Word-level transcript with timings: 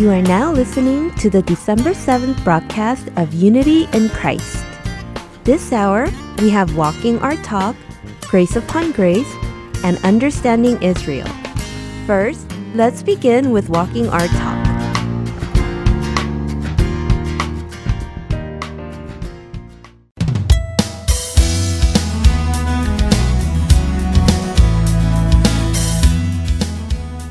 You 0.00 0.08
are 0.08 0.22
now 0.22 0.50
listening 0.50 1.14
to 1.16 1.28
the 1.28 1.42
December 1.42 1.90
7th 1.90 2.42
broadcast 2.42 3.08
of 3.16 3.34
Unity 3.34 3.86
in 3.92 4.08
Christ. 4.08 4.64
This 5.44 5.74
hour, 5.74 6.08
we 6.38 6.48
have 6.48 6.74
Walking 6.74 7.18
Our 7.18 7.36
Talk, 7.42 7.76
Grace 8.22 8.56
Upon 8.56 8.92
Grace, 8.92 9.30
and 9.84 9.98
Understanding 10.02 10.82
Israel. 10.82 11.28
First, 12.06 12.50
let's 12.74 13.02
begin 13.02 13.50
with 13.50 13.68
Walking 13.68 14.08
Our 14.08 14.26
Talk. 14.26 14.66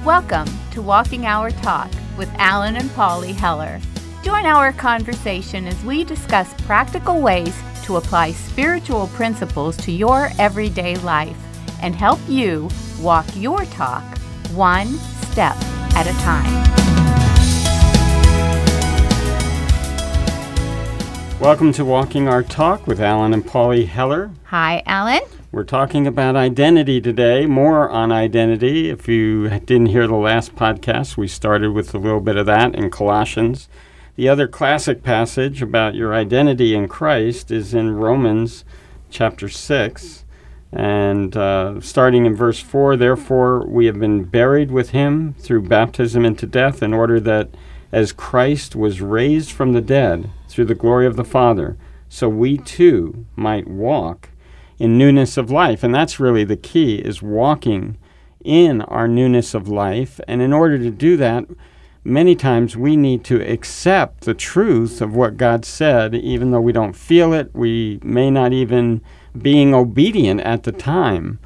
Welcome 0.05 0.47
to 0.73 0.83
Walking 0.83 1.25
Our 1.25 1.49
Talk 1.49 1.89
with 2.19 2.29
Alan 2.35 2.75
and 2.75 2.93
Polly 2.95 3.31
Heller. 3.31 3.79
Join 4.23 4.45
our 4.45 4.73
conversation 4.73 5.65
as 5.65 5.81
we 5.85 6.03
discuss 6.03 6.53
practical 6.63 7.21
ways 7.21 7.55
to 7.85 7.95
apply 7.95 8.33
spiritual 8.33 9.07
principles 9.07 9.77
to 9.77 9.93
your 9.93 10.29
everyday 10.37 10.97
life 10.97 11.37
and 11.81 11.95
help 11.95 12.19
you 12.27 12.69
walk 12.99 13.25
your 13.37 13.63
talk 13.67 14.03
one 14.51 14.87
step 15.31 15.55
at 15.95 16.07
a 16.07 16.13
time. 16.19 16.69
Welcome 21.39 21.71
to 21.71 21.85
Walking 21.85 22.27
Our 22.27 22.43
Talk 22.43 22.85
with 22.85 22.99
Alan 22.99 23.33
and 23.33 23.47
Polly 23.47 23.85
Heller. 23.85 24.29
Hi, 24.43 24.83
Alan. 24.85 25.21
We're 25.51 25.63
talking 25.63 26.05
about 26.05 26.35
identity 26.35 27.01
today, 27.01 27.47
more 27.47 27.89
on 27.89 28.11
identity. 28.11 28.91
If 28.91 29.07
you 29.07 29.49
didn't 29.49 29.87
hear 29.87 30.05
the 30.05 30.13
last 30.13 30.55
podcast, 30.55 31.17
we 31.17 31.27
started 31.27 31.71
with 31.71 31.95
a 31.95 31.97
little 31.97 32.19
bit 32.19 32.37
of 32.37 32.45
that 32.45 32.75
in 32.75 32.91
Colossians. 32.91 33.67
The 34.15 34.29
other 34.29 34.47
classic 34.47 35.01
passage 35.01 35.63
about 35.63 35.95
your 35.95 36.13
identity 36.13 36.75
in 36.75 36.87
Christ 36.87 37.49
is 37.49 37.73
in 37.73 37.95
Romans 37.95 38.63
chapter 39.09 39.49
6. 39.49 40.23
And 40.71 41.35
uh, 41.35 41.81
starting 41.81 42.27
in 42.27 42.35
verse 42.35 42.59
4, 42.59 42.95
therefore 42.95 43.65
we 43.65 43.87
have 43.87 43.99
been 43.99 44.25
buried 44.25 44.69
with 44.69 44.91
him 44.91 45.33
through 45.39 45.63
baptism 45.63 46.25
into 46.25 46.45
death, 46.45 46.83
in 46.83 46.93
order 46.93 47.19
that 47.21 47.49
as 47.91 48.11
Christ 48.11 48.75
was 48.75 49.01
raised 49.01 49.51
from 49.51 49.73
the 49.73 49.81
dead 49.81 50.29
through 50.47 50.65
the 50.65 50.75
glory 50.75 51.07
of 51.07 51.15
the 51.15 51.25
Father, 51.25 51.75
so 52.07 52.29
we 52.29 52.59
too 52.59 53.25
might 53.35 53.67
walk 53.67 54.29
in 54.79 54.97
newness 54.97 55.37
of 55.37 55.51
life. 55.51 55.83
And 55.83 55.93
that's 55.93 56.19
really 56.19 56.43
the 56.43 56.57
key 56.57 56.95
is 56.95 57.21
walking 57.21 57.97
in 58.43 58.81
our 58.81 59.07
newness 59.07 59.53
of 59.53 59.67
life. 59.67 60.19
And 60.27 60.41
in 60.41 60.53
order 60.53 60.77
to 60.77 60.89
do 60.89 61.17
that, 61.17 61.45
many 62.03 62.35
times 62.35 62.77
we 62.77 62.95
need 62.95 63.23
to 63.25 63.41
accept 63.41 64.21
the 64.21 64.33
truth 64.33 65.01
of 65.01 65.13
what 65.13 65.37
God 65.37 65.65
said, 65.65 66.15
even 66.15 66.51
though 66.51 66.61
we 66.61 66.71
don't 66.71 66.95
feel 66.95 67.33
it. 67.33 67.53
We 67.53 67.99
may 68.01 68.31
not 68.31 68.53
even 68.53 69.01
being 69.39 69.73
obedient 69.73 70.41
at 70.41 70.63
the 70.63 70.71
time. 70.71 71.39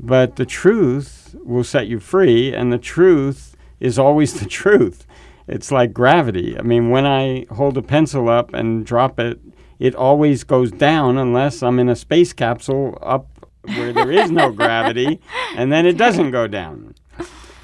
But 0.00 0.36
the 0.36 0.46
truth 0.46 1.36
will 1.42 1.64
set 1.64 1.88
you 1.88 1.98
free, 1.98 2.54
and 2.54 2.72
the 2.72 2.78
truth 2.78 3.56
is 3.80 3.98
always 3.98 4.34
the 4.40 4.46
truth. 4.46 5.06
It's 5.46 5.72
like 5.72 5.92
gravity. 5.92 6.58
I 6.58 6.62
mean, 6.62 6.90
when 6.90 7.06
I 7.06 7.46
hold 7.50 7.76
a 7.78 7.82
pencil 7.82 8.28
up 8.28 8.52
and 8.54 8.84
drop 8.84 9.18
it 9.18 9.40
it 9.78 9.94
always 9.94 10.44
goes 10.44 10.70
down 10.70 11.18
unless 11.18 11.62
I'm 11.62 11.78
in 11.78 11.88
a 11.88 11.96
space 11.96 12.32
capsule 12.32 12.98
up 13.02 13.26
where 13.62 13.92
there 13.92 14.10
is 14.10 14.30
no 14.30 14.50
gravity, 14.50 15.20
and 15.56 15.70
then 15.70 15.86
it 15.86 15.96
doesn't 15.96 16.30
go 16.30 16.46
down. 16.46 16.94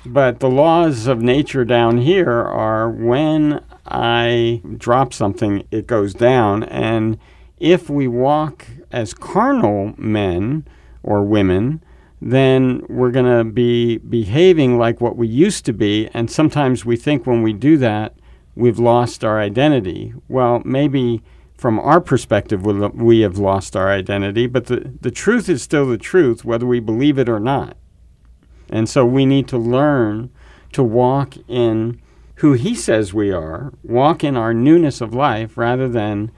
But 0.06 0.40
the 0.40 0.50
laws 0.50 1.06
of 1.06 1.22
nature 1.22 1.64
down 1.64 1.98
here 1.98 2.30
are 2.30 2.90
when 2.90 3.64
I 3.86 4.60
drop 4.76 5.14
something, 5.14 5.66
it 5.70 5.86
goes 5.86 6.12
down. 6.12 6.62
And 6.64 7.18
if 7.58 7.88
we 7.88 8.06
walk 8.06 8.66
as 8.92 9.14
carnal 9.14 9.94
men 9.96 10.66
or 11.02 11.22
women, 11.22 11.82
then 12.20 12.84
we're 12.88 13.10
going 13.10 13.38
to 13.38 13.44
be 13.50 13.98
behaving 13.98 14.78
like 14.78 15.00
what 15.00 15.16
we 15.16 15.26
used 15.26 15.64
to 15.66 15.72
be. 15.72 16.08
And 16.12 16.30
sometimes 16.30 16.84
we 16.84 16.96
think 16.96 17.26
when 17.26 17.42
we 17.42 17.54
do 17.54 17.78
that, 17.78 18.14
we've 18.54 18.78
lost 18.78 19.24
our 19.24 19.40
identity. 19.40 20.12
Well, 20.28 20.60
maybe 20.64 21.22
from 21.64 21.80
our 21.80 21.98
perspective, 21.98 22.66
we 22.66 23.20
have 23.20 23.38
lost 23.38 23.74
our 23.74 23.90
identity, 23.90 24.46
but 24.46 24.66
the, 24.66 24.92
the 25.00 25.10
truth 25.10 25.48
is 25.48 25.62
still 25.62 25.86
the 25.86 25.96
truth, 25.96 26.44
whether 26.44 26.66
we 26.66 26.78
believe 26.78 27.18
it 27.18 27.26
or 27.26 27.40
not. 27.40 27.78
And 28.68 28.86
so 28.86 29.06
we 29.06 29.24
need 29.24 29.48
to 29.48 29.56
learn 29.56 30.28
to 30.72 30.82
walk 30.82 31.36
in 31.48 32.02
who 32.34 32.52
He 32.52 32.74
says 32.74 33.14
we 33.14 33.32
are, 33.32 33.72
walk 33.82 34.22
in 34.22 34.36
our 34.36 34.52
newness 34.52 35.00
of 35.00 35.14
life, 35.14 35.56
rather 35.56 35.88
than 35.88 36.30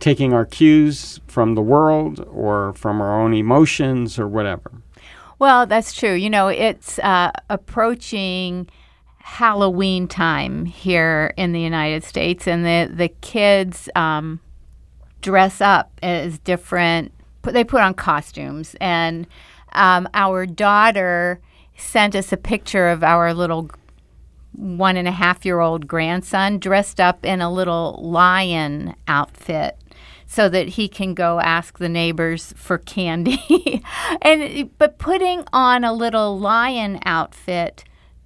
taking 0.00 0.34
our 0.34 0.44
cues 0.44 1.18
from 1.26 1.54
the 1.54 1.62
world 1.62 2.20
or 2.30 2.74
from 2.74 3.00
our 3.00 3.18
own 3.18 3.32
emotions 3.32 4.18
or 4.18 4.28
whatever. 4.28 4.70
Well, 5.38 5.64
that's 5.64 5.94
true. 5.94 6.12
You 6.12 6.28
know, 6.28 6.48
it's 6.48 6.98
uh, 6.98 7.32
approaching 7.48 8.68
Halloween 9.16 10.06
time 10.08 10.66
here 10.66 11.32
in 11.38 11.52
the 11.52 11.60
United 11.62 12.04
States, 12.04 12.46
and 12.46 12.66
the 12.66 12.94
the 12.94 13.08
kids. 13.08 13.88
Um, 13.96 14.40
dress 15.22 15.60
up 15.60 15.92
as 16.02 16.38
different. 16.38 17.12
They 17.42 17.64
put 17.64 17.80
on 17.80 17.94
costumes, 17.94 18.76
and 18.80 19.26
um, 19.72 20.08
our 20.14 20.44
daughter 20.46 21.40
sent 21.76 22.14
us 22.14 22.32
a 22.32 22.36
picture 22.36 22.88
of 22.88 23.02
our 23.02 23.32
little 23.32 23.70
one 24.52 24.96
and 24.96 25.06
a 25.06 25.12
half 25.12 25.44
year 25.44 25.60
old 25.60 25.86
grandson 25.86 26.58
dressed 26.58 27.00
up 27.00 27.24
in 27.24 27.40
a 27.40 27.50
little 27.50 27.98
lion 28.02 28.94
outfit 29.06 29.78
so 30.26 30.48
that 30.48 30.68
he 30.70 30.88
can 30.88 31.14
go 31.14 31.40
ask 31.40 31.78
the 31.78 31.88
neighbors 31.88 32.52
for 32.56 32.76
candy. 32.78 33.82
and 34.22 34.70
but 34.78 34.98
putting 34.98 35.44
on 35.52 35.84
a 35.84 35.92
little 35.92 36.38
lion 36.38 36.98
outfit 37.04 37.84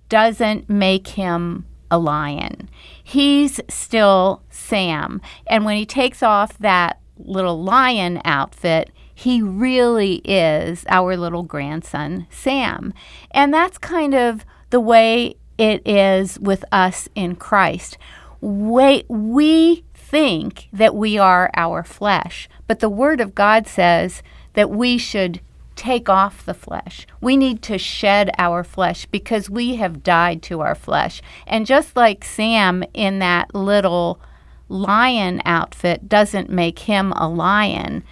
doesn't 0.08 0.68
make 0.68 1.08
him 1.08 1.64
a 1.90 1.98
lion. 1.98 2.68
He's 3.12 3.60
still 3.68 4.42
Sam. 4.48 5.20
And 5.46 5.66
when 5.66 5.76
he 5.76 5.84
takes 5.84 6.22
off 6.22 6.56
that 6.56 6.98
little 7.18 7.62
lion 7.62 8.22
outfit, 8.24 8.88
he 9.14 9.42
really 9.42 10.22
is 10.24 10.86
our 10.88 11.14
little 11.18 11.42
grandson, 11.42 12.26
Sam. 12.30 12.94
And 13.30 13.52
that's 13.52 13.76
kind 13.76 14.14
of 14.14 14.46
the 14.70 14.80
way 14.80 15.36
it 15.58 15.86
is 15.86 16.40
with 16.40 16.64
us 16.72 17.06
in 17.14 17.36
Christ. 17.36 17.98
We, 18.40 19.04
we 19.08 19.84
think 19.92 20.68
that 20.72 20.94
we 20.94 21.18
are 21.18 21.50
our 21.54 21.84
flesh, 21.84 22.48
but 22.66 22.80
the 22.80 22.88
Word 22.88 23.20
of 23.20 23.34
God 23.34 23.66
says 23.66 24.22
that 24.54 24.70
we 24.70 24.96
should 24.96 25.42
take 25.76 26.08
off 26.08 26.44
the 26.44 26.54
flesh. 26.54 27.06
We 27.20 27.36
need 27.36 27.62
to 27.62 27.78
shed 27.78 28.30
our 28.38 28.64
flesh 28.64 29.06
because 29.06 29.50
we 29.50 29.76
have 29.76 30.02
died 30.02 30.42
to 30.44 30.60
our 30.60 30.74
flesh. 30.74 31.22
And 31.46 31.66
just 31.66 31.96
like 31.96 32.24
Sam 32.24 32.84
in 32.94 33.18
that 33.20 33.54
little 33.54 34.20
lion 34.68 35.42
outfit 35.44 36.08
doesn't 36.08 36.50
make 36.50 36.80
him 36.80 37.12
a 37.12 37.28
lion, 37.28 38.04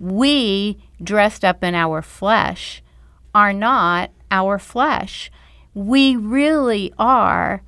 we, 0.00 0.78
dressed 1.02 1.44
up 1.44 1.64
in 1.64 1.74
our 1.74 2.02
flesh, 2.02 2.82
are 3.34 3.52
not 3.52 4.10
our 4.30 4.58
flesh. 4.58 5.30
We 5.74 6.16
really 6.16 6.92
are 6.98 7.62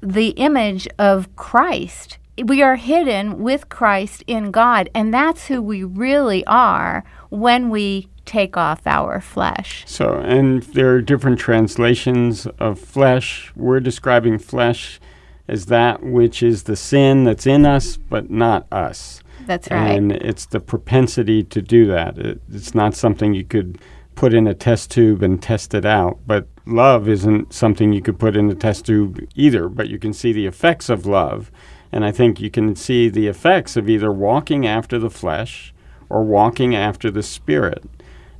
the 0.00 0.28
image 0.30 0.88
of 0.98 1.34
Christ. 1.36 2.18
We 2.44 2.62
are 2.62 2.76
hidden 2.76 3.40
with 3.40 3.68
Christ 3.68 4.22
in 4.26 4.52
God, 4.52 4.88
and 4.94 5.12
that's 5.12 5.46
who 5.46 5.60
we 5.60 5.82
really 5.82 6.46
are 6.46 7.04
when 7.30 7.68
we 7.68 8.08
take 8.28 8.58
off 8.58 8.86
our 8.86 9.20
flesh. 9.20 9.84
So, 9.86 10.18
and 10.18 10.62
there 10.62 10.94
are 10.94 11.00
different 11.00 11.38
translations 11.38 12.46
of 12.58 12.78
flesh. 12.78 13.50
We're 13.56 13.80
describing 13.80 14.38
flesh 14.38 15.00
as 15.48 15.66
that 15.66 16.02
which 16.02 16.42
is 16.42 16.64
the 16.64 16.76
sin 16.76 17.24
that's 17.24 17.46
in 17.46 17.64
us, 17.64 17.96
but 17.96 18.30
not 18.30 18.66
us. 18.70 19.22
That's 19.46 19.70
right. 19.70 19.96
And 19.96 20.12
it's 20.12 20.44
the 20.44 20.60
propensity 20.60 21.42
to 21.44 21.62
do 21.62 21.86
that. 21.86 22.18
It, 22.18 22.42
it's 22.52 22.74
not 22.74 22.94
something 22.94 23.32
you 23.32 23.44
could 23.44 23.78
put 24.14 24.34
in 24.34 24.46
a 24.46 24.52
test 24.52 24.90
tube 24.90 25.22
and 25.22 25.42
test 25.42 25.72
it 25.72 25.86
out. 25.86 26.18
But 26.26 26.48
love 26.66 27.08
isn't 27.08 27.54
something 27.54 27.94
you 27.94 28.02
could 28.02 28.18
put 28.18 28.36
in 28.36 28.50
a 28.50 28.54
test 28.54 28.84
tube 28.84 29.26
either, 29.34 29.70
but 29.70 29.88
you 29.88 29.98
can 29.98 30.12
see 30.12 30.34
the 30.34 30.44
effects 30.44 30.90
of 30.90 31.06
love. 31.06 31.50
And 31.90 32.04
I 32.04 32.12
think 32.12 32.40
you 32.40 32.50
can 32.50 32.76
see 32.76 33.08
the 33.08 33.26
effects 33.26 33.74
of 33.74 33.88
either 33.88 34.12
walking 34.12 34.66
after 34.66 34.98
the 34.98 35.08
flesh 35.08 35.72
or 36.10 36.24
walking 36.24 36.74
after 36.74 37.10
the 37.10 37.22
spirit. 37.22 37.84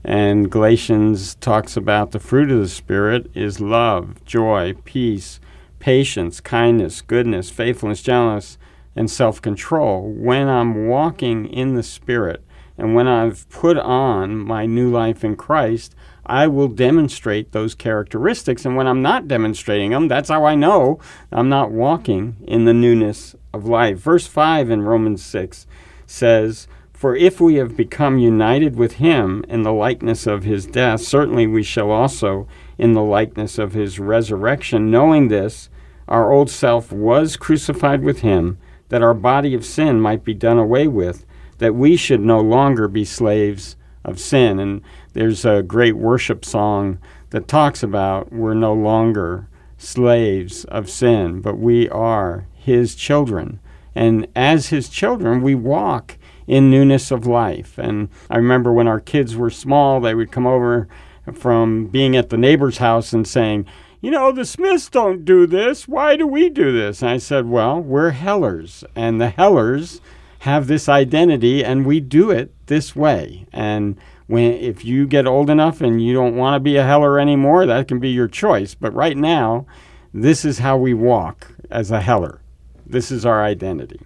And 0.05 0.51
Galatians 0.51 1.35
talks 1.37 1.77
about 1.77 2.13
the 2.13 2.21
fruit 2.21 2.51
of 2.51 2.61
the 2.61 2.69
Spirit 2.69 3.31
is 3.35 3.61
love, 3.61 4.25
joy, 4.25 4.75
peace, 4.85 5.41
patience, 5.79 6.41
kindness, 6.41 7.01
goodness, 7.03 7.51
faithfulness, 7.51 8.03
gentleness, 8.03 8.59
and 8.95 9.11
self 9.11 9.43
control. 9.43 10.11
When 10.11 10.49
I'm 10.49 10.87
walking 10.87 11.47
in 11.47 11.75
the 11.75 11.83
Spirit 11.83 12.45
and 12.77 12.95
when 12.95 13.09
I've 13.09 13.49
put 13.51 13.77
on 13.77 14.37
my 14.37 14.67
new 14.67 14.91
life 14.91 15.25
in 15.25 15.37
Christ, 15.37 15.95
I 16.25 16.47
will 16.47 16.69
demonstrate 16.69 17.53
those 17.53 17.75
characteristics. 17.75 18.65
And 18.65 18.77
when 18.77 18.87
I'm 18.87 19.03
not 19.03 19.27
demonstrating 19.27 19.91
them, 19.91 20.09
that's 20.09 20.29
how 20.29 20.45
I 20.45 20.55
know 20.55 21.01
I'm 21.33 21.49
not 21.49 21.73
walking 21.73 22.37
in 22.47 22.67
the 22.67 22.75
newness 22.75 23.35
of 23.53 23.67
life. 23.67 23.99
Verse 23.99 24.27
5 24.27 24.71
in 24.71 24.83
Romans 24.83 25.25
6 25.25 25.67
says, 26.07 26.69
For 26.99 27.15
if 27.15 27.41
we 27.41 27.55
have 27.55 27.77
become 27.77 28.19
united 28.19 28.75
with 28.75 28.95
him 28.95 29.45
in 29.49 29.63
the 29.63 29.73
likeness 29.73 30.27
of 30.27 30.43
his 30.43 30.67
death, 30.67 31.01
certainly 31.01 31.47
we 31.47 31.63
shall 31.63 31.93
also 31.93 32.49
in 32.77 32.95
the 32.95 33.05
likeness 33.05 33.57
of 33.57 33.73
his 33.73 34.01
resurrection. 34.01 34.91
Knowing 34.91 35.29
this, 35.29 35.71
our 36.09 36.33
old 36.33 36.51
self 36.51 36.91
was 36.91 37.37
crucified 37.37 38.03
with 38.03 38.23
him, 38.23 38.59
that 38.89 39.01
our 39.01 39.15
body 39.15 39.55
of 39.55 39.65
sin 39.65 40.01
might 40.01 40.25
be 40.25 40.35
done 40.35 40.59
away 40.59 40.89
with, 40.89 41.25
that 41.59 41.77
we 41.77 41.97
should 41.97 42.21
no 42.21 42.41
longer 42.41 42.89
be 42.89 43.05
slaves 43.05 43.77
of 44.05 44.19
sin. 44.19 44.59
And 44.59 44.83
there's 45.13 45.45
a 45.45 45.63
great 45.63 45.97
worship 45.97 46.45
song 46.45 46.99
that 47.31 47.47
talks 47.47 47.85
about 47.85 48.33
we're 48.33 48.55
no 48.55 48.73
longer 48.75 49.49
slaves 49.77 50.65
of 50.65 50.91
sin, 50.91 51.43
but 51.43 51.59
we 51.59 51.89
are 51.91 52.49
his 52.55 52.97
children. 52.97 53.61
And 53.95 54.27
as 54.35 54.71
his 54.71 54.89
children, 54.89 55.43
we 55.43 55.55
walk 55.55 56.18
in 56.49 56.71
newness 56.71 57.13
of 57.13 57.27
life. 57.27 57.79
And 57.79 58.09
I 58.29 58.39
remember 58.39 58.73
when 58.73 58.89
our 58.89 58.99
kids 58.99 59.37
were 59.37 59.51
small, 59.51 60.01
they 60.01 60.15
would 60.15 60.33
come 60.33 60.47
over 60.47 60.89
from 61.33 61.87
being 61.87 62.17
at 62.17 62.31
the 62.31 62.39
neighbor's 62.39 62.79
house 62.79 63.13
and 63.13 63.29
saying, 63.29 63.67
you 64.01 64.11
know, 64.11 64.33
the 64.33 64.45
Smiths 64.45 64.89
don't 64.89 65.25
do 65.25 65.47
this. 65.47 65.87
Why 65.87 66.17
do 66.17 66.27
we 66.27 66.49
do 66.49 66.73
this? 66.73 67.03
And 67.03 67.11
I 67.11 67.19
said, 67.19 67.47
well, 67.47 67.81
we're 67.81 68.11
Hellers, 68.11 68.83
and 68.97 69.21
the 69.21 69.29
Hellers 69.29 70.01
have 70.41 70.69
this 70.69 70.89
identity, 70.89 71.65
and 71.65 71.85
we 71.85 72.01
do 72.01 72.31
it 72.31 72.55
this 72.67 72.97
way. 72.97 73.47
And 73.53 73.99
when 74.27 74.53
if 74.53 74.85
you 74.85 75.07
get 75.07 75.27
old 75.27 75.51
enough 75.51 75.81
and 75.81 76.03
you 76.03 76.15
don't 76.15 76.37
want 76.37 76.55
to 76.55 76.61
be 76.61 76.77
a 76.77 76.85
Heller 76.85 77.19
anymore, 77.19 77.67
that 77.67 77.89
can 77.89 77.99
be 77.99 78.11
your 78.11 78.29
choice. 78.29 78.75
But 78.75 78.95
right 78.95 79.17
now, 79.17 79.67
this 80.15 80.45
is 80.45 80.61
how 80.61 80.77
we 80.77 80.95
walk 80.95 81.53
as 81.71 81.91
a 81.91 82.01
Heller. 82.01 82.41
This 82.87 83.11
is 83.11 83.27
our 83.27 83.43
identity. 83.43 84.01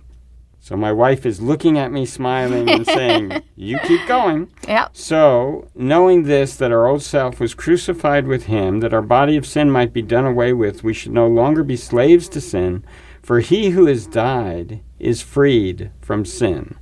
So 0.65 0.77
my 0.77 0.93
wife 0.93 1.27
is 1.27 1.41
looking 1.41 1.77
at 1.77 1.91
me 1.91 2.07
smiling 2.07 2.71
and 2.71 2.87
saying, 2.87 3.43
You 3.57 3.81
keep 3.81 4.07
going. 4.07 4.49
Yep. 4.69 4.91
So, 4.97 5.69
knowing 5.75 6.23
this, 6.23 6.55
that 6.55 6.71
our 6.71 6.87
old 6.87 7.03
self 7.03 7.41
was 7.41 7.53
crucified 7.53 8.29
with 8.29 8.45
him, 8.45 8.79
that 8.79 8.95
our 8.95 9.03
body 9.03 9.37
of 9.37 9.45
sin 9.45 9.73
might 9.73 9.93
be 9.93 10.03
done 10.03 10.25
away 10.25 10.53
with, 10.53 10.85
we 10.85 10.95
should 10.95 11.11
no 11.11 11.27
longer 11.27 11.65
be 11.65 11.77
slaves 11.77 12.29
to 12.29 12.41
sin, 12.41 12.85
for 13.21 13.41
he 13.41 13.71
who 13.71 13.87
has 13.87 14.07
died 14.07 14.79
is 15.01 15.21
freed 15.21 15.91
from 16.01 16.25
sin. 16.25 16.77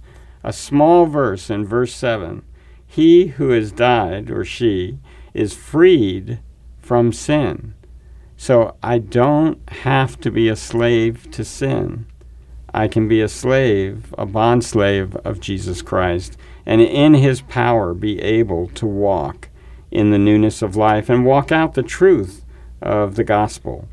A 0.44 0.52
small 0.52 1.06
verse 1.06 1.48
in 1.48 1.64
verse 1.64 1.94
7 1.94 2.42
He 2.86 3.28
who 3.28 3.48
has 3.48 3.72
died, 3.72 4.30
or 4.30 4.44
she, 4.44 4.98
is 5.32 5.54
freed 5.54 6.40
from 6.80 7.14
sin. 7.14 7.72
So 8.36 8.76
I 8.82 8.98
don't 8.98 9.66
have 9.70 10.20
to 10.20 10.30
be 10.30 10.50
a 10.50 10.56
slave 10.56 11.30
to 11.30 11.46
sin. 11.46 12.04
I 12.72 12.88
can 12.88 13.08
be 13.08 13.20
a 13.20 13.28
slave, 13.28 14.14
a 14.16 14.26
bond 14.26 14.64
slave 14.64 15.16
of 15.16 15.40
Jesus 15.40 15.82
Christ, 15.82 16.36
and 16.64 16.80
in 16.80 17.14
his 17.14 17.40
power 17.40 17.94
be 17.94 18.20
able 18.20 18.68
to 18.68 18.86
walk 18.86 19.48
in 19.90 20.10
the 20.10 20.18
newness 20.18 20.62
of 20.62 20.76
life 20.76 21.08
and 21.08 21.24
walk 21.24 21.50
out 21.50 21.74
the 21.74 21.82
truth 21.82 22.44
of 22.80 23.16
the 23.16 23.24
gospel. 23.24 23.88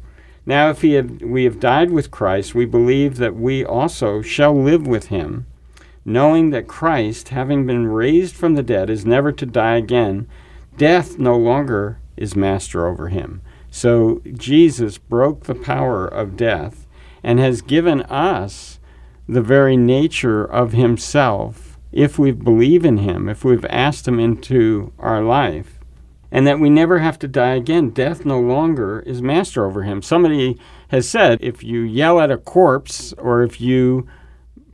Now, 0.46 0.70
if 0.70 0.82
we 0.82 1.44
have 1.44 1.60
died 1.60 1.92
with 1.92 2.12
Christ, 2.12 2.56
we 2.56 2.66
believe 2.66 3.18
that 3.18 3.36
we 3.36 3.66
also 3.66 4.22
shall 4.22 4.56
live 4.56 4.88
with 4.88 5.08
him, 5.08 5.46
knowing 6.06 6.52
that 6.52 6.68
Christ, 6.68 7.30
having 7.30 7.66
been 7.66 7.88
raised 7.88 8.36
from 8.36 8.56
the 8.56 8.64
dead, 8.64 8.90
is 8.90 9.06
never 9.06 9.34
to 9.34 9.46
die 9.46 9.76
again. 9.76 10.28
Death 10.78 11.18
no 11.18 11.36
longer 11.36 12.00
is 12.16 12.36
master 12.36 12.88
over 12.88 13.10
him. 13.10 13.42
So 13.70 14.22
Jesus 14.34 14.98
broke 14.98 15.44
the 15.44 15.56
power 15.56 16.08
of 16.08 16.38
death 16.38 16.87
and 17.28 17.40
has 17.40 17.62
given 17.62 18.02
us 18.04 18.80
the 19.28 19.42
very 19.42 19.76
nature 19.76 20.46
of 20.46 20.72
Himself 20.72 21.78
if 21.92 22.18
we 22.18 22.32
believe 22.32 22.86
in 22.86 23.00
Him, 23.00 23.28
if 23.28 23.44
we've 23.44 23.66
asked 23.66 24.08
Him 24.08 24.18
into 24.18 24.94
our 24.98 25.22
life, 25.22 25.78
and 26.32 26.48
that 26.48 26.62
we 26.62 26.70
never 26.70 27.00
have 27.00 27.20
to 27.20 27.28
die 27.28 27.56
again. 27.56 27.90
Death 27.90 28.24
no 28.24 28.40
longer 28.40 29.02
is 29.02 29.22
master 29.22 29.66
over 29.66 29.84
Him. 29.84 30.02
Somebody 30.02 30.58
has 30.88 31.10
said 31.10 31.40
if 31.42 31.66
you 31.66 31.82
yell 31.82 32.22
at 32.22 32.32
a 32.32 32.38
corpse 32.38 33.12
or 33.18 33.44
if 33.44 33.60
you 33.60 34.08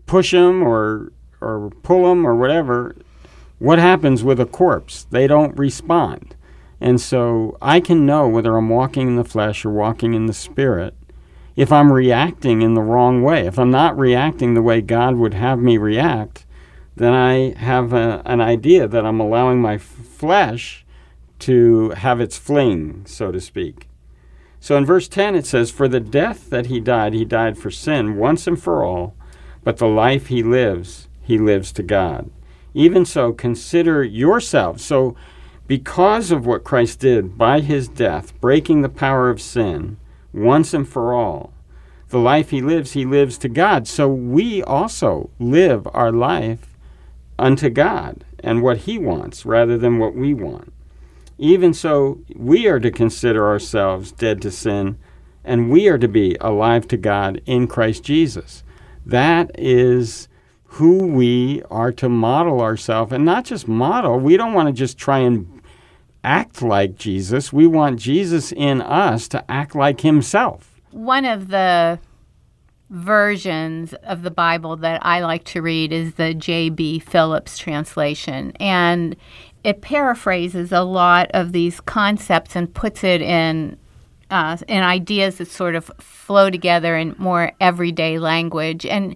push 0.06 0.32
him 0.32 0.62
or, 0.62 1.12
or 1.42 1.72
pull 1.82 2.12
him 2.12 2.24
or 2.24 2.36
whatever, 2.36 2.96
what 3.58 3.80
happens 3.80 4.24
with 4.24 4.40
a 4.40 4.46
corpse? 4.46 5.08
They 5.10 5.26
don't 5.26 5.58
respond. 5.58 6.36
And 6.80 7.02
so 7.02 7.58
I 7.64 7.80
can 7.80 8.06
know 8.06 8.28
whether 8.28 8.56
I'm 8.56 8.70
walking 8.70 9.08
in 9.08 9.16
the 9.16 9.24
flesh 9.24 9.66
or 9.66 9.72
walking 9.72 10.14
in 10.14 10.28
the 10.28 10.34
spirit 10.34 10.96
if 11.56 11.72
I'm 11.72 11.92
reacting 11.92 12.62
in 12.62 12.74
the 12.74 12.82
wrong 12.82 13.22
way. 13.22 13.46
If 13.46 13.60
I'm 13.60 13.72
not 13.72 13.98
reacting 13.98 14.54
the 14.54 14.62
way 14.62 14.82
God 14.82 15.16
would 15.16 15.34
have 15.34 15.60
me 15.60 15.78
react, 15.78 16.46
then 16.96 17.14
I 17.14 17.54
have 17.58 17.94
a, 17.94 18.22
an 18.26 18.42
idea 18.42 18.88
that 18.88 19.06
I'm 19.06 19.20
allowing 19.20 19.62
my 19.62 19.78
flesh 19.78 20.86
to 21.40 21.90
have 21.92 22.22
its 22.22 22.38
fling, 22.38 23.04
so 23.06 23.32
to 23.32 23.42
speak. 23.42 23.90
So 24.60 24.78
in 24.78 24.86
verse 24.86 25.08
10 25.08 25.36
it 25.36 25.46
says, 25.46 25.72
For 25.72 25.88
the 25.88 26.00
death 26.00 26.50
that 26.50 26.68
he 26.68 26.80
died, 26.80 27.14
he 27.14 27.26
died 27.26 27.58
for 27.58 27.70
sin 27.70 28.16
once 28.16 28.48
and 28.48 28.62
for 28.62 28.84
all, 28.84 29.16
but 29.64 29.78
the 29.78 29.88
life 29.88 30.28
he 30.28 30.42
lives, 30.42 31.10
he 31.22 31.38
lives 31.38 31.72
to 31.74 31.84
God. 31.84 32.32
Even 32.74 33.06
so, 33.06 33.34
consider 33.34 34.04
yourselves. 34.04 34.84
So, 34.84 35.16
because 35.68 36.32
of 36.32 36.46
what 36.46 36.64
Christ 36.64 37.00
did 37.00 37.38
by 37.38 37.60
his 37.60 37.88
death, 37.88 38.40
breaking 38.42 38.82
the 38.82 38.90
power 38.90 39.30
of 39.30 39.42
sin, 39.42 39.98
once 40.34 40.74
and 40.74 40.88
for 40.88 41.14
all. 41.14 41.54
The 42.10 42.20
life 42.20 42.50
he 42.50 42.62
lives, 42.62 42.92
he 42.92 43.06
lives 43.06 43.38
to 43.40 43.50
God. 43.50 43.88
So 43.88 44.08
we 44.08 44.62
also 44.64 45.30
live 45.40 45.88
our 45.94 46.12
life 46.12 46.78
unto 47.40 47.70
God 47.70 48.24
and 48.40 48.62
what 48.62 48.80
he 48.80 49.00
wants 49.00 49.46
rather 49.46 49.78
than 49.78 50.00
what 50.00 50.16
we 50.16 50.34
want. 50.34 50.74
Even 51.38 51.74
so, 51.74 52.20
we 52.36 52.68
are 52.68 52.80
to 52.80 52.92
consider 52.92 53.48
ourselves 53.48 54.12
dead 54.12 54.42
to 54.44 54.52
sin 54.52 54.98
and 55.44 55.70
we 55.70 55.88
are 55.88 55.98
to 55.98 56.08
be 56.08 56.38
alive 56.40 56.88
to 56.88 56.98
God 56.98 57.42
in 57.46 57.68
Christ 57.68 58.04
Jesus. 58.04 58.64
That 59.06 59.52
is 59.58 60.30
who 60.66 61.06
we 61.06 61.62
are 61.70 61.92
to 61.92 62.10
model 62.10 62.62
ourselves 62.62 63.12
and 63.12 63.26
not 63.26 63.46
just 63.46 63.68
model. 63.68 64.20
We 64.20 64.38
don't 64.38 64.54
want 64.54 64.70
to 64.70 64.74
just 64.74 64.98
try 64.98 65.20
and 65.20 65.53
act 66.24 66.62
like 66.62 66.96
Jesus. 66.96 67.52
We 67.52 67.68
want 67.68 68.00
Jesus 68.00 68.52
in 68.52 68.82
us 68.82 69.28
to 69.30 69.52
act 69.52 69.76
like 69.76 70.02
himself. 70.02 70.82
One 70.92 71.26
of 71.26 71.50
the 71.50 72.00
versions 72.90 73.94
of 74.04 74.22
the 74.22 74.32
Bible 74.32 74.76
that 74.78 75.04
I 75.04 75.22
like 75.22 75.44
to 75.46 75.62
read 75.62 75.92
is 75.92 76.14
the 76.16 76.34
J.B. 76.34 77.00
Phillips 77.00 77.58
translation. 77.58 78.54
And 78.60 79.16
it 79.64 79.82
paraphrases 79.82 80.72
a 80.72 80.82
lot 80.82 81.32
of 81.34 81.52
these 81.52 81.80
concepts 81.82 82.56
and 82.56 82.74
puts 82.74 83.04
it 83.04 83.22
in 83.22 83.78
uh, 84.30 84.58
in 84.68 84.82
ideas 84.82 85.38
that 85.38 85.48
sort 85.48 85.76
of 85.76 85.92
flow 86.00 86.50
together 86.50 86.98
in 86.98 87.16
more 87.20 87.52
everyday 87.62 88.18
language. 88.18 88.86
And 88.86 89.16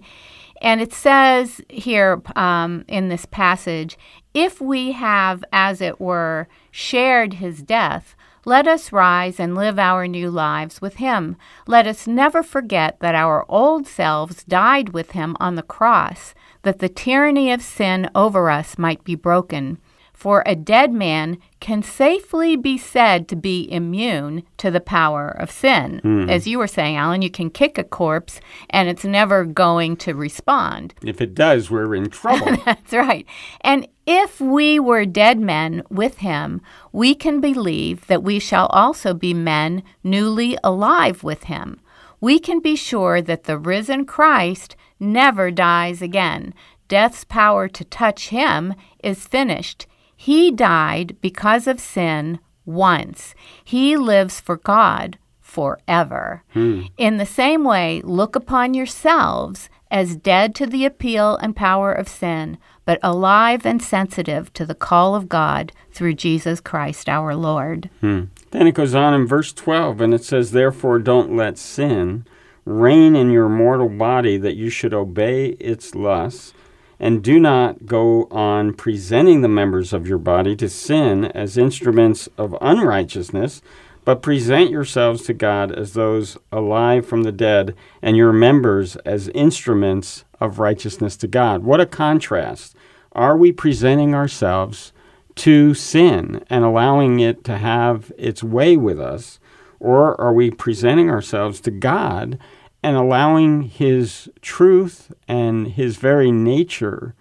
and 0.60 0.80
it 0.80 0.92
says 0.92 1.60
here 1.68 2.20
um, 2.36 2.84
in 2.88 3.08
this 3.08 3.26
passage, 3.26 3.98
if 4.34 4.60
we 4.60 4.92
have, 4.92 5.44
as 5.52 5.80
it 5.80 6.00
were, 6.00 6.48
shared 6.70 7.34
his 7.34 7.62
death, 7.62 8.14
let 8.44 8.66
us 8.66 8.92
rise 8.92 9.38
and 9.38 9.54
live 9.54 9.78
our 9.78 10.06
new 10.06 10.30
lives 10.30 10.80
with 10.80 10.96
him. 10.96 11.36
Let 11.66 11.86
us 11.86 12.06
never 12.06 12.42
forget 12.42 12.98
that 13.00 13.14
our 13.14 13.44
old 13.48 13.86
selves 13.86 14.44
died 14.44 14.90
with 14.90 15.10
him 15.10 15.36
on 15.38 15.54
the 15.54 15.62
cross, 15.62 16.34
that 16.62 16.78
the 16.78 16.88
tyranny 16.88 17.52
of 17.52 17.62
sin 17.62 18.10
over 18.14 18.48
us 18.48 18.78
might 18.78 19.04
be 19.04 19.14
broken 19.14 19.78
for 20.18 20.42
a 20.44 20.56
dead 20.56 20.92
man 20.92 21.38
can 21.60 21.80
safely 21.80 22.56
be 22.56 22.76
said 22.76 23.28
to 23.28 23.36
be 23.36 23.70
immune 23.70 24.42
to 24.56 24.68
the 24.68 24.80
power 24.80 25.28
of 25.28 25.48
sin. 25.48 26.00
Mm. 26.02 26.28
As 26.28 26.44
you 26.44 26.58
were 26.58 26.66
saying, 26.66 26.96
Alan, 26.96 27.22
you 27.22 27.30
can 27.30 27.50
kick 27.50 27.78
a 27.78 27.84
corpse 27.84 28.40
and 28.68 28.88
it's 28.88 29.04
never 29.04 29.44
going 29.44 29.96
to 29.98 30.14
respond. 30.14 30.92
If 31.04 31.20
it 31.20 31.36
does, 31.36 31.70
we're 31.70 31.94
in 31.94 32.10
trouble. 32.10 32.56
That's 32.64 32.92
right. 32.92 33.26
And 33.60 33.86
if 34.06 34.40
we 34.40 34.80
were 34.80 35.06
dead 35.06 35.38
men 35.38 35.84
with 35.88 36.18
him, 36.18 36.62
we 36.90 37.14
can 37.14 37.40
believe 37.40 38.08
that 38.08 38.24
we 38.24 38.40
shall 38.40 38.66
also 38.70 39.14
be 39.14 39.32
men 39.32 39.84
newly 40.02 40.58
alive 40.64 41.22
with 41.22 41.44
him. 41.44 41.78
We 42.20 42.40
can 42.40 42.58
be 42.58 42.74
sure 42.74 43.22
that 43.22 43.44
the 43.44 43.56
risen 43.56 44.04
Christ 44.04 44.74
never 44.98 45.52
dies 45.52 46.02
again. 46.02 46.54
Death's 46.88 47.22
power 47.22 47.68
to 47.68 47.84
touch 47.84 48.30
him 48.30 48.74
is 49.00 49.24
finished. 49.24 49.86
He 50.20 50.50
died 50.50 51.16
because 51.20 51.68
of 51.68 51.78
sin 51.78 52.40
once. 52.66 53.36
He 53.64 53.96
lives 53.96 54.40
for 54.40 54.56
God 54.56 55.16
forever. 55.40 56.42
Hmm. 56.52 56.82
In 56.96 57.18
the 57.18 57.24
same 57.24 57.62
way, 57.62 58.02
look 58.02 58.34
upon 58.34 58.74
yourselves 58.74 59.70
as 59.92 60.16
dead 60.16 60.56
to 60.56 60.66
the 60.66 60.84
appeal 60.84 61.36
and 61.36 61.54
power 61.54 61.92
of 61.92 62.08
sin, 62.08 62.58
but 62.84 62.98
alive 63.00 63.64
and 63.64 63.80
sensitive 63.80 64.52
to 64.54 64.66
the 64.66 64.74
call 64.74 65.14
of 65.14 65.28
God 65.28 65.70
through 65.92 66.14
Jesus 66.14 66.60
Christ 66.60 67.08
our 67.08 67.36
Lord. 67.36 67.88
Hmm. 68.00 68.24
Then 68.50 68.66
it 68.66 68.74
goes 68.74 68.96
on 68.96 69.14
in 69.14 69.24
verse 69.24 69.52
12, 69.52 70.00
and 70.00 70.12
it 70.12 70.24
says, 70.24 70.50
Therefore, 70.50 70.98
don't 70.98 71.36
let 71.36 71.58
sin 71.58 72.26
reign 72.64 73.14
in 73.14 73.30
your 73.30 73.48
mortal 73.48 73.88
body 73.88 74.36
that 74.36 74.56
you 74.56 74.68
should 74.68 74.92
obey 74.92 75.50
its 75.60 75.94
lusts, 75.94 76.52
and 77.00 77.22
do 77.22 77.38
not 77.38 77.86
go 77.86 78.26
on 78.30 78.74
presenting 78.74 79.40
the 79.40 79.48
members 79.48 79.92
of 79.92 80.08
your 80.08 80.18
body 80.18 80.56
to 80.56 80.68
sin 80.68 81.26
as 81.26 81.56
instruments 81.56 82.28
of 82.36 82.56
unrighteousness, 82.60 83.62
but 84.04 84.22
present 84.22 84.70
yourselves 84.70 85.22
to 85.24 85.34
God 85.34 85.70
as 85.70 85.92
those 85.92 86.38
alive 86.50 87.06
from 87.06 87.22
the 87.22 87.32
dead, 87.32 87.74
and 88.00 88.16
your 88.16 88.32
members 88.32 88.96
as 89.04 89.28
instruments 89.28 90.24
of 90.40 90.58
righteousness 90.58 91.16
to 91.18 91.28
God. 91.28 91.62
What 91.62 91.80
a 91.80 91.86
contrast. 91.86 92.74
Are 93.12 93.36
we 93.36 93.52
presenting 93.52 94.14
ourselves 94.14 94.92
to 95.36 95.74
sin 95.74 96.44
and 96.50 96.64
allowing 96.64 97.20
it 97.20 97.44
to 97.44 97.58
have 97.58 98.12
its 98.16 98.42
way 98.42 98.76
with 98.76 98.98
us? 98.98 99.38
Or 99.80 100.20
are 100.20 100.32
we 100.32 100.50
presenting 100.50 101.10
ourselves 101.10 101.60
to 101.60 101.70
God 101.70 102.38
and 102.82 102.96
allowing 102.96 103.62
His 103.62 104.28
truth 104.40 105.12
and 105.26 105.68
His 105.68 105.96
very 105.96 106.30
nature 106.30 107.14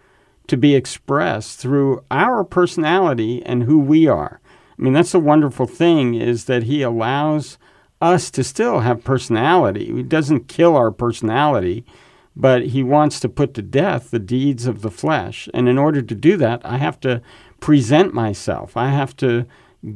to 0.47 0.57
be 0.57 0.75
expressed 0.75 1.59
through 1.59 2.03
our 2.09 2.43
personality 2.43 3.43
and 3.45 3.63
who 3.63 3.79
we 3.79 4.07
are? 4.07 4.39
I 4.77 4.81
mean, 4.81 4.93
that's 4.93 5.11
the 5.11 5.19
wonderful 5.19 5.65
thing 5.65 6.13
is 6.13 6.45
that 6.45 6.63
He 6.63 6.81
allows 6.81 7.57
us 8.01 8.29
to 8.31 8.43
still 8.43 8.81
have 8.81 9.03
personality. 9.03 9.91
He 9.91 10.03
doesn't 10.03 10.47
kill 10.47 10.75
our 10.75 10.91
personality, 10.91 11.83
but 12.35 12.67
He 12.67 12.83
wants 12.83 13.19
to 13.21 13.29
put 13.29 13.53
to 13.55 13.61
death 13.63 14.11
the 14.11 14.19
deeds 14.19 14.67
of 14.67 14.81
the 14.81 14.91
flesh. 14.91 15.49
And 15.53 15.67
in 15.67 15.77
order 15.77 16.01
to 16.03 16.15
do 16.15 16.37
that, 16.37 16.61
I 16.63 16.77
have 16.77 16.99
to 17.01 17.21
present 17.59 18.13
myself, 18.13 18.77
I 18.77 18.89
have 18.89 19.15
to 19.17 19.47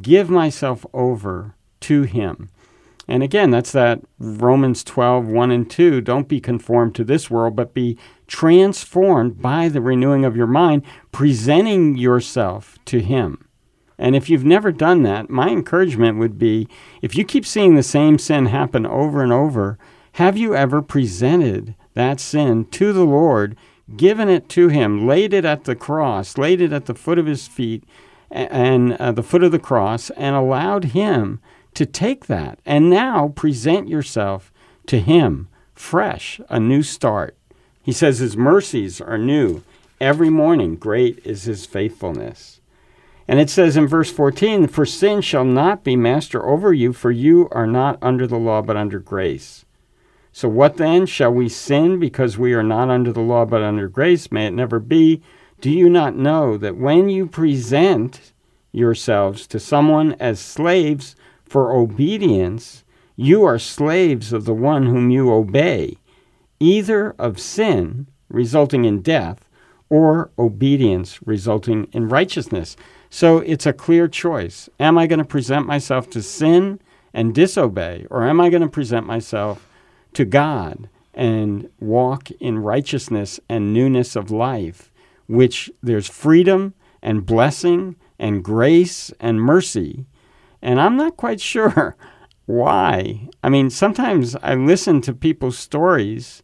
give 0.02 0.30
myself 0.30 0.86
over 0.94 1.54
to 1.82 2.04
Him. 2.04 2.50
And 3.12 3.24
again, 3.24 3.52
that's 3.52 3.74
that 3.74 4.00
Romans 4.20 4.86
12, 4.86 5.28
1 5.28 5.52
and 5.52 5.70
2. 5.70 6.00
Don't 6.00 6.30
be 6.30 6.40
conformed 6.40 6.96
to 6.96 7.04
this 7.04 7.30
world, 7.30 7.58
but 7.58 7.74
be 7.74 7.98
transformed 8.26 9.42
by 9.42 9.68
the 9.68 9.82
renewing 9.82 10.24
of 10.24 10.38
your 10.38 10.48
mind, 10.48 10.84
presenting 11.12 11.98
yourself 11.98 12.80
to 12.86 13.02
Him. 13.02 13.50
And 13.98 14.16
if 14.16 14.30
you've 14.30 14.46
never 14.46 14.72
done 14.72 15.04
that, 15.04 15.30
my 15.30 15.50
encouragement 15.50 16.20
would 16.20 16.40
be 16.40 16.70
if 17.02 17.14
you 17.14 17.26
keep 17.26 17.46
seeing 17.46 17.76
the 17.76 17.84
same 17.84 18.18
sin 18.18 18.46
happen 18.46 18.86
over 18.86 19.22
and 19.22 19.34
over, 19.34 19.78
have 20.14 20.38
you 20.38 20.56
ever 20.56 20.82
presented 20.82 21.76
that 21.96 22.22
sin 22.22 22.64
to 22.68 22.94
the 22.94 23.04
Lord, 23.04 23.58
given 23.98 24.30
it 24.30 24.48
to 24.52 24.70
Him, 24.70 25.06
laid 25.06 25.34
it 25.34 25.44
at 25.44 25.66
the 25.66 25.76
cross, 25.76 26.38
laid 26.38 26.62
it 26.62 26.72
at 26.72 26.86
the 26.86 26.96
foot 26.96 27.20
of 27.20 27.26
His 27.26 27.46
feet 27.46 27.84
and 28.32 28.94
uh, 28.94 29.12
the 29.12 29.22
foot 29.22 29.44
of 29.44 29.52
the 29.52 29.60
cross, 29.60 30.12
and 30.12 30.34
allowed 30.34 30.86
Him 30.86 31.42
to 31.74 31.86
take 31.86 32.28
that 32.28 32.60
and 32.66 32.90
now 32.90 33.30
present 33.30 33.88
yourself 33.88 34.52
to 34.88 35.00
Him 35.00 35.48
fresh, 35.74 36.40
a 36.50 36.60
new 36.60 36.84
start. 36.84 37.36
He 37.82 37.92
says 37.92 38.20
His 38.20 38.38
mercies 38.38 39.02
are 39.02 39.18
new. 39.18 39.64
Every 40.00 40.30
morning, 40.30 40.76
great 40.76 41.20
is 41.26 41.44
His 41.44 41.66
faithfulness. 41.66 42.62
And 43.28 43.40
it 43.40 43.50
says 43.50 43.78
in 43.78 43.88
verse 43.88 44.12
14, 44.12 44.68
For 44.68 44.86
sin 44.86 45.22
shall 45.22 45.46
not 45.46 45.84
be 45.84 45.96
master 45.96 46.46
over 46.46 46.74
you, 46.74 46.92
for 46.92 47.12
you 47.12 47.48
are 47.52 47.68
not 47.68 47.98
under 48.02 48.28
the 48.28 48.38
law, 48.38 48.62
but 48.62 48.78
under 48.78 49.00
grace. 49.00 49.66
So 50.34 50.48
what 50.48 50.78
then? 50.78 51.06
Shall 51.06 51.32
we 51.32 51.50
sin 51.50 52.00
because 52.00 52.38
we 52.38 52.54
are 52.54 52.64
not 52.64 52.90
under 52.90 53.12
the 53.12 53.22
law, 53.22 53.46
but 53.46 53.62
under 53.62 53.88
grace? 53.88 54.32
May 54.32 54.48
it 54.48 54.54
never 54.54 54.80
be. 54.80 55.22
Do 55.60 55.70
you 55.70 55.90
not 55.90 56.16
know 56.16 56.58
that 56.58 56.78
when 56.78 57.10
you 57.10 57.28
present 57.28 58.32
yourselves 58.72 59.46
to 59.48 59.60
someone 59.60 60.14
as 60.20 60.40
slaves 60.40 61.16
for 61.52 61.74
obedience, 61.74 62.86
you 63.18 63.44
are 63.44 63.60
slaves 63.60 64.32
of 64.32 64.46
the 64.46 64.54
one 64.54 64.86
whom 64.86 65.10
you 65.10 65.30
obey, 65.34 65.98
either 66.62 67.14
of 67.20 67.42
sin, 67.42 68.08
resulting 68.30 68.86
in 68.86 69.02
death, 69.02 69.50
or 69.90 70.32
obedience, 70.40 71.20
resulting 71.26 71.90
in 71.92 72.08
righteousness. 72.08 72.78
So 73.10 73.40
it's 73.40 73.66
a 73.66 73.74
clear 73.74 74.08
choice. 74.08 74.70
Am 74.80 74.98
I 74.98 75.08
going 75.08 75.20
to 75.20 75.26
present 75.26 75.68
myself 75.68 76.10
to 76.12 76.22
sin 76.22 76.80
and 77.14 77.36
disobey, 77.36 78.08
or 78.10 78.24
am 78.24 78.40
I 78.40 78.50
going 78.50 78.62
to 78.62 78.70
present 78.70 79.06
myself 79.06 79.68
to 80.14 80.24
God 80.24 80.88
and 81.14 81.70
walk 81.82 82.32
in 82.40 82.60
righteousness 82.60 83.42
and 83.50 83.74
newness 83.74 84.16
of 84.16 84.32
life, 84.32 84.90
which 85.28 85.70
there's 85.84 86.08
freedom 86.08 86.76
and 87.02 87.26
blessing 87.26 87.98
and 88.18 88.42
grace 88.42 89.12
and 89.20 89.42
mercy 89.42 90.06
and 90.62 90.80
I'm 90.80 90.98
not 90.98 91.18
quite 91.18 91.42
sure 91.42 91.96
why. 92.46 93.30
I 93.44 93.50
mean, 93.50 93.70
sometimes 93.70 94.36
I 94.42 94.56
listen 94.56 95.02
to 95.02 95.14
people's 95.14 95.58
stories 95.58 96.44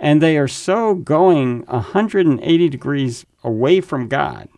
and 0.00 0.20
they 0.20 0.36
are 0.36 0.48
so 0.48 0.94
going 0.94 1.62
180 1.66 2.68
degrees 2.68 3.24
away 3.42 3.80
from 3.80 4.08
God 4.08 4.48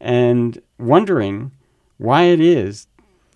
and 0.00 0.60
wondering 0.78 1.52
why 1.96 2.24
it 2.24 2.40
is 2.40 2.86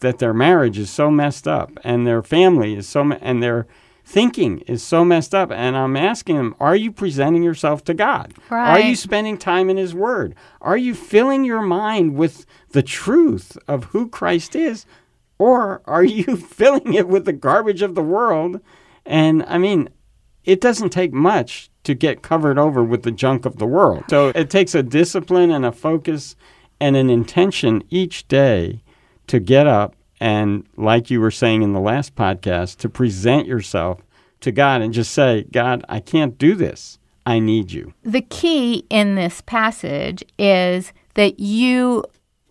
that 0.00 0.18
their 0.18 0.34
marriage 0.34 0.78
is 0.78 0.90
so 0.90 1.10
messed 1.10 1.48
up 1.48 1.78
and 1.82 2.06
their 2.06 2.22
family 2.22 2.74
is 2.74 2.88
so 2.88 3.12
and 3.12 3.42
their 3.42 3.66
thinking 4.04 4.58
is 4.60 4.82
so 4.82 5.04
messed 5.04 5.32
up 5.32 5.52
and 5.52 5.76
i'm 5.76 5.96
asking 5.96 6.36
them 6.36 6.56
are 6.58 6.74
you 6.74 6.90
presenting 6.90 7.42
yourself 7.42 7.84
to 7.84 7.94
god 7.94 8.32
right. 8.50 8.70
are 8.70 8.80
you 8.80 8.96
spending 8.96 9.38
time 9.38 9.70
in 9.70 9.76
his 9.76 9.94
word 9.94 10.34
are 10.60 10.76
you 10.76 10.92
filling 10.92 11.44
your 11.44 11.62
mind 11.62 12.16
with 12.16 12.44
the 12.70 12.82
truth 12.82 13.56
of 13.68 13.84
who 13.84 14.08
christ 14.08 14.56
is 14.56 14.86
or 15.38 15.82
are 15.86 16.04
you 16.04 16.36
filling 16.56 16.94
it 16.94 17.08
with 17.08 17.24
the 17.24 17.32
garbage 17.32 17.82
of 17.82 17.94
the 17.94 18.02
world? 18.02 18.60
And 19.04 19.44
I 19.44 19.58
mean, 19.58 19.88
it 20.44 20.60
doesn't 20.60 20.90
take 20.90 21.12
much 21.12 21.70
to 21.84 21.94
get 21.94 22.22
covered 22.22 22.58
over 22.58 22.82
with 22.82 23.02
the 23.02 23.10
junk 23.10 23.44
of 23.44 23.58
the 23.58 23.66
world. 23.66 24.04
So 24.10 24.28
it 24.28 24.50
takes 24.50 24.74
a 24.74 24.82
discipline 24.82 25.50
and 25.50 25.64
a 25.64 25.72
focus 25.72 26.36
and 26.80 26.96
an 26.96 27.10
intention 27.10 27.82
each 27.90 28.26
day 28.28 28.82
to 29.28 29.38
get 29.40 29.66
up 29.66 29.94
and, 30.20 30.64
like 30.76 31.10
you 31.10 31.20
were 31.20 31.32
saying 31.32 31.62
in 31.62 31.72
the 31.72 31.80
last 31.80 32.14
podcast, 32.14 32.76
to 32.78 32.88
present 32.88 33.48
yourself 33.48 34.00
to 34.40 34.52
God 34.52 34.80
and 34.80 34.94
just 34.94 35.12
say, 35.12 35.46
God, 35.50 35.84
I 35.88 35.98
can't 35.98 36.38
do 36.38 36.54
this. 36.54 36.98
I 37.26 37.40
need 37.40 37.72
you. 37.72 37.92
The 38.04 38.22
key 38.22 38.86
in 38.88 39.16
this 39.16 39.40
passage 39.40 40.22
is 40.38 40.92
that 41.14 41.40
you 41.40 42.04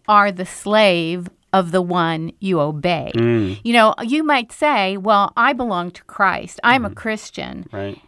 are 0.07 0.31
the 0.31 0.45
slave 0.45 1.29
of 1.53 1.71
the 1.71 1.81
one 1.81 2.31
you 2.39 2.59
obey. 2.59 3.11
Mm. 3.15 3.59
You 3.63 3.73
know, 3.73 3.93
you 4.01 4.23
might 4.23 4.51
say, 4.51 4.95
well, 4.97 5.33
I 5.35 5.53
belong 5.53 5.91
to 5.91 6.03
Christ. 6.05 6.59
I'm 6.63 6.83
mm-hmm. 6.83 6.93
a 6.93 6.95
Christian. 6.95 7.67
Right. 7.71 7.99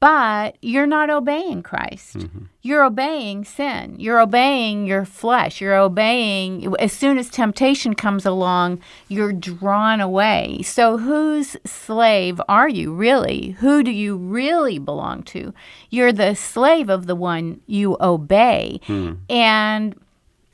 But 0.00 0.56
you're 0.62 0.86
not 0.86 1.10
obeying 1.10 1.62
Christ. 1.62 2.16
Mm-hmm. 2.16 2.44
You're 2.62 2.84
obeying 2.84 3.44
sin. 3.44 3.96
You're 3.98 4.20
obeying 4.20 4.86
your 4.86 5.04
flesh. 5.04 5.60
You're 5.60 5.76
obeying, 5.76 6.74
as 6.78 6.92
soon 6.92 7.18
as 7.18 7.28
temptation 7.28 7.94
comes 7.94 8.26
along, 8.26 8.80
you're 9.08 9.32
drawn 9.32 10.00
away. 10.00 10.62
So, 10.62 10.98
whose 10.98 11.56
slave 11.64 12.40
are 12.48 12.68
you 12.68 12.94
really? 12.94 13.50
Who 13.60 13.82
do 13.82 13.90
you 13.90 14.16
really 14.16 14.78
belong 14.78 15.22
to? 15.24 15.52
You're 15.90 16.12
the 16.12 16.34
slave 16.34 16.88
of 16.88 17.06
the 17.06 17.16
one 17.16 17.60
you 17.66 17.96
obey. 18.00 18.80
Mm. 18.86 19.18
And 19.28 19.94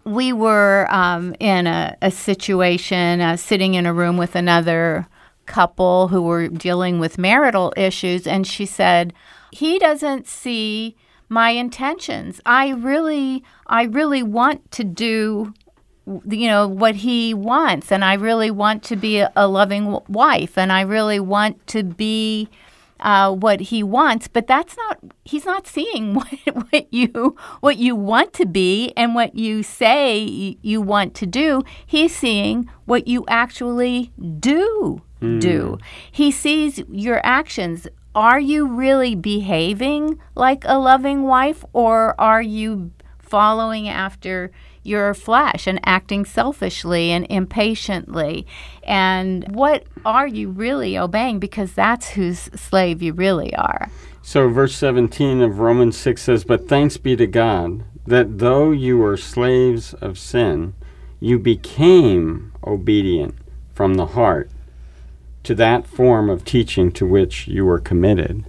we 0.05 0.33
were 0.33 0.87
um, 0.91 1.35
in 1.41 1.67
a, 1.67 1.97
a 2.03 2.11
situation 2.11 3.21
uh, 3.21 3.37
sitting 3.37 3.75
in 3.75 3.87
a 3.87 3.95
room 3.95 4.17
with 4.17 4.35
another 4.35 5.07
couple 5.47 6.09
who 6.09 6.23
were 6.23 6.49
dealing 6.49 6.99
with 6.99 7.19
marital 7.19 7.73
issues, 7.77 8.27
and 8.27 8.47
she 8.47 8.67
said, 8.67 9.13
He 9.51 9.79
doesn't 9.79 10.27
see 10.27 10.97
my 11.29 11.51
intentions. 11.51 12.41
I 12.45 12.71
really, 12.71 13.43
I 13.67 13.85
really 13.85 14.23
want 14.23 14.71
to 14.73 14.85
do 14.85 15.55
you 16.29 16.49
know 16.49 16.69
what 16.69 16.97
he 16.97 17.33
wants 17.33 17.91
and 17.91 18.05
i 18.05 18.13
really 18.13 18.51
want 18.51 18.83
to 18.83 18.95
be 18.95 19.21
a, 19.21 19.33
a 19.37 19.49
loving 19.49 19.99
wife 20.07 20.59
and 20.59 20.71
i 20.71 20.83
really 20.83 21.19
want 21.19 21.67
to 21.67 21.83
be 21.83 22.47
uh, 23.01 23.33
what 23.33 23.61
he 23.61 23.83
wants, 23.83 24.29
but 24.29 24.47
that's 24.47 24.77
not. 24.77 24.99
He's 25.25 25.45
not 25.45 25.67
seeing 25.67 26.15
what, 26.15 26.29
what 26.71 26.93
you 26.93 27.37
what 27.61 27.77
you 27.77 27.97
want 27.97 28.33
to 28.35 28.47
be 28.47 28.93
and 28.97 29.15
what 29.15 29.35
you 29.35 29.63
say 29.63 30.57
you 30.63 30.81
want 30.81 31.15
to 31.17 31.27
do. 31.27 31.63
He's 31.87 32.15
seeing 32.15 32.71
what 32.85 33.07
you 33.09 33.25
actually 33.29 34.13
do 34.41 35.03
mm. 35.21 35.41
do. 35.41 35.79
He 36.11 36.31
sees 36.31 36.83
your 36.91 37.21
actions. 37.25 37.89
Are 38.15 38.39
you 38.39 38.67
really 38.67 39.17
behaving 39.17 40.21
like 40.37 40.63
a 40.67 40.79
loving 40.79 41.25
wife, 41.25 41.65
or 41.73 42.19
are 42.21 42.43
you 42.43 42.93
following 43.19 43.89
after 43.89 44.53
your 44.85 45.15
flesh 45.15 45.67
and 45.67 45.81
acting 45.85 46.25
selfishly 46.25 47.11
and 47.11 47.27
impatiently. 47.31 48.47
And 48.85 49.45
what 49.55 49.85
are 50.05 50.27
you 50.27 50.51
really 50.51 50.97
obeying? 50.97 51.41
Because 51.41 51.73
that's 51.73 52.11
whose 52.11 52.39
slave 52.55 53.03
you 53.03 53.13
really 53.13 53.55
are. 53.57 53.89
So, 54.23 54.49
verse 54.49 54.75
17 54.77 55.43
of 55.43 55.59
Romans 55.59 55.97
6 55.97 56.23
says, 56.23 56.45
But 56.45 56.69
thanks 56.69 56.97
be 56.97 57.17
to 57.17 57.27
God 57.27 57.85
that 58.07 58.39
though 58.39 58.71
you 58.71 58.99
were 58.99 59.17
slaves 59.17 59.95
of 59.95 60.19
sin, 60.19 60.75
you 61.21 61.39
became 61.39 62.53
obedient 62.67 63.35
from 63.73 63.95
the 63.95 64.07
heart 64.07 64.51
to 65.43 65.55
that 65.55 65.87
form 65.87 66.31
of 66.31 66.45
teaching 66.45 66.91
to 66.93 67.07
which 67.07 67.49
you 67.49 67.65
were 67.65 67.79
committed. 67.79 68.45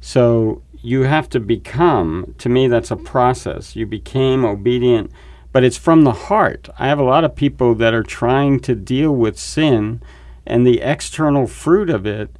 So, 0.00 0.62
you 0.82 1.02
have 1.02 1.28
to 1.30 1.40
become, 1.40 2.34
to 2.38 2.48
me, 2.48 2.66
that's 2.66 2.90
a 2.90 2.96
process. 2.96 3.76
You 3.76 3.86
became 3.86 4.44
obedient 4.44 5.12
but 5.52 5.64
it's 5.64 5.76
from 5.76 6.02
the 6.02 6.12
heart. 6.12 6.68
I 6.78 6.88
have 6.88 6.98
a 6.98 7.04
lot 7.04 7.24
of 7.24 7.36
people 7.36 7.74
that 7.76 7.94
are 7.94 8.02
trying 8.02 8.60
to 8.60 8.74
deal 8.74 9.12
with 9.12 9.38
sin 9.38 10.02
and 10.46 10.66
the 10.66 10.80
external 10.80 11.46
fruit 11.46 11.90
of 11.90 12.06
it, 12.06 12.34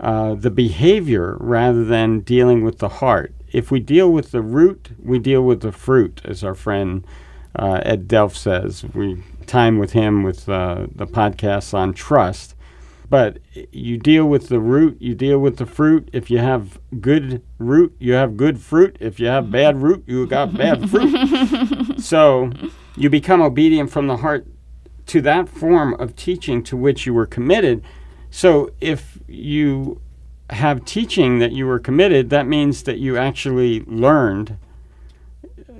uh, 0.00 0.34
the 0.34 0.50
behavior, 0.50 1.36
rather 1.40 1.84
than 1.84 2.20
dealing 2.20 2.64
with 2.64 2.78
the 2.78 2.88
heart. 2.88 3.34
If 3.52 3.70
we 3.70 3.80
deal 3.80 4.10
with 4.10 4.30
the 4.30 4.40
root, 4.40 4.90
we 5.02 5.18
deal 5.18 5.42
with 5.42 5.60
the 5.60 5.72
fruit, 5.72 6.22
as 6.24 6.42
our 6.42 6.54
friend 6.54 7.06
uh, 7.54 7.80
Ed 7.82 8.08
Delft 8.08 8.36
says. 8.36 8.84
We 8.94 9.22
time 9.46 9.78
with 9.78 9.92
him 9.92 10.22
with 10.22 10.48
uh, 10.48 10.86
the 10.94 11.06
podcasts 11.06 11.74
on 11.74 11.92
trust. 11.92 12.54
But 13.10 13.40
you 13.52 13.98
deal 13.98 14.24
with 14.24 14.48
the 14.48 14.58
root, 14.58 14.96
you 14.98 15.14
deal 15.14 15.38
with 15.38 15.58
the 15.58 15.66
fruit. 15.66 16.08
If 16.14 16.30
you 16.30 16.38
have 16.38 16.80
good 16.98 17.42
root, 17.58 17.94
you 17.98 18.14
have 18.14 18.38
good 18.38 18.58
fruit. 18.58 18.96
If 19.00 19.20
you 19.20 19.26
have 19.26 19.50
bad 19.50 19.82
root, 19.82 20.04
you 20.06 20.26
got 20.26 20.56
bad 20.56 20.88
fruit. 20.88 21.12
so 22.02 22.50
you 22.96 23.08
become 23.08 23.40
obedient 23.40 23.90
from 23.90 24.06
the 24.06 24.18
heart 24.18 24.46
to 25.06 25.20
that 25.22 25.48
form 25.48 25.94
of 25.94 26.16
teaching 26.16 26.62
to 26.64 26.76
which 26.76 27.06
you 27.06 27.14
were 27.14 27.26
committed. 27.26 27.82
So 28.30 28.72
if 28.80 29.18
you 29.26 30.00
have 30.50 30.84
teaching 30.84 31.38
that 31.38 31.52
you 31.52 31.66
were 31.66 31.78
committed, 31.78 32.30
that 32.30 32.46
means 32.46 32.82
that 32.84 32.98
you 32.98 33.16
actually 33.16 33.80
learned 33.84 34.56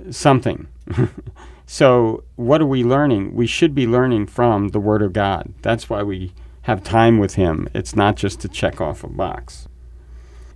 something. 0.09 0.67
so, 1.65 2.23
what 2.35 2.61
are 2.61 2.65
we 2.65 2.83
learning? 2.83 3.35
We 3.35 3.47
should 3.47 3.73
be 3.73 3.87
learning 3.87 4.27
from 4.27 4.69
the 4.69 4.79
Word 4.79 5.01
of 5.01 5.13
God. 5.13 5.53
That's 5.61 5.89
why 5.89 6.03
we 6.03 6.33
have 6.63 6.83
time 6.83 7.19
with 7.19 7.35
Him. 7.35 7.69
It's 7.73 7.95
not 7.95 8.15
just 8.15 8.39
to 8.41 8.47
check 8.47 8.81
off 8.81 9.03
a 9.03 9.07
box. 9.07 9.67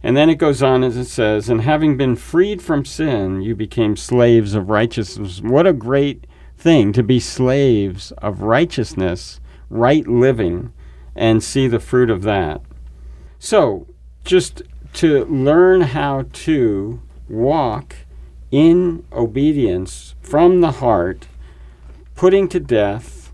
And 0.08 0.16
then 0.16 0.30
it 0.30 0.36
goes 0.36 0.64
on 0.64 0.86
as 0.86 0.96
it 0.96 1.10
says, 1.10 1.50
and 1.50 1.64
having 1.64 1.98
been 1.98 2.16
freed 2.16 2.62
from 2.62 2.86
sin, 2.86 3.42
you 3.42 3.54
became 3.58 3.98
slaves 3.98 4.56
of 4.56 4.70
righteousness. 4.70 5.42
What 5.42 5.68
a 5.68 5.74
great 5.74 6.26
thing 6.58 6.94
to 6.94 7.04
be 7.04 7.20
slaves 7.20 8.14
of 8.20 8.42
righteousness, 8.42 9.42
right 9.70 10.08
living, 10.08 10.72
and 11.14 11.44
see 11.44 11.68
the 11.68 11.82
fruit 11.82 12.10
of 12.10 12.22
that. 12.22 12.62
So, 13.38 13.86
just 14.24 14.62
to 14.94 15.26
learn 15.26 15.82
how 15.82 16.28
to 16.32 17.02
walk 17.28 17.94
in 18.50 19.04
obedience 19.12 20.16
from 20.22 20.62
the 20.62 20.72
heart, 20.72 21.28
putting 22.16 22.48
to 22.48 22.62
death 22.62 23.34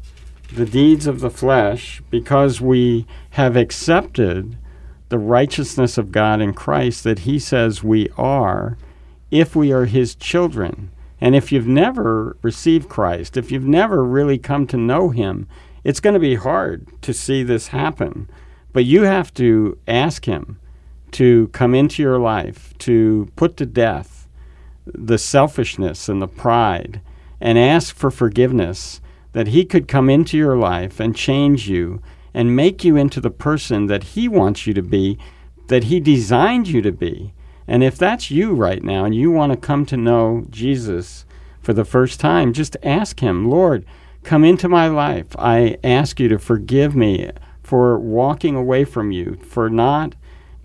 the 0.51 0.65
deeds 0.65 1.05
of 1.05 1.19
the 1.19 1.29
flesh 1.29 2.01
because 2.09 2.59
we 2.59 3.05
have 3.29 3.55
accepted 3.55 4.57
the 5.13 5.19
righteousness 5.19 5.99
of 5.99 6.11
God 6.11 6.41
in 6.41 6.55
Christ 6.55 7.03
that 7.03 7.19
He 7.19 7.37
says 7.37 7.83
we 7.83 8.09
are 8.17 8.79
if 9.29 9.55
we 9.55 9.71
are 9.71 9.85
His 9.85 10.15
children. 10.15 10.89
And 11.21 11.35
if 11.35 11.51
you've 11.51 11.67
never 11.67 12.35
received 12.41 12.89
Christ, 12.89 13.37
if 13.37 13.51
you've 13.51 13.63
never 13.63 14.03
really 14.03 14.39
come 14.39 14.65
to 14.65 14.75
know 14.75 15.09
Him, 15.09 15.47
it's 15.83 15.99
going 15.99 16.15
to 16.15 16.19
be 16.19 16.33
hard 16.33 16.87
to 17.03 17.13
see 17.13 17.43
this 17.43 17.67
happen. 17.67 18.27
But 18.71 18.85
you 18.85 19.03
have 19.03 19.31
to 19.35 19.77
ask 19.87 20.25
Him 20.25 20.59
to 21.11 21.49
come 21.49 21.75
into 21.75 22.01
your 22.01 22.17
life, 22.17 22.73
to 22.79 23.29
put 23.35 23.55
to 23.57 23.67
death 23.67 24.27
the 24.87 25.19
selfishness 25.19 26.09
and 26.09 26.23
the 26.23 26.27
pride, 26.27 27.01
and 27.39 27.59
ask 27.59 27.95
for 27.95 28.09
forgiveness 28.09 28.99
that 29.33 29.49
He 29.49 29.63
could 29.63 29.87
come 29.87 30.09
into 30.09 30.39
your 30.39 30.57
life 30.57 30.99
and 30.99 31.15
change 31.15 31.69
you 31.69 32.01
and 32.33 32.55
make 32.55 32.83
you 32.83 32.95
into 32.95 33.21
the 33.21 33.31
person 33.31 33.87
that 33.87 34.03
He 34.03 34.27
wants 34.27 34.65
you 34.65 34.73
to 34.73 34.81
be, 34.81 35.17
that 35.67 35.85
He 35.85 35.99
designed 35.99 36.67
you 36.67 36.81
to 36.81 36.91
be. 36.91 37.33
And 37.67 37.83
if 37.83 37.97
that's 37.97 38.31
you 38.31 38.53
right 38.53 38.83
now 38.83 39.05
and 39.05 39.15
you 39.15 39.31
want 39.31 39.51
to 39.51 39.57
come 39.57 39.85
to 39.87 39.97
know 39.97 40.45
Jesus 40.49 41.25
for 41.61 41.73
the 41.73 41.85
first 41.85 42.19
time, 42.19 42.53
just 42.53 42.75
ask 42.83 43.19
Him, 43.19 43.49
Lord, 43.49 43.85
come 44.23 44.43
into 44.43 44.67
my 44.67 44.87
life. 44.87 45.27
I 45.37 45.77
ask 45.83 46.19
you 46.19 46.27
to 46.29 46.39
forgive 46.39 46.95
me 46.95 47.31
for 47.61 47.97
walking 47.97 48.55
away 48.55 48.83
from 48.83 49.11
you, 49.11 49.37
for 49.47 49.69
not 49.69 50.15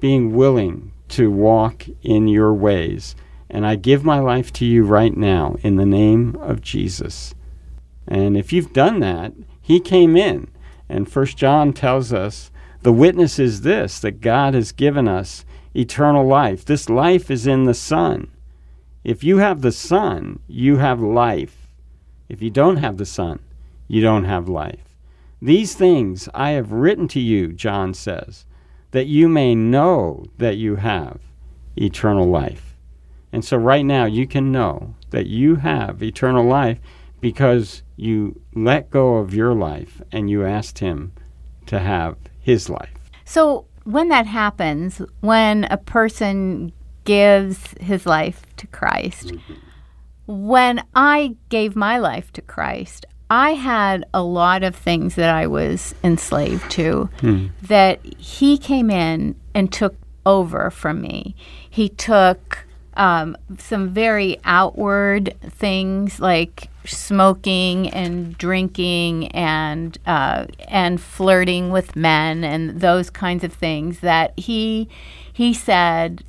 being 0.01 0.35
willing 0.35 0.93
to 1.09 1.31
walk 1.31 1.87
in 2.03 2.29
your 2.29 2.53
ways. 2.53 3.15
And 3.51 3.67
I 3.67 3.77
give 3.77 4.05
my 4.05 4.19
life 4.19 4.53
to 4.55 4.65
you 4.67 4.85
right 4.85 5.17
now 5.17 5.57
in 5.63 5.77
the 5.77 5.87
name 5.87 6.37
of 6.37 6.61
Jesus. 6.61 7.35
And 8.07 8.37
if 8.37 8.53
you've 8.53 8.73
done 8.73 9.01
that, 9.01 9.33
he 9.61 9.81
came 9.81 10.17
in. 10.17 10.51
And 10.89 11.11
First 11.11 11.37
John 11.37 11.73
tells 11.73 12.13
us 12.13 12.51
the 12.83 12.93
witness 12.93 13.39
is 13.39 13.63
this 13.63 14.01
that 14.01 14.21
God 14.21 14.55
has 14.55 14.73
given 14.73 15.09
us 15.09 15.45
eternal 15.75 16.27
life. 16.27 16.65
This 16.65 16.89
life 16.89 17.31
is 17.31 17.47
in 17.47 17.65
the 17.65 17.75
Son. 17.75 18.31
If 19.05 19.23
you 19.23 19.39
have 19.39 19.63
the 19.63 19.73
Son, 19.73 20.41
you 20.47 20.77
have 20.77 21.01
life. 21.01 21.69
If 22.29 22.43
you 22.43 22.51
don't 22.51 22.77
have 22.77 22.97
the 22.97 23.07
Son, 23.07 23.41
you 23.87 24.01
don't 24.01 24.25
have 24.25 24.49
life. 24.49 24.97
These 25.41 25.75
things 25.75 26.29
I 26.35 26.51
have 26.51 26.73
written 26.73 27.09
to 27.09 27.21
you, 27.21 27.53
John 27.53 27.95
says, 27.95 28.45
that 28.91 29.07
you 29.07 29.29
may 29.29 29.55
know 29.55 30.27
that 30.39 30.57
you 30.57 30.77
have 30.77 31.21
eternal 31.77 32.27
life. 32.27 32.77
And 33.33 33.45
so 33.45 33.57
right 33.57 33.85
now 33.85 34.07
you 34.07 34.27
can 34.27 34.51
know 34.51 34.95
that 35.11 35.27
you 35.27 35.57
have 35.57 36.03
eternal 36.03 36.45
life 36.45 36.81
because 37.21 37.83
you 37.99 38.41
let 38.55 38.91
go 38.91 39.17
of 39.17 39.35
your 39.35 39.55
life 39.55 40.01
and 40.13 40.31
you 40.31 40.45
asked 40.45 40.79
Him 40.79 41.13
to 41.67 41.79
have 41.79 42.17
His 42.41 42.71
life. 42.71 43.11
So, 43.25 43.67
when 43.85 44.09
that 44.09 44.27
happens, 44.27 45.03
when 45.21 45.65
a 45.65 45.79
person 45.79 46.73
gives 47.05 47.75
his 47.81 48.05
life 48.05 48.45
to 48.59 48.67
Christ, 48.67 49.29
mm-hmm. 49.29 49.55
when 50.27 50.85
I 50.95 51.37
gave 51.49 51.75
my 51.75 51.97
life 51.97 52.31
to 52.35 52.43
Christ, 52.43 53.07
I 53.31 53.53
had 53.53 54.05
a 54.13 54.23
lot 54.23 54.63
of 54.63 54.77
things 54.77 55.15
that 55.15 55.35
I 55.35 55.47
was 55.47 55.95
enslaved 56.05 56.71
to 56.73 57.09
mm. 57.19 57.51
that 57.63 58.05
He 58.19 58.59
came 58.59 58.91
in 58.91 59.37
and 59.55 59.73
took 59.73 59.97
over 60.27 60.71
from 60.71 61.01
me. 61.01 61.35
He 61.71 61.89
took 61.89 62.67
um, 62.93 63.37
some 63.59 63.89
very 63.89 64.39
outward 64.45 65.35
things 65.43 66.21
like 66.21 66.69
smoking 66.95 67.91
and 67.91 68.37
drinking 68.39 69.29
and 69.29 69.99
uh, 70.07 70.47
and 70.67 71.01
flirting 71.01 71.71
with 71.71 71.97
men 71.97 72.45
and 72.45 72.81
those 72.81 73.11
kinds 73.11 73.45
of 73.45 73.53
things 73.53 74.01
that 74.01 74.39
he 74.39 74.89
he 75.33 75.55
said 75.55 76.25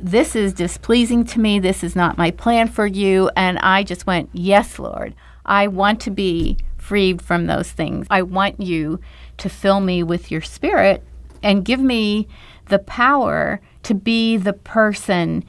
this 0.00 0.36
is 0.36 0.52
displeasing 0.52 1.24
to 1.24 1.40
me. 1.40 1.58
This 1.58 1.82
is 1.82 1.96
not 1.96 2.16
my 2.16 2.30
plan 2.30 2.68
for 2.68 2.86
you. 2.86 3.30
And 3.36 3.58
i 3.58 3.82
just 3.82 4.06
went 4.06 4.30
yes 4.32 4.78
lord. 4.78 5.14
I 5.44 5.66
want 5.66 6.00
to 6.02 6.10
be 6.10 6.58
freed 6.76 7.20
from 7.20 7.46
those 7.46 7.70
things. 7.70 8.06
I 8.10 8.22
want 8.22 8.60
you 8.60 9.00
to 9.38 9.48
fill 9.48 9.80
me 9.80 10.02
with 10.02 10.30
your 10.30 10.42
spirit 10.42 11.04
and 11.42 11.64
give 11.64 11.80
me 11.80 12.28
the 12.66 12.78
power 12.78 13.60
to 13.82 13.94
be 13.94 14.36
the 14.36 14.52
person 14.52 15.44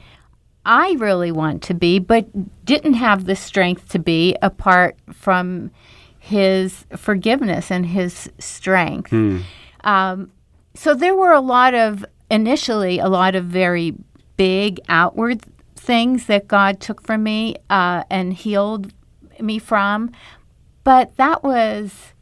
I 0.64 0.96
really 0.98 1.32
want 1.32 1.62
to 1.64 1.74
be, 1.74 1.98
but 1.98 2.26
didn't 2.64 2.94
have 2.94 3.24
the 3.24 3.36
strength 3.36 3.88
to 3.90 3.98
be 3.98 4.36
apart 4.42 4.96
from 5.12 5.70
his 6.18 6.84
forgiveness 6.96 7.70
and 7.70 7.86
his 7.86 8.30
strength. 8.38 9.10
Mm. 9.10 9.42
Um, 9.84 10.32
so 10.74 10.94
there 10.94 11.16
were 11.16 11.32
a 11.32 11.40
lot 11.40 11.74
of, 11.74 12.04
initially, 12.30 12.98
a 12.98 13.08
lot 13.08 13.34
of 13.34 13.46
very 13.46 13.94
big 14.36 14.80
outward 14.88 15.42
things 15.76 16.26
that 16.26 16.46
God 16.46 16.80
took 16.80 17.02
from 17.02 17.22
me 17.22 17.56
uh, 17.70 18.04
and 18.10 18.34
healed 18.34 18.92
me 19.40 19.58
from. 19.58 20.12
But 20.84 21.16
that 21.16 21.42
was 21.42 22.12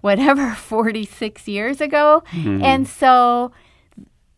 whatever 0.00 0.54
46 0.54 1.46
years 1.46 1.80
ago. 1.80 2.22
Mm. 2.30 2.62
And 2.62 2.88
so 2.88 3.52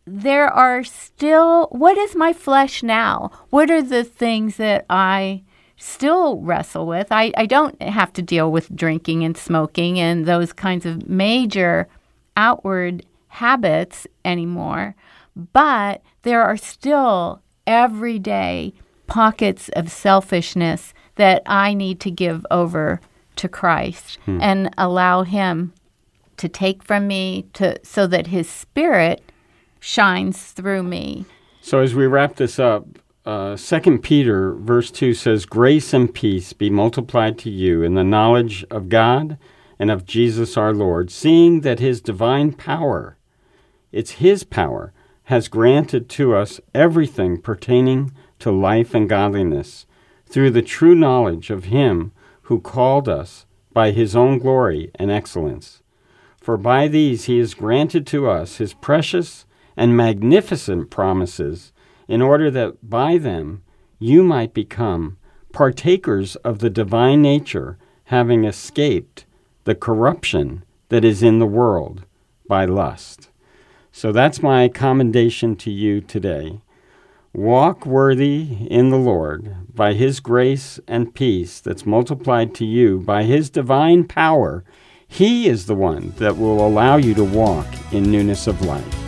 there 0.06 0.48
are 0.48 0.84
still, 0.84 1.68
what 1.70 1.96
is 1.96 2.14
my 2.14 2.32
flesh 2.32 2.82
now? 2.82 3.30
What 3.50 3.70
are 3.70 3.82
the 3.82 4.04
things 4.04 4.56
that 4.58 4.84
I 4.90 5.42
still 5.76 6.40
wrestle 6.40 6.86
with? 6.86 7.08
I, 7.10 7.32
I 7.36 7.46
don't 7.46 7.80
have 7.82 8.12
to 8.14 8.22
deal 8.22 8.52
with 8.52 8.74
drinking 8.74 9.24
and 9.24 9.36
smoking 9.36 9.98
and 9.98 10.26
those 10.26 10.52
kinds 10.52 10.84
of 10.84 11.08
major 11.08 11.88
outward 12.36 13.06
habits 13.28 14.06
anymore, 14.24 14.94
but 15.52 16.02
there 16.22 16.42
are 16.42 16.56
still 16.56 17.40
everyday 17.66 18.74
pockets 19.06 19.68
of 19.70 19.90
selfishness 19.90 20.92
that 21.16 21.42
I 21.46 21.74
need 21.74 22.00
to 22.00 22.10
give 22.10 22.44
over 22.50 23.00
to 23.36 23.48
Christ 23.48 24.18
hmm. 24.24 24.38
and 24.40 24.74
allow 24.76 25.22
him 25.22 25.72
to 26.36 26.48
take 26.48 26.82
from 26.82 27.06
me 27.06 27.46
to 27.54 27.78
so 27.84 28.06
that 28.06 28.28
his 28.28 28.48
spirit 28.48 29.22
shines 29.84 30.50
through 30.52 30.82
me. 30.82 31.26
So 31.60 31.80
as 31.80 31.94
we 31.94 32.06
wrap 32.06 32.36
this 32.36 32.58
up, 32.58 32.86
uh, 33.26 33.54
2 33.56 33.98
Peter 33.98 34.54
verse 34.54 34.90
2 34.90 35.12
says, 35.12 35.44
Grace 35.44 35.92
and 35.92 36.12
peace 36.12 36.54
be 36.54 36.70
multiplied 36.70 37.36
to 37.40 37.50
you 37.50 37.82
in 37.82 37.92
the 37.92 38.02
knowledge 38.02 38.64
of 38.70 38.88
God 38.88 39.36
and 39.78 39.90
of 39.90 40.06
Jesus 40.06 40.56
our 40.56 40.72
Lord, 40.72 41.10
seeing 41.10 41.60
that 41.60 41.80
his 41.80 42.00
divine 42.00 42.54
power, 42.54 43.18
it's 43.92 44.12
his 44.12 44.42
power, 44.42 44.94
has 45.24 45.48
granted 45.48 46.08
to 46.10 46.34
us 46.34 46.62
everything 46.74 47.38
pertaining 47.38 48.10
to 48.38 48.50
life 48.50 48.94
and 48.94 49.06
godliness 49.06 49.84
through 50.24 50.50
the 50.50 50.62
true 50.62 50.94
knowledge 50.94 51.50
of 51.50 51.64
him 51.64 52.10
who 52.42 52.58
called 52.58 53.06
us 53.06 53.44
by 53.74 53.90
his 53.90 54.16
own 54.16 54.38
glory 54.38 54.90
and 54.94 55.10
excellence. 55.10 55.82
For 56.40 56.56
by 56.56 56.88
these 56.88 57.24
he 57.24 57.38
has 57.38 57.52
granted 57.52 58.06
to 58.08 58.30
us 58.30 58.56
his 58.56 58.72
precious 58.72 59.44
and 59.76 59.96
magnificent 59.96 60.90
promises, 60.90 61.72
in 62.08 62.22
order 62.22 62.50
that 62.50 62.88
by 62.88 63.18
them 63.18 63.62
you 63.98 64.22
might 64.22 64.54
become 64.54 65.16
partakers 65.52 66.36
of 66.36 66.58
the 66.58 66.70
divine 66.70 67.22
nature, 67.22 67.78
having 68.04 68.44
escaped 68.44 69.24
the 69.64 69.74
corruption 69.74 70.64
that 70.88 71.04
is 71.04 71.22
in 71.22 71.38
the 71.38 71.46
world 71.46 72.04
by 72.48 72.64
lust. 72.64 73.30
So 73.90 74.12
that's 74.12 74.42
my 74.42 74.68
commendation 74.68 75.56
to 75.56 75.70
you 75.70 76.00
today. 76.00 76.60
Walk 77.32 77.86
worthy 77.86 78.66
in 78.70 78.90
the 78.90 78.98
Lord 78.98 79.56
by 79.74 79.94
His 79.94 80.20
grace 80.20 80.78
and 80.86 81.14
peace 81.14 81.60
that's 81.60 81.86
multiplied 81.86 82.54
to 82.56 82.64
you 82.64 83.00
by 83.00 83.22
His 83.22 83.50
divine 83.50 84.04
power. 84.04 84.64
He 85.06 85.48
is 85.48 85.66
the 85.66 85.74
one 85.74 86.12
that 86.18 86.36
will 86.36 86.64
allow 86.64 86.96
you 86.96 87.14
to 87.14 87.24
walk 87.24 87.66
in 87.92 88.10
newness 88.10 88.46
of 88.46 88.62
life. 88.62 89.03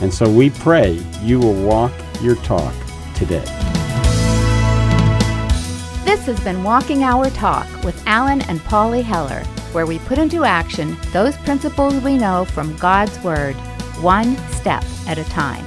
And 0.00 0.12
so 0.12 0.30
we 0.30 0.50
pray 0.50 0.92
you 1.22 1.38
will 1.38 1.54
walk 1.54 1.92
your 2.22 2.36
talk 2.36 2.74
today. 3.14 3.44
This 6.04 6.24
has 6.26 6.40
been 6.40 6.64
Walking 6.64 7.04
Our 7.04 7.30
Talk 7.30 7.66
with 7.84 8.02
Alan 8.06 8.42
and 8.42 8.60
Polly 8.64 9.02
Heller, 9.02 9.44
where 9.72 9.86
we 9.86 9.98
put 10.00 10.18
into 10.18 10.44
action 10.44 10.96
those 11.12 11.36
principles 11.38 11.94
we 12.02 12.18
know 12.18 12.44
from 12.44 12.76
God's 12.76 13.18
Word, 13.20 13.54
one 14.00 14.36
step 14.48 14.84
at 15.06 15.18
a 15.18 15.24
time. 15.24 15.66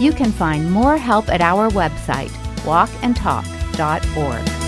You 0.00 0.12
can 0.12 0.32
find 0.32 0.70
more 0.70 0.96
help 0.96 1.28
at 1.28 1.40
our 1.40 1.70
website, 1.70 2.30
walkandtalk.org. 2.64 4.67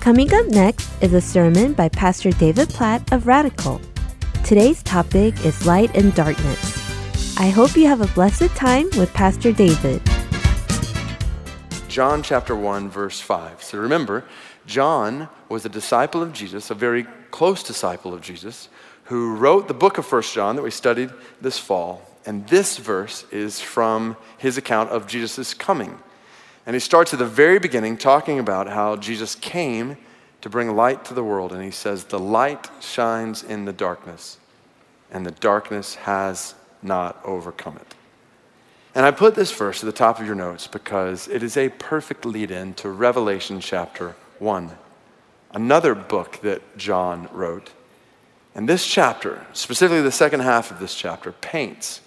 Coming 0.00 0.32
up 0.32 0.46
next 0.46 0.90
is 1.02 1.12
a 1.12 1.20
sermon 1.20 1.74
by 1.74 1.90
Pastor 1.90 2.30
David 2.30 2.70
Platt 2.70 3.12
of 3.12 3.26
Radical. 3.26 3.82
Today's 4.46 4.82
topic 4.82 5.44
is 5.44 5.66
light 5.66 5.94
and 5.94 6.14
darkness. 6.14 7.38
I 7.38 7.50
hope 7.50 7.76
you 7.76 7.86
have 7.86 8.00
a 8.00 8.06
blessed 8.14 8.48
time 8.56 8.88
with 8.96 9.12
Pastor 9.12 9.52
David. 9.52 10.00
John 11.88 12.22
chapter 12.22 12.56
1, 12.56 12.88
verse 12.88 13.20
5. 13.20 13.62
So 13.62 13.76
remember, 13.76 14.24
John 14.64 15.28
was 15.50 15.66
a 15.66 15.68
disciple 15.68 16.22
of 16.22 16.32
Jesus, 16.32 16.70
a 16.70 16.74
very 16.74 17.06
close 17.30 17.62
disciple 17.62 18.14
of 18.14 18.22
Jesus, 18.22 18.70
who 19.04 19.36
wrote 19.36 19.68
the 19.68 19.74
book 19.74 19.98
of 19.98 20.06
First 20.06 20.32
John 20.32 20.56
that 20.56 20.62
we 20.62 20.70
studied 20.70 21.10
this 21.42 21.58
fall. 21.58 22.00
And 22.24 22.48
this 22.48 22.78
verse 22.78 23.26
is 23.30 23.60
from 23.60 24.16
his 24.38 24.56
account 24.56 24.88
of 24.88 25.06
Jesus' 25.06 25.52
coming. 25.52 25.98
And 26.70 26.76
he 26.76 26.78
starts 26.78 27.12
at 27.12 27.18
the 27.18 27.26
very 27.26 27.58
beginning 27.58 27.96
talking 27.96 28.38
about 28.38 28.68
how 28.68 28.94
Jesus 28.94 29.34
came 29.34 29.96
to 30.40 30.48
bring 30.48 30.76
light 30.76 31.04
to 31.06 31.14
the 31.14 31.24
world. 31.24 31.50
And 31.50 31.64
he 31.64 31.72
says, 31.72 32.04
The 32.04 32.20
light 32.20 32.70
shines 32.80 33.42
in 33.42 33.64
the 33.64 33.72
darkness, 33.72 34.38
and 35.10 35.26
the 35.26 35.32
darkness 35.32 35.96
has 35.96 36.54
not 36.80 37.20
overcome 37.24 37.76
it. 37.78 37.96
And 38.94 39.04
I 39.04 39.10
put 39.10 39.34
this 39.34 39.50
verse 39.50 39.82
at 39.82 39.86
the 39.86 39.92
top 39.92 40.20
of 40.20 40.26
your 40.26 40.36
notes 40.36 40.68
because 40.68 41.26
it 41.26 41.42
is 41.42 41.56
a 41.56 41.70
perfect 41.70 42.24
lead 42.24 42.52
in 42.52 42.74
to 42.74 42.88
Revelation 42.88 43.58
chapter 43.58 44.14
1, 44.38 44.70
another 45.50 45.96
book 45.96 46.38
that 46.42 46.78
John 46.78 47.28
wrote. 47.32 47.72
And 48.54 48.68
this 48.68 48.86
chapter, 48.86 49.44
specifically 49.54 50.02
the 50.02 50.12
second 50.12 50.38
half 50.38 50.70
of 50.70 50.78
this 50.78 50.94
chapter, 50.94 51.32
paints 51.32 52.00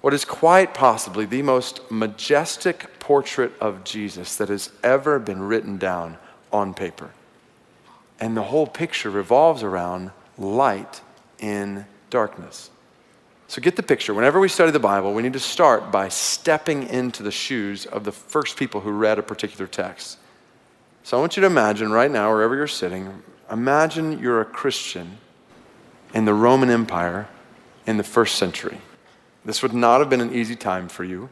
what 0.00 0.14
is 0.14 0.24
quite 0.24 0.72
possibly 0.72 1.26
the 1.26 1.42
most 1.42 1.90
majestic 1.90 2.95
portrait 3.06 3.52
of 3.60 3.84
Jesus 3.84 4.34
that 4.34 4.48
has 4.48 4.68
ever 4.82 5.20
been 5.20 5.40
written 5.40 5.78
down 5.78 6.18
on 6.52 6.74
paper. 6.74 7.10
And 8.18 8.36
the 8.36 8.42
whole 8.42 8.66
picture 8.66 9.10
revolves 9.10 9.62
around 9.62 10.10
light 10.36 11.00
in 11.38 11.86
darkness. 12.10 12.68
So 13.46 13.62
get 13.62 13.76
the 13.76 13.84
picture. 13.84 14.12
Whenever 14.12 14.40
we 14.40 14.48
study 14.48 14.72
the 14.72 14.80
Bible, 14.80 15.14
we 15.14 15.22
need 15.22 15.34
to 15.34 15.38
start 15.38 15.92
by 15.92 16.08
stepping 16.08 16.88
into 16.88 17.22
the 17.22 17.30
shoes 17.30 17.86
of 17.86 18.02
the 18.02 18.10
first 18.10 18.56
people 18.56 18.80
who 18.80 18.90
read 18.90 19.20
a 19.20 19.22
particular 19.22 19.68
text. 19.68 20.18
So 21.04 21.16
I 21.16 21.20
want 21.20 21.36
you 21.36 21.42
to 21.42 21.46
imagine 21.46 21.92
right 21.92 22.10
now, 22.10 22.32
wherever 22.32 22.56
you're 22.56 22.66
sitting, 22.66 23.22
imagine 23.48 24.18
you're 24.18 24.40
a 24.40 24.44
Christian 24.44 25.18
in 26.12 26.24
the 26.24 26.34
Roman 26.34 26.70
Empire 26.70 27.28
in 27.86 27.98
the 27.98 28.02
first 28.02 28.34
century. 28.34 28.78
This 29.44 29.62
would 29.62 29.74
not 29.74 30.00
have 30.00 30.10
been 30.10 30.20
an 30.20 30.34
easy 30.34 30.56
time 30.56 30.88
for 30.88 31.04
you. 31.04 31.28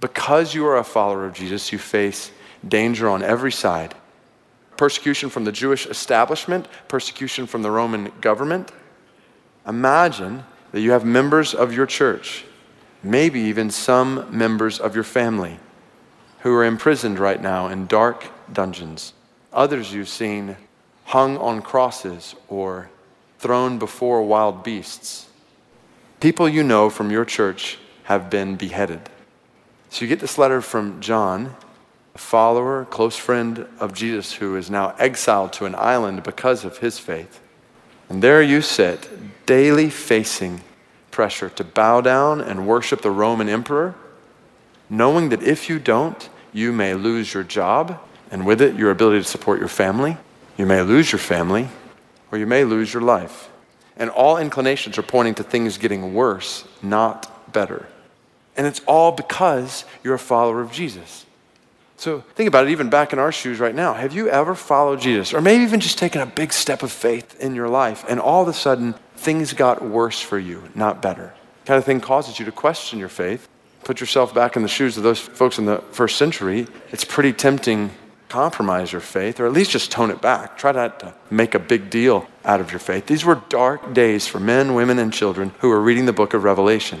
Because 0.00 0.54
you 0.54 0.66
are 0.66 0.76
a 0.76 0.84
follower 0.84 1.24
of 1.24 1.32
Jesus, 1.34 1.72
you 1.72 1.78
face 1.78 2.30
danger 2.66 3.08
on 3.08 3.22
every 3.22 3.52
side 3.52 3.94
persecution 4.76 5.30
from 5.30 5.44
the 5.44 5.52
Jewish 5.52 5.86
establishment, 5.86 6.68
persecution 6.88 7.46
from 7.46 7.62
the 7.62 7.70
Roman 7.70 8.12
government. 8.20 8.72
Imagine 9.66 10.44
that 10.72 10.80
you 10.80 10.92
have 10.92 11.04
members 11.04 11.54
of 11.54 11.72
your 11.72 11.86
church, 11.86 12.44
maybe 13.02 13.40
even 13.40 13.70
some 13.70 14.26
members 14.36 14.78
of 14.78 14.94
your 14.94 15.04
family, 15.04 15.58
who 16.40 16.54
are 16.54 16.64
imprisoned 16.64 17.18
right 17.18 17.40
now 17.40 17.68
in 17.68 17.86
dark 17.86 18.26
dungeons. 18.52 19.12
Others 19.52 19.92
you've 19.92 20.08
seen 20.08 20.56
hung 21.04 21.38
on 21.38 21.62
crosses 21.62 22.34
or 22.48 22.90
thrown 23.38 23.78
before 23.78 24.22
wild 24.22 24.62
beasts. 24.62 25.26
People 26.20 26.48
you 26.48 26.62
know 26.62 26.90
from 26.90 27.10
your 27.10 27.24
church 27.24 27.78
have 28.04 28.30
been 28.30 28.56
beheaded. 28.56 29.00
So 29.96 30.04
you 30.04 30.10
get 30.10 30.20
this 30.20 30.36
letter 30.36 30.60
from 30.60 31.00
John, 31.00 31.56
a 32.14 32.18
follower, 32.18 32.84
close 32.84 33.16
friend 33.16 33.66
of 33.80 33.94
Jesus, 33.94 34.30
who 34.34 34.54
is 34.54 34.68
now 34.68 34.94
exiled 34.98 35.54
to 35.54 35.64
an 35.64 35.74
island 35.74 36.22
because 36.22 36.66
of 36.66 36.76
his 36.76 36.98
faith. 36.98 37.40
And 38.10 38.22
there 38.22 38.42
you 38.42 38.60
sit, 38.60 39.08
daily 39.46 39.88
facing 39.88 40.60
pressure 41.10 41.48
to 41.48 41.64
bow 41.64 42.02
down 42.02 42.42
and 42.42 42.68
worship 42.68 43.00
the 43.00 43.10
Roman 43.10 43.48
emperor, 43.48 43.94
knowing 44.90 45.30
that 45.30 45.42
if 45.42 45.70
you 45.70 45.78
don't, 45.78 46.28
you 46.52 46.72
may 46.72 46.92
lose 46.92 47.32
your 47.32 47.42
job, 47.42 47.98
and 48.30 48.44
with 48.44 48.60
it, 48.60 48.74
your 48.74 48.90
ability 48.90 49.20
to 49.20 49.24
support 49.24 49.60
your 49.60 49.66
family. 49.66 50.18
You 50.58 50.66
may 50.66 50.82
lose 50.82 51.10
your 51.10 51.20
family, 51.20 51.68
or 52.30 52.36
you 52.36 52.46
may 52.46 52.64
lose 52.64 52.92
your 52.92 53.02
life. 53.02 53.48
And 53.96 54.10
all 54.10 54.36
inclinations 54.36 54.98
are 54.98 55.02
pointing 55.02 55.36
to 55.36 55.42
things 55.42 55.78
getting 55.78 56.12
worse, 56.12 56.68
not 56.82 57.50
better. 57.50 57.88
And 58.56 58.66
it's 58.66 58.80
all 58.86 59.12
because 59.12 59.84
you're 60.02 60.14
a 60.14 60.18
follower 60.18 60.60
of 60.60 60.72
Jesus. 60.72 61.26
So 61.98 62.20
think 62.34 62.48
about 62.48 62.66
it, 62.66 62.70
even 62.70 62.90
back 62.90 63.12
in 63.12 63.18
our 63.18 63.32
shoes 63.32 63.58
right 63.58 63.74
now. 63.74 63.94
Have 63.94 64.12
you 64.12 64.28
ever 64.28 64.54
followed 64.54 65.00
Jesus? 65.00 65.32
Or 65.32 65.40
maybe 65.40 65.64
even 65.64 65.80
just 65.80 65.98
taken 65.98 66.20
a 66.20 66.26
big 66.26 66.52
step 66.52 66.82
of 66.82 66.92
faith 66.92 67.40
in 67.40 67.54
your 67.54 67.68
life, 67.68 68.04
and 68.08 68.20
all 68.20 68.42
of 68.42 68.48
a 68.48 68.52
sudden 68.52 68.94
things 69.16 69.52
got 69.54 69.82
worse 69.82 70.20
for 70.20 70.38
you, 70.38 70.62
not 70.74 71.00
better? 71.00 71.32
Kind 71.64 71.78
of 71.78 71.84
thing 71.84 72.00
causes 72.00 72.38
you 72.38 72.44
to 72.44 72.52
question 72.52 72.98
your 72.98 73.08
faith. 73.08 73.48
Put 73.84 74.00
yourself 74.00 74.34
back 74.34 74.56
in 74.56 74.62
the 74.62 74.68
shoes 74.68 74.96
of 74.96 75.04
those 75.04 75.20
folks 75.20 75.58
in 75.58 75.64
the 75.64 75.78
first 75.90 76.16
century. 76.16 76.66
It's 76.92 77.04
pretty 77.04 77.32
tempting 77.32 77.90
compromise 78.28 78.92
your 78.92 79.00
faith, 79.00 79.40
or 79.40 79.46
at 79.46 79.52
least 79.52 79.70
just 79.70 79.90
tone 79.90 80.10
it 80.10 80.20
back. 80.20 80.58
Try 80.58 80.72
not 80.72 81.00
to 81.00 81.14
make 81.30 81.54
a 81.54 81.58
big 81.58 81.88
deal 81.88 82.26
out 82.44 82.60
of 82.60 82.72
your 82.72 82.80
faith. 82.80 83.06
These 83.06 83.24
were 83.24 83.40
dark 83.48 83.94
days 83.94 84.26
for 84.26 84.40
men, 84.40 84.74
women, 84.74 84.98
and 84.98 85.12
children 85.12 85.52
who 85.60 85.68
were 85.68 85.80
reading 85.80 86.06
the 86.06 86.12
book 86.12 86.34
of 86.34 86.44
Revelation 86.44 87.00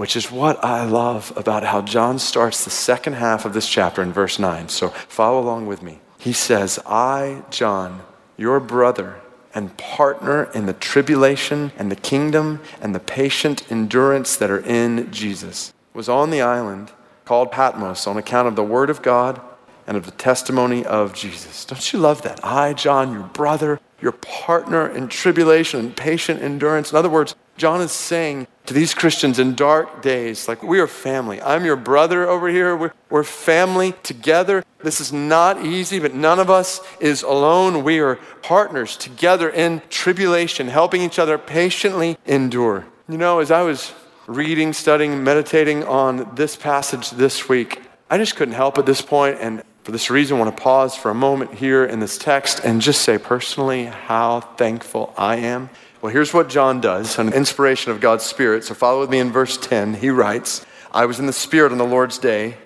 which 0.00 0.16
is 0.16 0.32
what 0.32 0.64
I 0.64 0.86
love 0.86 1.30
about 1.36 1.62
how 1.62 1.82
John 1.82 2.18
starts 2.18 2.64
the 2.64 2.70
second 2.70 3.12
half 3.12 3.44
of 3.44 3.52
this 3.52 3.68
chapter 3.68 4.00
in 4.00 4.14
verse 4.14 4.38
9. 4.38 4.70
So 4.70 4.88
follow 4.88 5.38
along 5.38 5.66
with 5.66 5.82
me. 5.82 6.00
He 6.16 6.32
says, 6.32 6.78
I, 6.86 7.42
John, 7.50 8.00
your 8.38 8.60
brother 8.60 9.20
and 9.54 9.76
partner 9.76 10.44
in 10.54 10.64
the 10.64 10.72
tribulation 10.72 11.72
and 11.76 11.92
the 11.92 11.96
kingdom 11.96 12.62
and 12.80 12.94
the 12.94 12.98
patient 12.98 13.70
endurance 13.70 14.36
that 14.36 14.50
are 14.50 14.64
in 14.64 15.12
Jesus, 15.12 15.74
was 15.92 16.08
on 16.08 16.30
the 16.30 16.40
island 16.40 16.92
called 17.26 17.52
Patmos 17.52 18.06
on 18.06 18.16
account 18.16 18.48
of 18.48 18.56
the 18.56 18.64
word 18.64 18.88
of 18.88 19.02
God 19.02 19.38
and 19.86 19.98
of 19.98 20.06
the 20.06 20.12
testimony 20.12 20.82
of 20.82 21.12
Jesus. 21.12 21.66
Don't 21.66 21.92
you 21.92 21.98
love 21.98 22.22
that? 22.22 22.42
I, 22.42 22.72
John, 22.72 23.12
your 23.12 23.24
brother, 23.24 23.78
your 24.00 24.12
partner 24.12 24.88
in 24.88 25.08
tribulation 25.08 25.78
and 25.78 25.94
patient 25.94 26.40
endurance. 26.40 26.90
In 26.90 26.96
other 26.96 27.10
words, 27.10 27.34
John 27.56 27.80
is 27.80 27.92
saying 27.92 28.46
to 28.66 28.74
these 28.74 28.94
Christians 28.94 29.38
in 29.38 29.54
dark 29.54 30.00
days, 30.00 30.48
like, 30.48 30.62
we 30.62 30.80
are 30.80 30.86
family. 30.86 31.42
I'm 31.42 31.64
your 31.64 31.76
brother 31.76 32.28
over 32.28 32.48
here. 32.48 32.76
We're, 32.76 32.92
we're 33.10 33.24
family 33.24 33.94
together. 34.02 34.64
This 34.82 35.00
is 35.00 35.12
not 35.12 35.64
easy, 35.64 35.98
but 35.98 36.14
none 36.14 36.38
of 36.38 36.48
us 36.48 36.80
is 37.00 37.22
alone. 37.22 37.84
We 37.84 37.98
are 37.98 38.16
partners 38.42 38.96
together 38.96 39.50
in 39.50 39.82
tribulation, 39.90 40.68
helping 40.68 41.02
each 41.02 41.18
other 41.18 41.36
patiently 41.36 42.16
endure. 42.26 42.86
You 43.08 43.18
know, 43.18 43.40
as 43.40 43.50
I 43.50 43.62
was 43.62 43.92
reading, 44.26 44.72
studying, 44.72 45.22
meditating 45.22 45.84
on 45.84 46.34
this 46.34 46.56
passage 46.56 47.10
this 47.10 47.48
week, 47.48 47.82
I 48.08 48.16
just 48.18 48.36
couldn't 48.36 48.54
help 48.54 48.78
at 48.78 48.86
this 48.86 49.02
point, 49.02 49.38
and 49.40 49.62
for 49.82 49.92
this 49.92 50.10
reason, 50.10 50.36
I 50.36 50.40
want 50.40 50.56
to 50.56 50.62
pause 50.62 50.94
for 50.94 51.10
a 51.10 51.14
moment 51.14 51.54
here 51.54 51.84
in 51.84 52.00
this 52.00 52.16
text 52.18 52.60
and 52.64 52.80
just 52.80 53.02
say 53.02 53.18
personally 53.18 53.86
how 53.86 54.40
thankful 54.40 55.12
I 55.16 55.36
am 55.36 55.70
well, 56.00 56.12
here's 56.12 56.32
what 56.32 56.48
John 56.48 56.80
does 56.80 57.18
an 57.18 57.32
inspiration 57.32 57.92
of 57.92 58.00
God's 58.00 58.24
Spirit. 58.24 58.64
So 58.64 58.74
follow 58.74 59.00
with 59.00 59.10
me 59.10 59.18
in 59.18 59.30
verse 59.30 59.56
10. 59.56 59.94
He 59.94 60.10
writes, 60.10 60.64
I 60.92 61.06
was 61.06 61.18
in 61.18 61.26
the 61.26 61.32
Spirit 61.32 61.72
on 61.72 61.78
the 61.78 61.84
Lord's 61.84 62.18
day, 62.18 62.56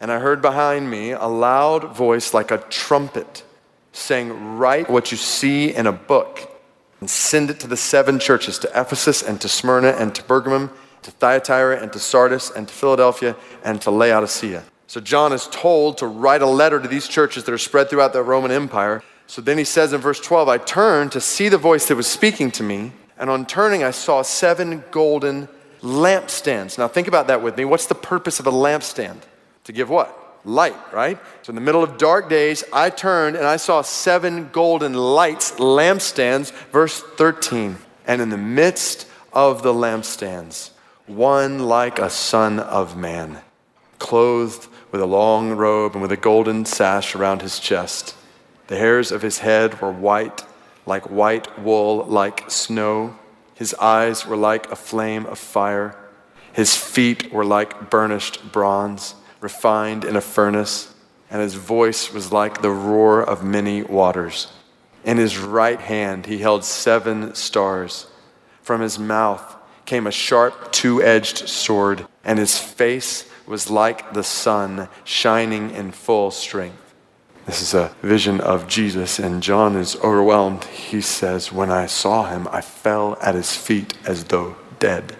and 0.00 0.10
I 0.10 0.18
heard 0.18 0.42
behind 0.42 0.90
me 0.90 1.12
a 1.12 1.26
loud 1.26 1.96
voice 1.96 2.34
like 2.34 2.50
a 2.50 2.58
trumpet 2.58 3.44
saying, 3.92 4.56
Write 4.58 4.90
what 4.90 5.10
you 5.10 5.16
see 5.16 5.74
in 5.74 5.86
a 5.86 5.92
book 5.92 6.50
and 7.00 7.08
send 7.08 7.50
it 7.50 7.60
to 7.60 7.66
the 7.66 7.76
seven 7.76 8.18
churches 8.18 8.58
to 8.58 8.68
Ephesus 8.68 9.22
and 9.22 9.40
to 9.40 9.48
Smyrna 9.48 9.90
and 9.90 10.14
to 10.14 10.22
Pergamum, 10.22 10.70
to 11.02 11.10
Thyatira 11.10 11.80
and 11.80 11.92
to 11.92 11.98
Sardis 11.98 12.50
and 12.50 12.68
to 12.68 12.74
Philadelphia 12.74 13.36
and 13.64 13.80
to 13.82 13.90
Laodicea. 13.90 14.64
So 14.86 15.00
John 15.00 15.32
is 15.32 15.46
told 15.46 15.98
to 15.98 16.06
write 16.06 16.42
a 16.42 16.46
letter 16.46 16.80
to 16.80 16.88
these 16.88 17.08
churches 17.08 17.44
that 17.44 17.52
are 17.52 17.58
spread 17.58 17.88
throughout 17.88 18.12
the 18.12 18.22
Roman 18.22 18.50
Empire. 18.50 19.02
So 19.30 19.40
then 19.40 19.58
he 19.58 19.64
says 19.64 19.92
in 19.92 20.00
verse 20.00 20.18
12, 20.18 20.48
I 20.48 20.58
turned 20.58 21.12
to 21.12 21.20
see 21.20 21.48
the 21.48 21.56
voice 21.56 21.86
that 21.86 21.94
was 21.94 22.08
speaking 22.08 22.50
to 22.50 22.64
me, 22.64 22.90
and 23.16 23.30
on 23.30 23.46
turning, 23.46 23.84
I 23.84 23.92
saw 23.92 24.22
seven 24.22 24.82
golden 24.90 25.48
lampstands. 25.82 26.76
Now 26.76 26.88
think 26.88 27.06
about 27.06 27.28
that 27.28 27.40
with 27.40 27.56
me. 27.56 27.64
What's 27.64 27.86
the 27.86 27.94
purpose 27.94 28.40
of 28.40 28.48
a 28.48 28.50
lampstand? 28.50 29.18
To 29.64 29.72
give 29.72 29.88
what? 29.88 30.40
Light, 30.44 30.74
right? 30.92 31.16
So 31.42 31.52
in 31.52 31.54
the 31.54 31.60
middle 31.60 31.84
of 31.84 31.96
dark 31.96 32.28
days, 32.28 32.64
I 32.72 32.90
turned 32.90 33.36
and 33.36 33.46
I 33.46 33.56
saw 33.56 33.82
seven 33.82 34.48
golden 34.50 34.94
lights, 34.94 35.52
lampstands, 35.52 36.50
verse 36.72 37.00
13. 37.00 37.76
And 38.08 38.20
in 38.20 38.30
the 38.30 38.36
midst 38.36 39.06
of 39.32 39.62
the 39.62 39.72
lampstands, 39.72 40.70
one 41.06 41.60
like 41.60 42.00
a 42.00 42.10
son 42.10 42.58
of 42.58 42.96
man, 42.96 43.42
clothed 44.00 44.66
with 44.90 45.00
a 45.00 45.06
long 45.06 45.52
robe 45.52 45.92
and 45.92 46.02
with 46.02 46.10
a 46.10 46.16
golden 46.16 46.64
sash 46.64 47.14
around 47.14 47.42
his 47.42 47.60
chest. 47.60 48.16
The 48.70 48.78
hairs 48.78 49.10
of 49.10 49.22
his 49.22 49.40
head 49.40 49.80
were 49.80 49.90
white, 49.90 50.44
like 50.86 51.10
white 51.10 51.58
wool, 51.58 52.04
like 52.04 52.48
snow. 52.48 53.18
His 53.56 53.74
eyes 53.74 54.24
were 54.24 54.36
like 54.36 54.70
a 54.70 54.76
flame 54.76 55.26
of 55.26 55.40
fire. 55.40 55.96
His 56.52 56.76
feet 56.76 57.32
were 57.32 57.44
like 57.44 57.90
burnished 57.90 58.52
bronze, 58.52 59.16
refined 59.40 60.04
in 60.04 60.14
a 60.14 60.20
furnace. 60.20 60.94
and 61.28 61.42
his 61.42 61.54
voice 61.54 62.12
was 62.12 62.30
like 62.32 62.62
the 62.62 62.70
roar 62.70 63.20
of 63.20 63.42
many 63.42 63.82
waters. 63.82 64.52
In 65.04 65.16
his 65.16 65.36
right 65.36 65.80
hand 65.80 66.26
he 66.26 66.38
held 66.38 66.64
seven 66.64 67.34
stars. 67.34 68.06
From 68.62 68.82
his 68.82 69.00
mouth 69.00 69.56
came 69.84 70.06
a 70.06 70.12
sharp 70.12 70.70
two 70.70 71.02
edged 71.02 71.48
sword, 71.48 72.06
and 72.22 72.38
his 72.38 72.56
face 72.56 73.28
was 73.48 73.68
like 73.68 74.12
the 74.12 74.22
sun 74.22 74.88
shining 75.02 75.72
in 75.72 75.90
full 75.90 76.30
strength. 76.30 76.89
This 77.46 77.62
is 77.62 77.74
a 77.74 77.94
vision 78.02 78.40
of 78.40 78.68
Jesus, 78.68 79.18
and 79.18 79.42
John 79.42 79.74
is 79.74 79.96
overwhelmed. 79.96 80.64
He 80.64 81.00
says, 81.00 81.50
When 81.50 81.70
I 81.70 81.86
saw 81.86 82.26
him, 82.26 82.46
I 82.52 82.60
fell 82.60 83.16
at 83.20 83.34
his 83.34 83.56
feet 83.56 83.94
as 84.06 84.24
though 84.24 84.56
dead. 84.78 85.16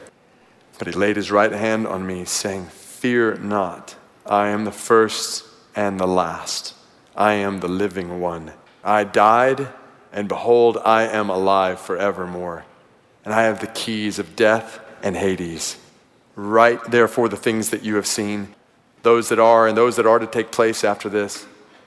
But 0.78 0.88
he 0.88 0.92
laid 0.92 1.16
his 1.16 1.30
right 1.30 1.52
hand 1.52 1.86
on 1.86 2.06
me, 2.06 2.24
saying, 2.24 2.66
Fear 2.66 3.36
not, 3.36 3.96
I 4.26 4.48
am 4.48 4.64
the 4.64 4.72
first 4.72 5.44
and 5.74 5.98
the 5.98 6.06
last. 6.06 6.74
I 7.16 7.34
am 7.34 7.60
the 7.60 7.68
living 7.68 8.20
one. 8.20 8.52
I 8.84 9.04
died, 9.04 9.68
and 10.12 10.28
behold, 10.28 10.78
I 10.84 11.02
am 11.04 11.30
alive 11.30 11.80
forevermore. 11.80 12.64
And 13.24 13.34
I 13.34 13.42
have 13.42 13.60
the 13.60 13.66
keys 13.66 14.18
of 14.18 14.36
death 14.36 14.80
and 15.02 15.16
Hades. 15.16 15.76
Write 16.36 16.90
therefore 16.90 17.28
the 17.28 17.36
things 17.36 17.70
that 17.70 17.82
you 17.82 17.96
have 17.96 18.06
seen, 18.06 18.54
those 19.02 19.28
that 19.30 19.38
are 19.38 19.66
and 19.66 19.76
those 19.76 19.96
that 19.96 20.06
are 20.06 20.18
to 20.18 20.26
take 20.26 20.50
place 20.50 20.84
after 20.84 21.08
this. 21.08 21.46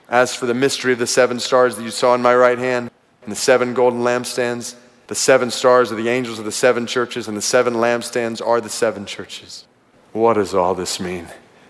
As 0.09 0.35
for 0.35 0.45
the 0.45 0.53
mystery 0.53 0.93
of 0.93 0.99
the 0.99 1.07
seven 1.07 1.39
stars 1.39 1.75
that 1.75 1.83
you 1.83 1.91
saw 1.91 2.13
in 2.13 2.21
my 2.21 2.35
right 2.35 2.59
hand, 2.59 2.91
and 3.23 3.31
the 3.31 3.37
seven 3.37 3.73
golden 3.73 4.01
lampstands, 4.01 4.75
the 5.07 5.15
seven 5.15 5.51
stars 5.51 5.91
are 5.91 5.95
the 5.95 6.09
angels 6.09 6.39
of 6.39 6.45
the 6.45 6.51
seven 6.51 6.85
churches, 6.85 7.27
and 7.27 7.37
the 7.37 7.41
seven 7.41 7.75
lampstands 7.75 8.45
are 8.45 8.61
the 8.61 8.69
seven 8.69 9.05
churches. 9.05 9.65
What 10.11 10.33
does 10.33 10.53
all 10.53 10.75
this 10.75 10.99
mean? 10.99 11.27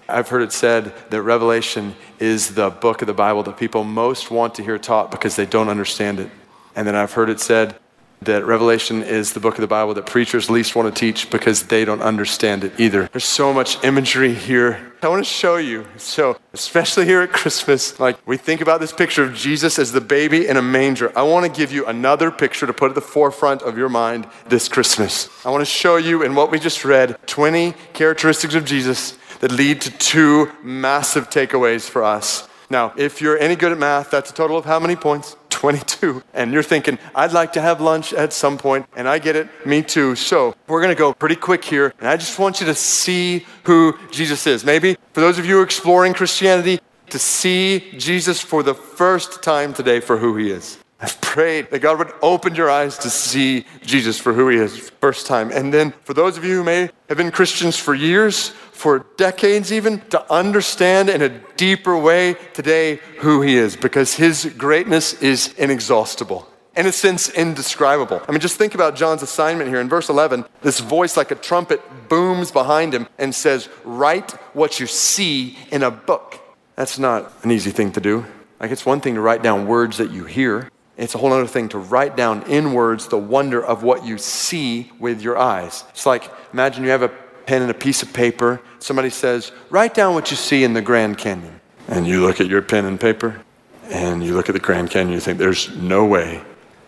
I've 0.09 0.29
heard 0.29 0.41
it 0.41 0.51
said 0.51 0.93
that 1.09 1.21
Revelation 1.21 1.95
is 2.19 2.55
the 2.55 2.69
book 2.69 3.01
of 3.01 3.07
the 3.07 3.13
Bible 3.13 3.43
that 3.43 3.57
people 3.57 3.83
most 3.83 4.29
want 4.29 4.55
to 4.55 4.63
hear 4.63 4.77
taught 4.77 5.11
because 5.11 5.35
they 5.35 5.45
don't 5.45 5.69
understand 5.69 6.19
it. 6.19 6.29
And 6.75 6.87
then 6.87 6.95
I've 6.95 7.13
heard 7.13 7.29
it 7.29 7.39
said 7.39 7.77
that 8.25 8.45
Revelation 8.45 9.03
is 9.03 9.33
the 9.33 9.39
book 9.39 9.55
of 9.55 9.61
the 9.61 9.67
Bible 9.67 9.93
that 9.93 10.05
preachers 10.05 10.49
least 10.49 10.75
want 10.75 10.93
to 10.93 10.99
teach 10.99 11.29
because 11.29 11.63
they 11.63 11.85
don't 11.85 12.01
understand 12.01 12.63
it 12.63 12.79
either. 12.79 13.09
There's 13.11 13.25
so 13.25 13.53
much 13.53 13.83
imagery 13.83 14.33
here. 14.33 14.93
I 15.01 15.07
want 15.09 15.23
to 15.23 15.29
show 15.29 15.57
you. 15.57 15.85
So, 15.97 16.37
especially 16.53 17.05
here 17.05 17.21
at 17.21 17.31
Christmas, 17.31 17.99
like 17.99 18.25
we 18.25 18.37
think 18.37 18.61
about 18.61 18.79
this 18.79 18.93
picture 18.93 19.23
of 19.23 19.33
Jesus 19.33 19.77
as 19.77 19.91
the 19.91 20.01
baby 20.01 20.47
in 20.47 20.57
a 20.57 20.61
manger. 20.61 21.11
I 21.17 21.23
want 21.23 21.45
to 21.45 21.51
give 21.51 21.71
you 21.71 21.85
another 21.85 22.31
picture 22.31 22.65
to 22.65 22.73
put 22.73 22.89
at 22.89 22.95
the 22.95 23.01
forefront 23.01 23.61
of 23.61 23.77
your 23.77 23.89
mind 23.89 24.27
this 24.47 24.69
Christmas. 24.69 25.29
I 25.45 25.49
want 25.49 25.61
to 25.61 25.65
show 25.65 25.97
you 25.97 26.23
in 26.23 26.35
what 26.35 26.51
we 26.51 26.59
just 26.59 26.85
read 26.85 27.17
20 27.27 27.73
characteristics 27.93 28.55
of 28.55 28.65
Jesus 28.65 29.17
that 29.39 29.51
lead 29.51 29.81
to 29.81 29.91
two 29.91 30.49
massive 30.63 31.29
takeaways 31.29 31.89
for 31.89 32.03
us. 32.03 32.47
Now, 32.73 32.91
if 32.97 33.21
you're 33.21 33.37
any 33.37 33.55
good 33.55 33.71
at 33.71 33.77
math, 33.77 34.09
that's 34.09 34.31
a 34.31 34.33
total 34.33 34.57
of 34.57 34.65
how 34.65 34.79
many 34.79 34.95
points? 34.95 35.37
22. 35.49 36.23
And 36.33 36.51
you're 36.51 36.63
thinking, 36.63 36.97
I'd 37.13 37.31
like 37.31 37.53
to 37.53 37.61
have 37.61 37.79
lunch 37.79 38.13
at 38.13 38.33
some 38.33 38.57
point, 38.57 38.87
and 38.95 39.07
I 39.07 39.19
get 39.19 39.35
it, 39.35 39.47
me 39.63 39.83
too. 39.83 40.15
So 40.15 40.55
we're 40.67 40.85
to 40.87 40.95
go 40.95 41.13
pretty 41.13 41.35
quick 41.35 41.63
here, 41.63 41.93
and 41.99 42.09
I 42.09 42.17
just 42.17 42.39
want 42.39 42.59
you 42.59 42.65
to 42.65 42.73
see 42.73 43.45
who 43.65 43.95
Jesus 44.09 44.47
is. 44.47 44.65
Maybe 44.65 44.97
for 45.13 45.21
those 45.21 45.37
of 45.37 45.45
you 45.45 45.61
exploring 45.61 46.15
Christianity, 46.15 46.79
to 47.11 47.19
see 47.19 47.91
Jesus 47.95 48.41
for 48.41 48.63
the 48.63 48.73
first 48.73 49.43
time 49.43 49.71
today 49.71 49.99
for 49.99 50.17
who 50.17 50.35
he 50.35 50.49
is. 50.49 50.79
I've 50.99 51.19
prayed 51.21 51.69
that 51.69 51.79
God 51.79 51.99
would 51.99 52.11
open 52.21 52.55
your 52.55 52.71
eyes 52.71 52.97
to 52.99 53.09
see 53.09 53.65
Jesus 53.83 54.17
for 54.17 54.33
who 54.33 54.47
he 54.49 54.57
is 54.57 54.89
first 55.01 55.27
time. 55.27 55.51
And 55.51 55.71
then 55.71 55.93
for 56.05 56.13
those 56.13 56.37
of 56.37 56.45
you 56.45 56.55
who 56.55 56.63
may 56.63 56.89
have 57.09 57.17
been 57.17 57.29
Christians 57.29 57.77
for 57.77 57.93
years, 57.93 58.53
for 58.73 59.05
decades 59.17 59.71
even, 59.71 60.01
to 60.09 60.31
understand 60.31 61.09
in 61.09 61.21
a 61.21 61.29
deeper 61.55 61.97
way 61.97 62.35
today 62.53 62.99
who 63.19 63.41
he 63.41 63.55
is 63.55 63.75
because 63.75 64.15
his 64.15 64.45
greatness 64.57 65.13
is 65.21 65.53
inexhaustible. 65.57 66.47
In 66.75 66.87
a 66.87 66.91
sense, 66.91 67.29
indescribable. 67.29 68.21
I 68.27 68.31
mean, 68.31 68.41
just 68.41 68.57
think 68.57 68.73
about 68.73 68.95
John's 68.95 69.21
assignment 69.21 69.69
here. 69.69 69.79
In 69.79 69.87
verse 69.87 70.09
11, 70.09 70.43
this 70.61 70.79
voice 70.79 71.15
like 71.15 71.29
a 71.29 71.35
trumpet 71.35 71.81
booms 72.09 72.51
behind 72.51 72.93
him 72.93 73.07
and 73.19 73.33
says, 73.33 73.69
Write 73.83 74.31
what 74.53 74.79
you 74.79 74.87
see 74.87 75.57
in 75.71 75.83
a 75.83 75.91
book. 75.91 76.39
That's 76.75 76.97
not 76.97 77.31
an 77.43 77.51
easy 77.51 77.69
thing 77.69 77.91
to 77.91 78.01
do. 78.01 78.25
Like, 78.59 78.71
it's 78.71 78.85
one 78.85 79.01
thing 79.01 79.15
to 79.15 79.21
write 79.21 79.43
down 79.43 79.67
words 79.67 79.97
that 79.97 80.09
you 80.09 80.25
hear, 80.25 80.69
it's 80.95 81.15
a 81.15 81.17
whole 81.17 81.33
other 81.33 81.47
thing 81.47 81.69
to 81.69 81.79
write 81.79 82.15
down 82.15 82.43
in 82.43 82.73
words 82.73 83.07
the 83.07 83.17
wonder 83.17 83.63
of 83.63 83.81
what 83.81 84.05
you 84.05 84.17
see 84.17 84.91
with 84.99 85.21
your 85.21 85.37
eyes. 85.37 85.83
It's 85.89 86.05
like 86.05 86.29
imagine 86.53 86.83
you 86.83 86.91
have 86.91 87.01
a 87.01 87.11
pen 87.45 87.61
and 87.61 87.71
a 87.71 87.75
piece 87.75 88.01
of 88.01 88.13
paper. 88.13 88.61
Somebody 88.79 89.09
says, 89.09 89.51
Write 89.69 89.93
down 89.93 90.13
what 90.13 90.31
you 90.31 90.37
see 90.37 90.63
in 90.63 90.73
the 90.73 90.81
Grand 90.81 91.17
Canyon. 91.17 91.59
And 91.87 92.07
you 92.07 92.21
look 92.21 92.39
at 92.39 92.47
your 92.47 92.61
pen 92.61 92.85
and 92.85 92.99
paper, 92.99 93.41
and 93.89 94.23
you 94.23 94.35
look 94.35 94.49
at 94.49 94.53
the 94.53 94.59
Grand 94.59 94.89
Canyon, 94.89 95.13
you 95.13 95.19
think, 95.19 95.37
There's 95.37 95.75
no 95.75 96.05
way. 96.05 96.41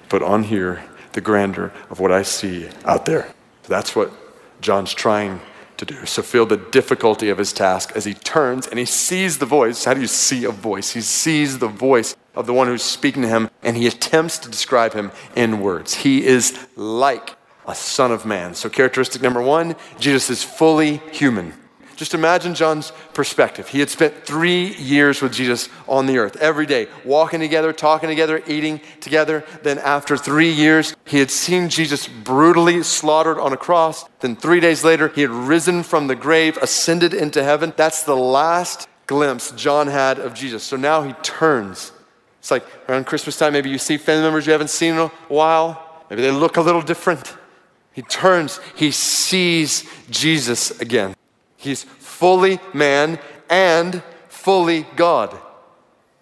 But 0.10 0.22
on 0.22 0.44
here, 0.44 0.84
the 1.14 1.22
grandeur 1.22 1.72
of 1.90 2.00
what 2.00 2.12
I 2.12 2.22
see 2.22 2.70
out 2.86 3.06
there. 3.06 3.34
So 3.64 3.70
that's 3.70 3.96
what 3.96 4.12
John's 4.62 4.94
trying 4.94 5.42
to 5.78 5.86
do. 5.86 6.06
So 6.06 6.22
feel 6.22 6.46
the 6.46 6.58
difficulty 6.58 7.30
of 7.30 7.38
his 7.38 7.52
task 7.52 7.92
as 7.96 8.06
he 8.06 8.14
turns 8.14 8.68
and 8.68 8.80
he 8.80 8.86
sees 8.86 9.40
the 9.40 9.46
voice. 9.46 9.84
How 9.84 9.94
do 9.94 10.02
you 10.02 10.08
see 10.08 10.46
a 10.46 10.52
voice? 10.52 10.92
He 10.92 11.02
sees 11.02 11.60
the 11.60 11.68
voice 11.68 12.16
of 12.36 12.46
the 12.46 12.54
one 12.54 12.68
who's 12.68 12.84
speaking 12.84 13.24
to 13.24 13.28
him 13.28 13.50
and 13.64 13.76
he 13.76 13.88
attempts 13.88 14.38
to 14.40 14.50
describe 14.50 14.94
him 14.94 15.12
in 15.36 15.60
words. 15.60 15.96
He 15.96 16.26
is 16.26 16.58
like 16.76 17.36
a 17.68 17.76
son 17.76 18.12
of 18.12 18.26
man. 18.26 18.56
So, 18.56 18.70
characteristic 18.70 19.22
number 19.22 19.42
one 19.42 19.76
Jesus 20.00 20.30
is 20.30 20.44
fully 20.44 20.98
human. 21.12 21.54
Just 21.96 22.14
imagine 22.14 22.56
John's 22.56 22.92
perspective. 23.14 23.70
He 23.70 23.80
had 23.80 23.90
spent 23.90 24.26
three 24.26 24.74
years 24.76 25.22
with 25.22 25.32
Jesus 25.32 25.70
on 25.88 26.08
the 26.08 26.18
earth, 26.18 26.36
every 26.38 26.66
day, 26.66 26.88
walking 27.06 27.40
together, 27.40 27.72
talking 27.72 28.10
together, 28.10 28.44
eating 28.48 28.82
together. 29.00 29.46
Then, 29.64 29.80
after 29.80 30.18
three 30.18 30.52
years, 30.52 30.94
he 31.06 31.20
had 31.20 31.32
seen 31.32 31.70
Jesus 31.70 32.08
brutally 32.08 32.84
slaughtered 32.84 33.40
on 33.40 33.54
a 33.54 33.58
cross. 33.58 34.04
Then, 34.20 34.36
three 34.36 34.60
days 34.60 34.84
later, 34.84 35.08
he 35.08 35.22
had 35.22 35.30
risen 35.30 35.84
from 35.84 36.08
the 36.08 36.16
grave, 36.16 36.58
ascended 36.58 37.14
into 37.14 37.42
heaven. 37.44 37.74
That's 37.78 38.04
the 38.04 38.18
last 38.18 38.90
glimpse 39.08 39.52
John 39.52 39.88
had 39.88 40.20
of 40.20 40.34
Jesus. 40.34 40.64
So 40.64 40.76
now 40.76 41.04
he 41.04 41.14
turns. 41.24 41.92
It's 42.40 42.52
like 42.52 42.66
around 42.90 43.06
Christmas 43.06 43.38
time, 43.38 43.54
maybe 43.54 43.70
you 43.70 43.78
see 43.78 43.98
family 43.98 44.24
members 44.24 44.46
you 44.46 44.52
haven't 44.52 44.70
seen 44.70 44.96
in 44.96 45.00
a 45.00 45.08
while. 45.30 46.04
Maybe 46.10 46.22
they 46.22 46.32
look 46.32 46.58
a 46.58 46.62
little 46.62 46.82
different. 46.82 47.36
He 47.96 48.02
turns, 48.02 48.60
he 48.76 48.92
sees 48.92 49.90
Jesus 50.10 50.82
again. 50.82 51.16
He's 51.56 51.84
fully 51.84 52.60
man 52.74 53.20
and 53.50 54.04
fully 54.28 54.86
God. 54.98 55.36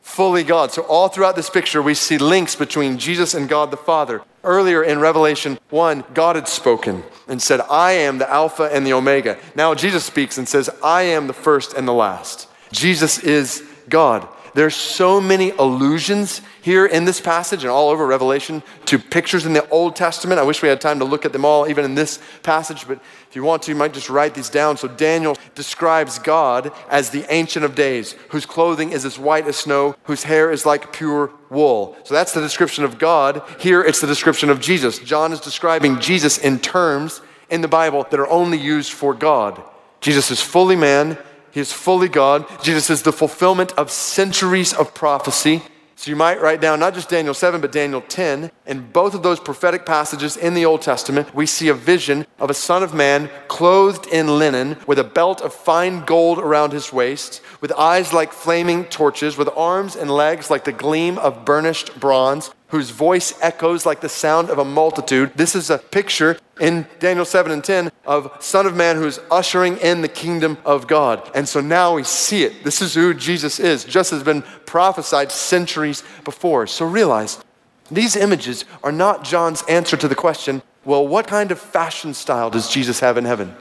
Fully 0.04 0.44
God. 0.44 0.72
So, 0.72 0.84
all 0.84 1.08
throughout 1.08 1.36
this 1.36 1.50
picture, 1.50 1.82
we 1.82 1.96
see 1.96 2.20
links 2.20 2.56
between 2.56 3.00
Jesus 3.00 3.34
and 3.34 3.50
God 3.50 3.72
the 3.72 3.78
Father. 3.78 4.22
Earlier 4.44 4.84
in 4.84 5.00
Revelation 5.00 5.58
1, 5.72 6.04
God 6.14 6.36
had 6.36 6.48
spoken 6.48 7.02
and 7.28 7.42
said, 7.42 7.62
I 7.62 7.94
am 7.94 8.20
the 8.20 8.32
Alpha 8.32 8.70
and 8.72 8.86
the 8.86 8.94
Omega. 8.94 9.40
Now, 9.56 9.74
Jesus 9.74 10.04
speaks 10.04 10.38
and 10.38 10.48
says, 10.48 10.70
I 10.84 11.04
am 11.04 11.26
the 11.26 11.34
first 11.34 11.74
and 11.74 11.88
the 11.88 11.94
last. 11.94 12.48
Jesus 12.72 13.18
is 13.18 13.64
God. 13.90 14.28
There's 14.54 14.76
so 14.76 15.20
many 15.20 15.50
allusions 15.52 16.42
here 16.62 16.86
in 16.86 17.06
this 17.06 17.20
passage 17.20 17.64
and 17.64 17.72
all 17.72 17.90
over 17.90 18.06
Revelation 18.06 18.62
to 18.86 19.00
pictures 19.00 19.46
in 19.46 19.54
the 19.54 19.68
Old 19.70 19.96
Testament. 19.96 20.40
I 20.40 20.44
wish 20.44 20.62
we 20.62 20.70
had 20.70 20.80
time 20.80 21.00
to 21.00 21.06
look 21.06 21.26
at 21.26 21.34
them 21.34 21.44
all, 21.44 21.68
even 21.68 21.84
in 21.84 21.96
this 21.96 22.20
passage, 22.44 22.88
but 22.88 23.00
if 23.30 23.36
you 23.36 23.44
want 23.44 23.64
to, 23.64 23.72
you 23.72 23.76
might 23.76 23.94
just 23.94 24.12
write 24.12 24.36
these 24.36 24.50
down. 24.50 24.78
So 24.78 24.88
Daniel 24.88 25.36
describes 25.56 26.20
God 26.20 26.72
as 26.90 27.10
the 27.10 27.26
Ancient 27.34 27.66
of 27.66 27.74
Days, 27.74 28.14
whose 28.30 28.46
clothing 28.46 28.92
is 28.92 29.06
as 29.06 29.18
white 29.18 29.48
as 29.48 29.58
snow, 29.58 29.96
whose 30.04 30.24
hair 30.24 30.52
is 30.52 30.68
like 30.68 30.94
pure 30.94 31.32
wool. 31.50 31.98
So 32.04 32.14
that's 32.14 32.34
the 32.34 32.42
description 32.42 32.84
of 32.84 33.00
God. 33.00 33.42
Here 33.60 33.84
it's 33.84 34.02
the 34.02 34.08
description 34.08 34.52
of 34.52 34.62
Jesus. 34.62 35.00
John 35.00 35.34
is 35.34 35.40
describing 35.40 36.00
Jesus 36.00 36.38
in 36.38 36.60
terms 36.60 37.22
in 37.50 37.62
the 37.62 37.68
Bible 37.68 38.06
that 38.12 38.20
are 38.20 38.30
only 38.30 38.60
used 38.60 38.92
for 38.92 39.14
God. 39.14 39.62
Jesus 40.00 40.32
is 40.32 40.42
fully 40.42 40.76
man, 40.76 41.18
he 41.54 41.60
is 41.60 41.72
fully 41.72 42.10
God. 42.10 42.48
Jesus 42.64 42.90
is 42.90 43.04
the 43.04 43.14
fulfillment 43.14 43.74
of 43.74 43.92
centuries 43.92 44.74
of 44.74 44.96
prophecy. 44.96 45.62
So 45.96 46.10
you 46.10 46.16
might 46.16 46.42
write 46.42 46.62
down 46.62 46.80
not 46.80 46.96
just 46.96 47.10
Daniel 47.10 47.36
7, 47.36 47.62
but 47.62 47.72
Daniel 47.72 48.02
10. 48.02 48.50
In 48.66 48.90
both 48.90 49.14
of 49.14 49.22
those 49.22 49.40
prophetic 49.40 49.86
passages 49.86 50.36
in 50.36 50.56
the 50.56 50.66
Old 50.66 50.82
Testament, 50.82 51.34
we 51.36 51.46
see 51.46 51.68
a 51.68 51.74
vision 51.76 52.26
of 52.44 52.50
a 52.50 52.54
Son 52.54 52.84
of 52.84 52.94
Man 52.94 53.30
clothed 53.48 54.06
in 54.08 54.38
linen, 54.38 54.76
with 54.86 55.00
a 55.00 55.04
belt 55.06 55.40
of 55.40 55.54
fine 55.54 56.04
gold 56.04 56.40
around 56.40 56.74
his 56.74 56.92
waist, 56.92 57.42
with 57.62 57.72
eyes 57.72 58.12
like 58.12 58.34
flaming 58.34 58.84
torches, 58.84 59.38
with 59.38 59.48
arms 59.56 59.96
and 59.96 60.12
legs 60.12 60.50
like 60.50 60.66
the 60.66 60.74
gleam 60.74 61.18
of 61.20 61.46
burnished 61.46 61.98
bronze, 62.02 62.52
whose 62.68 62.90
voice 62.90 63.34
echoes 63.42 63.86
like 63.86 64.02
the 64.02 64.10
sound 64.10 64.50
of 64.50 64.58
a 64.60 64.66
multitude. 64.66 65.32
This 65.38 65.56
is 65.56 65.70
a 65.70 65.78
picture 65.78 66.38
in 66.60 66.86
Daniel 67.00 67.24
7 67.24 67.50
and 67.50 67.64
10 67.64 67.90
of 68.06 68.36
Son 68.42 68.66
of 68.66 68.76
Man 68.76 68.98
who's 68.98 69.22
ushering 69.32 69.78
in 69.78 70.02
the 70.02 70.10
kingdom 70.10 70.58
of 70.66 70.86
God. 70.86 71.32
And 71.34 71.48
so 71.48 71.62
now 71.62 71.96
we 71.96 72.04
see 72.04 72.44
it. 72.44 72.66
This 72.66 72.82
is 72.82 72.94
who 72.94 73.14
Jesus 73.14 73.58
is, 73.58 73.86
just 73.86 74.12
as 74.12 74.22
been 74.22 74.42
prophesied 74.66 75.32
centuries 75.32 76.04
before. 76.26 76.68
So 76.68 76.86
realize 76.86 77.42
these 77.90 78.18
images 78.18 78.66
are 78.84 78.92
not 78.92 79.24
John's 79.24 79.64
answer 79.70 79.96
to 79.96 80.10
the 80.10 80.16
question 80.16 80.62
well, 80.86 81.08
what 81.08 81.28
kind 81.28 81.52
of 81.52 81.60
fashion 81.60 82.14
style 82.14 82.50
does 82.50 82.70
Jesus 82.70 83.00
have 83.00 83.18
in 83.18 83.26
heaven? 83.26 83.56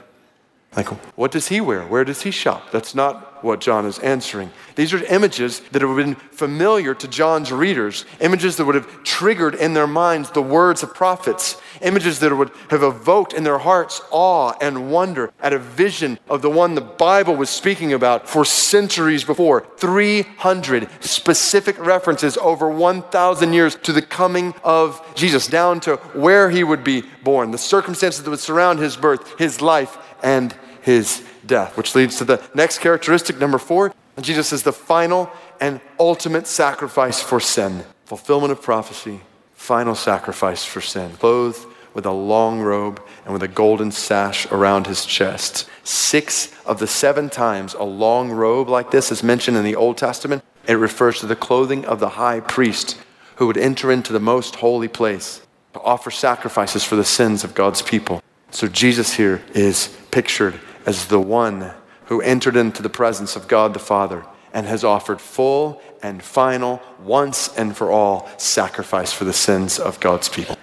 Like, 0.75 0.87
what 1.17 1.31
does 1.31 1.49
he 1.49 1.61
wear? 1.61 1.83
Where 1.83 2.03
does 2.03 2.23
he 2.23 2.31
shop? 2.31 2.71
That's 2.71 2.95
not 2.95 3.43
what 3.43 3.61
John 3.61 3.85
is 3.85 3.99
answering. 3.99 4.51
These 4.75 4.93
are 4.93 5.03
images 5.05 5.59
that 5.71 5.81
have 5.83 5.95
been 5.95 6.15
familiar 6.15 6.95
to 6.95 7.07
John's 7.07 7.51
readers, 7.51 8.05
images 8.19 8.57
that 8.57 8.65
would 8.65 8.75
have 8.75 9.03
triggered 9.03 9.53
in 9.53 9.73
their 9.73 9.87
minds 9.87 10.31
the 10.31 10.41
words 10.41 10.81
of 10.81 10.93
prophets, 10.95 11.61
images 11.83 12.19
that 12.19 12.35
would 12.35 12.51
have 12.69 12.83
evoked 12.83 13.33
in 13.33 13.43
their 13.43 13.59
hearts 13.59 14.01
awe 14.11 14.53
and 14.61 14.91
wonder 14.91 15.31
at 15.41 15.53
a 15.53 15.59
vision 15.59 16.17
of 16.29 16.41
the 16.41 16.49
one 16.49 16.75
the 16.75 16.81
Bible 16.81 17.35
was 17.35 17.49
speaking 17.49 17.93
about 17.93 18.27
for 18.27 18.45
centuries 18.45 19.23
before. 19.23 19.67
300 19.77 20.89
specific 21.03 21.77
references 21.77 22.37
over 22.37 22.69
1,000 22.69 23.53
years 23.53 23.75
to 23.75 23.91
the 23.91 24.01
coming 24.01 24.53
of 24.63 25.01
Jesus, 25.15 25.47
down 25.47 25.79
to 25.81 25.97
where 26.13 26.49
he 26.49 26.63
would 26.63 26.83
be 26.83 27.03
born, 27.23 27.51
the 27.51 27.57
circumstances 27.57 28.23
that 28.23 28.29
would 28.29 28.39
surround 28.39 28.79
his 28.79 28.95
birth, 28.95 29.37
his 29.37 29.61
life, 29.61 29.97
and 30.23 30.55
his 30.81 31.23
death, 31.45 31.77
which 31.77 31.95
leads 31.95 32.17
to 32.17 32.25
the 32.25 32.41
next 32.53 32.79
characteristic, 32.79 33.39
number 33.39 33.57
four. 33.57 33.93
Jesus 34.21 34.53
is 34.53 34.63
the 34.63 34.73
final 34.73 35.29
and 35.59 35.81
ultimate 35.99 36.47
sacrifice 36.47 37.21
for 37.21 37.39
sin, 37.39 37.83
fulfillment 38.05 38.51
of 38.51 38.61
prophecy, 38.61 39.21
final 39.53 39.95
sacrifice 39.95 40.63
for 40.63 40.81
sin, 40.81 41.11
clothed 41.13 41.65
with 41.93 42.05
a 42.05 42.11
long 42.11 42.61
robe 42.61 43.01
and 43.23 43.33
with 43.33 43.43
a 43.43 43.47
golden 43.47 43.91
sash 43.91 44.45
around 44.51 44.87
his 44.87 45.05
chest. 45.05 45.69
Six 45.83 46.53
of 46.65 46.79
the 46.79 46.87
seven 46.87 47.29
times 47.29 47.73
a 47.73 47.83
long 47.83 48.31
robe 48.31 48.69
like 48.69 48.91
this 48.91 49.11
is 49.11 49.23
mentioned 49.23 49.57
in 49.57 49.63
the 49.63 49.75
Old 49.75 49.97
Testament, 49.97 50.43
it 50.67 50.73
refers 50.73 51.19
to 51.19 51.27
the 51.27 51.35
clothing 51.35 51.85
of 51.85 51.99
the 51.99 52.09
high 52.09 52.39
priest 52.39 52.97
who 53.35 53.47
would 53.47 53.57
enter 53.57 53.91
into 53.91 54.13
the 54.13 54.19
most 54.19 54.55
holy 54.55 54.87
place 54.87 55.41
to 55.73 55.81
offer 55.81 56.11
sacrifices 56.11 56.83
for 56.83 56.95
the 56.95 57.03
sins 57.03 57.43
of 57.43 57.55
God's 57.55 57.81
people. 57.81 58.21
So 58.51 58.67
Jesus 58.67 59.13
here 59.13 59.41
is 59.53 59.95
pictured 60.11 60.59
as 60.85 61.07
the 61.07 61.19
one 61.19 61.73
who 62.05 62.21
entered 62.21 62.55
into 62.55 62.83
the 62.83 62.89
presence 62.89 63.35
of 63.35 63.47
God 63.47 63.73
the 63.73 63.79
Father 63.79 64.23
and 64.53 64.67
has 64.67 64.83
offered 64.83 65.19
full 65.19 65.81
and 66.03 66.21
final, 66.21 66.81
once 67.01 67.47
and 67.57 67.75
for 67.75 67.91
all, 67.91 68.29
sacrifice 68.37 69.11
for 69.11 69.25
the 69.25 69.33
sins 69.33 69.79
of 69.79 69.99
God's 69.99 70.29
people. 70.29 70.57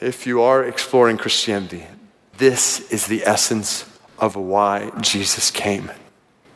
If 0.00 0.26
you 0.26 0.40
are 0.40 0.64
exploring 0.64 1.18
Christianity, 1.18 1.86
this 2.38 2.90
is 2.90 3.06
the 3.06 3.22
essence 3.26 3.84
of 4.18 4.34
why 4.34 4.90
Jesus 5.00 5.50
came. 5.50 5.90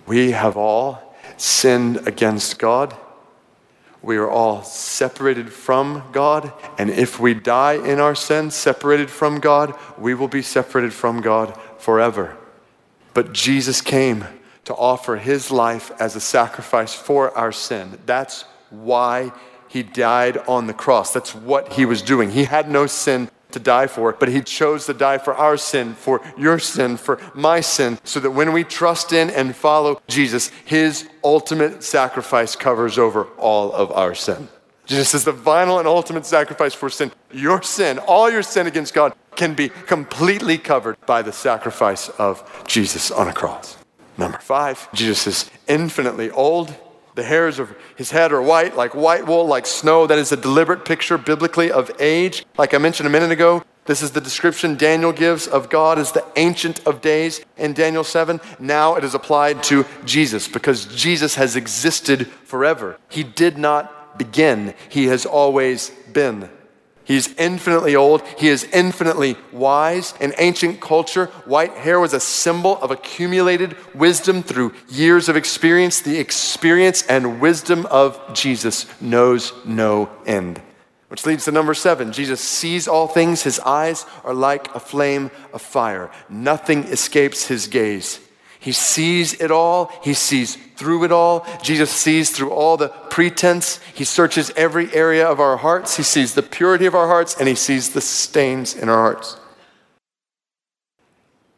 We 0.06 0.30
have 0.30 0.56
all 0.56 1.14
sinned 1.36 2.06
against 2.08 2.58
God. 2.58 2.96
We 4.00 4.16
are 4.16 4.30
all 4.30 4.62
separated 4.62 5.52
from 5.52 6.04
God. 6.12 6.52
And 6.78 6.88
if 6.88 7.20
we 7.20 7.34
die 7.34 7.74
in 7.74 8.00
our 8.00 8.14
sins, 8.14 8.54
separated 8.54 9.10
from 9.10 9.40
God, 9.40 9.74
we 9.98 10.14
will 10.14 10.28
be 10.28 10.42
separated 10.42 10.94
from 10.94 11.20
God 11.20 11.58
forever. 11.78 12.36
But 13.12 13.34
Jesus 13.34 13.82
came 13.82 14.24
to 14.64 14.74
offer 14.74 15.16
his 15.16 15.50
life 15.50 15.92
as 16.00 16.16
a 16.16 16.20
sacrifice 16.20 16.94
for 16.94 17.36
our 17.36 17.52
sin. 17.52 17.98
That's 18.06 18.42
why 18.70 19.32
he 19.68 19.82
died 19.82 20.38
on 20.48 20.66
the 20.66 20.72
cross. 20.72 21.12
That's 21.12 21.34
what 21.34 21.74
he 21.74 21.84
was 21.84 22.00
doing. 22.00 22.30
He 22.30 22.44
had 22.44 22.70
no 22.70 22.86
sin 22.86 23.28
to 23.54 23.58
die 23.58 23.86
for, 23.86 24.12
but 24.12 24.28
he 24.28 24.42
chose 24.42 24.86
to 24.86 24.94
die 24.94 25.18
for 25.18 25.34
our 25.34 25.56
sin, 25.56 25.94
for 25.94 26.20
your 26.36 26.58
sin, 26.58 26.96
for 26.96 27.18
my 27.34 27.60
sin, 27.60 27.98
so 28.04 28.20
that 28.20 28.30
when 28.30 28.52
we 28.52 28.62
trust 28.62 29.12
in 29.12 29.30
and 29.30 29.56
follow 29.56 30.00
Jesus, 30.06 30.48
his 30.64 31.08
ultimate 31.24 31.82
sacrifice 31.82 32.54
covers 32.54 32.98
over 32.98 33.24
all 33.38 33.72
of 33.72 33.90
our 33.90 34.14
sin. 34.14 34.48
Jesus 34.86 35.14
is 35.14 35.24
the 35.24 35.32
final 35.32 35.78
and 35.78 35.88
ultimate 35.88 36.26
sacrifice 36.26 36.74
for 36.74 36.90
sin. 36.90 37.10
Your 37.32 37.62
sin, 37.62 37.98
all 38.00 38.30
your 38.30 38.42
sin 38.42 38.66
against 38.66 38.92
God, 38.92 39.14
can 39.34 39.54
be 39.54 39.70
completely 39.70 40.58
covered 40.58 40.96
by 41.06 41.22
the 41.22 41.32
sacrifice 41.32 42.10
of 42.10 42.64
Jesus 42.66 43.10
on 43.10 43.28
a 43.28 43.32
cross. 43.32 43.78
Number 44.18 44.38
five, 44.38 44.92
Jesus 44.92 45.26
is 45.26 45.50
infinitely 45.66 46.30
old. 46.30 46.74
The 47.14 47.22
hairs 47.22 47.58
of 47.58 47.74
his 47.96 48.10
head 48.10 48.32
are 48.32 48.42
white, 48.42 48.76
like 48.76 48.94
white 48.94 49.26
wool, 49.26 49.46
like 49.46 49.66
snow. 49.66 50.06
That 50.06 50.18
is 50.18 50.32
a 50.32 50.36
deliberate 50.36 50.84
picture 50.84 51.16
biblically 51.16 51.70
of 51.70 51.90
age. 52.00 52.44
Like 52.58 52.74
I 52.74 52.78
mentioned 52.78 53.06
a 53.06 53.10
minute 53.10 53.30
ago, 53.30 53.62
this 53.86 54.02
is 54.02 54.12
the 54.12 54.20
description 54.20 54.76
Daniel 54.76 55.12
gives 55.12 55.46
of 55.46 55.68
God 55.68 55.98
as 55.98 56.12
the 56.12 56.24
Ancient 56.36 56.84
of 56.86 57.00
Days 57.00 57.44
in 57.56 57.74
Daniel 57.74 58.02
7. 58.02 58.40
Now 58.58 58.96
it 58.96 59.04
is 59.04 59.14
applied 59.14 59.62
to 59.64 59.84
Jesus 60.04 60.48
because 60.48 60.86
Jesus 60.86 61.34
has 61.34 61.54
existed 61.54 62.26
forever. 62.26 62.98
He 63.08 63.22
did 63.22 63.58
not 63.58 64.18
begin, 64.18 64.74
He 64.88 65.06
has 65.06 65.26
always 65.26 65.90
been. 66.12 66.48
He's 67.04 67.34
infinitely 67.34 67.94
old. 67.94 68.22
He 68.38 68.48
is 68.48 68.64
infinitely 68.64 69.36
wise. 69.52 70.14
In 70.20 70.32
ancient 70.38 70.80
culture, 70.80 71.26
white 71.44 71.74
hair 71.74 72.00
was 72.00 72.14
a 72.14 72.20
symbol 72.20 72.78
of 72.78 72.90
accumulated 72.90 73.76
wisdom 73.94 74.42
through 74.42 74.72
years 74.88 75.28
of 75.28 75.36
experience. 75.36 76.00
The 76.00 76.18
experience 76.18 77.06
and 77.06 77.40
wisdom 77.40 77.86
of 77.86 78.18
Jesus 78.32 78.86
knows 79.02 79.52
no 79.66 80.08
end. 80.26 80.62
Which 81.08 81.26
leads 81.26 81.44
to 81.44 81.52
number 81.52 81.74
seven 81.74 82.10
Jesus 82.10 82.40
sees 82.40 82.88
all 82.88 83.06
things. 83.06 83.42
His 83.42 83.60
eyes 83.60 84.06
are 84.24 84.34
like 84.34 84.74
a 84.74 84.80
flame 84.80 85.30
of 85.52 85.62
fire, 85.62 86.10
nothing 86.28 86.84
escapes 86.84 87.46
his 87.46 87.66
gaze. 87.68 88.18
He 88.64 88.72
sees 88.72 89.34
it 89.34 89.50
all. 89.50 89.92
He 90.02 90.14
sees 90.14 90.56
through 90.56 91.04
it 91.04 91.12
all. 91.12 91.46
Jesus 91.62 91.90
sees 91.90 92.30
through 92.30 92.50
all 92.50 92.78
the 92.78 92.88
pretense. 92.88 93.78
He 93.92 94.04
searches 94.04 94.50
every 94.56 94.90
area 94.94 95.28
of 95.28 95.38
our 95.38 95.58
hearts. 95.58 95.98
He 95.98 96.02
sees 96.02 96.32
the 96.32 96.42
purity 96.42 96.86
of 96.86 96.94
our 96.94 97.06
hearts 97.06 97.36
and 97.38 97.46
he 97.46 97.56
sees 97.56 97.90
the 97.90 98.00
stains 98.00 98.74
in 98.74 98.88
our 98.88 98.96
hearts. 98.96 99.36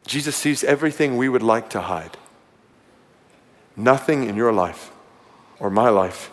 Jesus 0.05 0.35
sees 0.35 0.65
everything 0.65 1.15
we 1.15 1.29
would 1.29 1.41
like 1.41 1.69
to 1.69 1.79
hide. 1.79 2.17
Nothing 3.77 4.27
in 4.27 4.35
your 4.35 4.51
life 4.51 4.91
or 5.61 5.69
my 5.69 5.87
life 5.87 6.29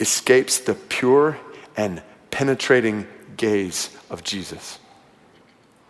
escapes 0.00 0.58
the 0.58 0.74
pure 0.74 1.38
and 1.76 2.02
penetrating 2.32 3.06
gaze 3.36 3.96
of 4.10 4.24
Jesus, 4.24 4.80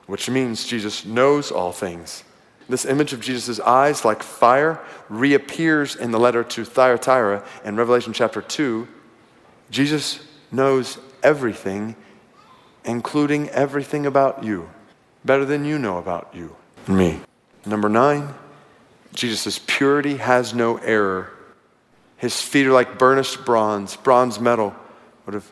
which 0.05 0.28
means 0.28 0.66
Jesus 0.66 1.07
knows 1.07 1.50
all 1.50 1.72
things 1.72 2.24
this 2.69 2.85
image 2.85 3.12
of 3.12 3.21
Jesus' 3.21 3.61
eyes, 3.61 4.05
like 4.05 4.23
fire, 4.23 4.81
reappears 5.09 5.97
in 5.97 6.11
the 6.11 6.19
letter 6.19 6.43
to 6.45 6.65
Thyatira 6.65 7.45
in 7.65 7.77
Revelation 7.77 8.12
chapter 8.12 8.41
2. 8.41 8.89
Jesus 9.71 10.21
knows 10.51 10.99
everything, 11.23 11.97
including 12.85 13.49
everything 13.51 14.07
about 14.07 14.45
you, 14.45 14.71
better 15.25 15.45
than 15.45 15.65
you 15.65 15.79
know 15.79 15.99
about 15.99 16.31
you 16.35 16.57
and 16.87 16.97
me. 16.97 17.21
Number 17.67 17.89
nine, 17.89 18.35
Jesus' 19.15 19.61
purity 19.67 20.17
has 20.17 20.55
no 20.55 20.77
error. 20.79 21.31
His 22.17 22.41
feet 22.41 22.67
are 22.67 22.73
like 22.73 22.99
burnished 22.99 23.45
bronze, 23.45 23.97
bronze 23.97 24.39
metal 24.41 24.75
would 25.27 25.35
have 25.35 25.51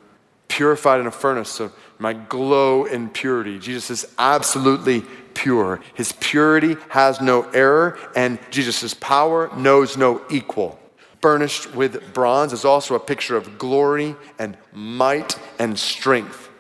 purified 0.49 1.01
in 1.01 1.07
a 1.07 1.11
furnace, 1.11 1.49
so 1.49 1.73
might 1.99 2.29
glow 2.29 2.85
in 2.85 3.09
purity. 3.09 3.59
Jesus 3.59 3.91
is 3.91 4.15
absolutely 4.19 5.03
pure. 5.35 5.81
His 5.95 6.13
purity 6.13 6.77
has 6.91 7.21
no 7.21 7.43
error, 7.51 7.99
and 8.15 8.39
Jesus' 8.51 8.95
power 8.95 9.51
knows 9.57 9.97
no 9.97 10.23
equal. 10.31 10.79
Burnished 11.21 11.75
with 11.75 12.13
bronze 12.13 12.53
is 12.53 12.65
also 12.65 12.95
a 12.95 13.01
picture 13.01 13.37
of 13.37 13.59
glory 13.59 14.17
and 14.39 14.57
might 14.73 15.39
and 15.59 15.79
strength. 15.79 16.51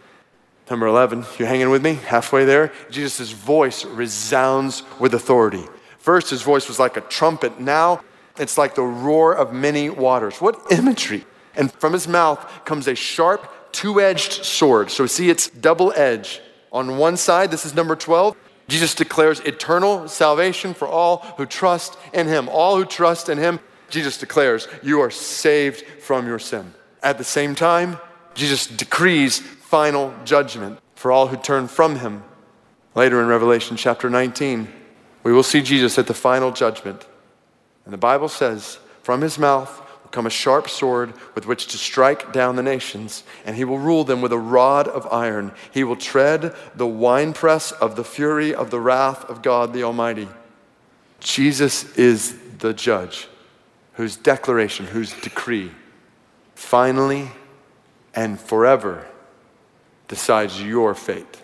Number 0.70 0.86
11, 0.86 1.24
you 1.38 1.44
hanging 1.44 1.70
with 1.70 1.82
me? 1.82 1.94
Halfway 1.94 2.44
there? 2.44 2.72
Jesus' 2.88 3.32
voice 3.32 3.84
resounds 3.84 4.84
with 4.98 5.14
authority. 5.14 5.64
First, 5.98 6.30
his 6.30 6.42
voice 6.42 6.68
was 6.68 6.78
like 6.78 6.96
a 6.96 7.00
trumpet. 7.02 7.60
Now, 7.60 8.00
it's 8.38 8.56
like 8.56 8.74
the 8.74 8.82
roar 8.82 9.34
of 9.34 9.52
many 9.52 9.90
waters. 9.90 10.40
What 10.40 10.60
imagery! 10.70 11.26
And 11.54 11.70
from 11.72 11.92
his 11.92 12.08
mouth 12.08 12.64
comes 12.64 12.88
a 12.88 12.94
sharp, 12.94 13.72
two 13.72 14.00
edged 14.00 14.44
sword. 14.44 14.90
So, 14.90 15.06
see, 15.06 15.28
it's 15.28 15.50
double 15.50 15.92
edged. 15.94 16.40
On 16.72 16.96
one 16.96 17.16
side, 17.16 17.50
this 17.50 17.66
is 17.66 17.74
number 17.74 17.94
12, 17.94 18.34
Jesus 18.68 18.94
declares 18.94 19.40
eternal 19.40 20.08
salvation 20.08 20.74
for 20.74 20.88
all 20.88 21.18
who 21.36 21.46
trust 21.46 21.96
in 22.12 22.26
him. 22.26 22.48
All 22.48 22.76
who 22.76 22.84
trust 22.84 23.28
in 23.28 23.38
him, 23.38 23.60
Jesus 23.90 24.18
declares, 24.18 24.68
you 24.82 25.00
are 25.00 25.10
saved 25.10 25.82
from 26.00 26.26
your 26.26 26.38
sin. 26.38 26.72
At 27.02 27.18
the 27.18 27.24
same 27.24 27.54
time, 27.54 27.98
Jesus 28.34 28.66
decrees 28.66 29.38
final 29.38 30.14
judgment 30.24 30.78
for 30.94 31.12
all 31.12 31.26
who 31.26 31.36
turn 31.36 31.66
from 31.68 31.96
him. 31.96 32.22
Later 32.94 33.20
in 33.20 33.26
Revelation 33.26 33.76
chapter 33.76 34.08
19, 34.08 34.68
we 35.22 35.32
will 35.32 35.42
see 35.42 35.62
Jesus 35.62 35.98
at 35.98 36.06
the 36.06 36.14
final 36.14 36.52
judgment. 36.52 37.06
And 37.84 37.92
the 37.92 37.98
Bible 37.98 38.28
says, 38.28 38.78
from 39.02 39.20
his 39.20 39.38
mouth 39.38 39.82
come 40.12 40.26
a 40.26 40.30
sharp 40.30 40.68
sword 40.68 41.14
with 41.34 41.46
which 41.46 41.66
to 41.68 41.78
strike 41.78 42.32
down 42.32 42.56
the 42.56 42.62
nations, 42.62 43.24
and 43.44 43.56
he 43.56 43.64
will 43.64 43.78
rule 43.78 44.04
them 44.04 44.20
with 44.20 44.32
a 44.32 44.38
rod 44.38 44.86
of 44.86 45.10
iron. 45.12 45.52
He 45.72 45.82
will 45.82 45.96
tread 45.96 46.54
the 46.74 46.86
winepress 46.86 47.72
of 47.72 47.96
the 47.96 48.04
fury 48.04 48.54
of 48.54 48.70
the 48.70 48.78
wrath 48.78 49.24
of 49.24 49.42
God 49.42 49.72
the 49.72 49.82
Almighty. 49.82 50.28
Jesus 51.18 51.96
is 51.96 52.38
the 52.58 52.74
judge 52.74 53.28
whose 53.94 54.16
declaration, 54.16 54.86
whose 54.86 55.12
decree, 55.20 55.72
finally 56.54 57.30
and 58.14 58.38
forever 58.38 59.06
decides 60.08 60.62
your 60.62 60.94
fate, 60.94 61.42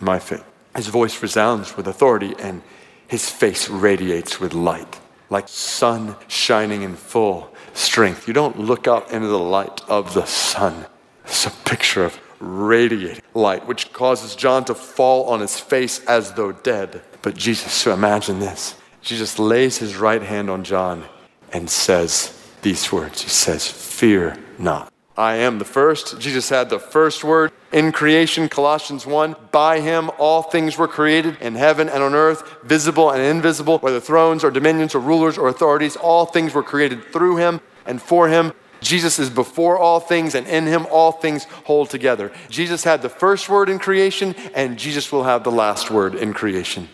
my 0.00 0.18
fate. 0.18 0.42
His 0.76 0.88
voice 0.88 1.20
resounds 1.22 1.76
with 1.76 1.86
authority, 1.86 2.34
and 2.38 2.62
his 3.06 3.28
face 3.28 3.68
radiates 3.68 4.40
with 4.40 4.54
light 4.54 5.00
like 5.30 5.48
sun 5.48 6.16
shining 6.28 6.82
in 6.82 6.94
full 6.94 7.53
strength. 7.74 8.26
You 8.26 8.34
don't 8.34 8.58
look 8.58 8.88
out 8.88 9.10
into 9.10 9.26
the 9.26 9.38
light 9.38 9.82
of 9.88 10.14
the 10.14 10.24
sun. 10.24 10.86
It's 11.24 11.46
a 11.46 11.50
picture 11.50 12.04
of 12.04 12.18
radiating 12.40 13.22
light, 13.34 13.66
which 13.66 13.92
causes 13.92 14.34
John 14.34 14.64
to 14.66 14.74
fall 14.74 15.28
on 15.28 15.40
his 15.40 15.58
face 15.58 16.04
as 16.06 16.32
though 16.32 16.52
dead. 16.52 17.02
But 17.22 17.36
Jesus, 17.36 17.72
so 17.72 17.92
imagine 17.92 18.38
this 18.38 18.76
Jesus 19.02 19.38
lays 19.38 19.78
his 19.78 19.96
right 19.96 20.22
hand 20.22 20.50
on 20.50 20.64
John 20.64 21.04
and 21.52 21.68
says 21.68 22.38
these 22.62 22.92
words 22.92 23.22
He 23.22 23.28
says, 23.28 23.66
Fear 23.66 24.38
not. 24.58 24.93
I 25.16 25.36
am 25.36 25.58
the 25.58 25.64
first. 25.64 26.18
Jesus 26.18 26.48
had 26.48 26.70
the 26.70 26.80
first 26.80 27.22
word 27.22 27.52
in 27.72 27.92
creation, 27.92 28.48
Colossians 28.48 29.06
1. 29.06 29.36
By 29.52 29.78
him 29.78 30.10
all 30.18 30.42
things 30.42 30.76
were 30.76 30.88
created 30.88 31.36
in 31.40 31.54
heaven 31.54 31.88
and 31.88 32.02
on 32.02 32.14
earth, 32.14 32.42
visible 32.64 33.10
and 33.10 33.22
invisible, 33.22 33.78
whether 33.78 34.00
thrones 34.00 34.42
or 34.42 34.50
dominions 34.50 34.92
or 34.94 34.98
rulers 34.98 35.38
or 35.38 35.46
authorities, 35.48 35.94
all 35.94 36.26
things 36.26 36.52
were 36.52 36.64
created 36.64 37.04
through 37.12 37.36
him 37.36 37.60
and 37.86 38.02
for 38.02 38.28
him. 38.28 38.52
Jesus 38.80 39.18
is 39.20 39.30
before 39.30 39.78
all 39.78 40.00
things, 40.00 40.34
and 40.34 40.46
in 40.46 40.66
him 40.66 40.86
all 40.90 41.12
things 41.12 41.44
hold 41.64 41.90
together. 41.90 42.30
Jesus 42.50 42.84
had 42.84 43.00
the 43.00 43.08
first 43.08 43.48
word 43.48 43.70
in 43.70 43.78
creation, 43.78 44.34
and 44.54 44.78
Jesus 44.78 45.10
will 45.10 45.24
have 45.24 45.42
the 45.42 45.50
last 45.50 45.90
word 45.90 46.16
in 46.16 46.34
creation. 46.34 46.88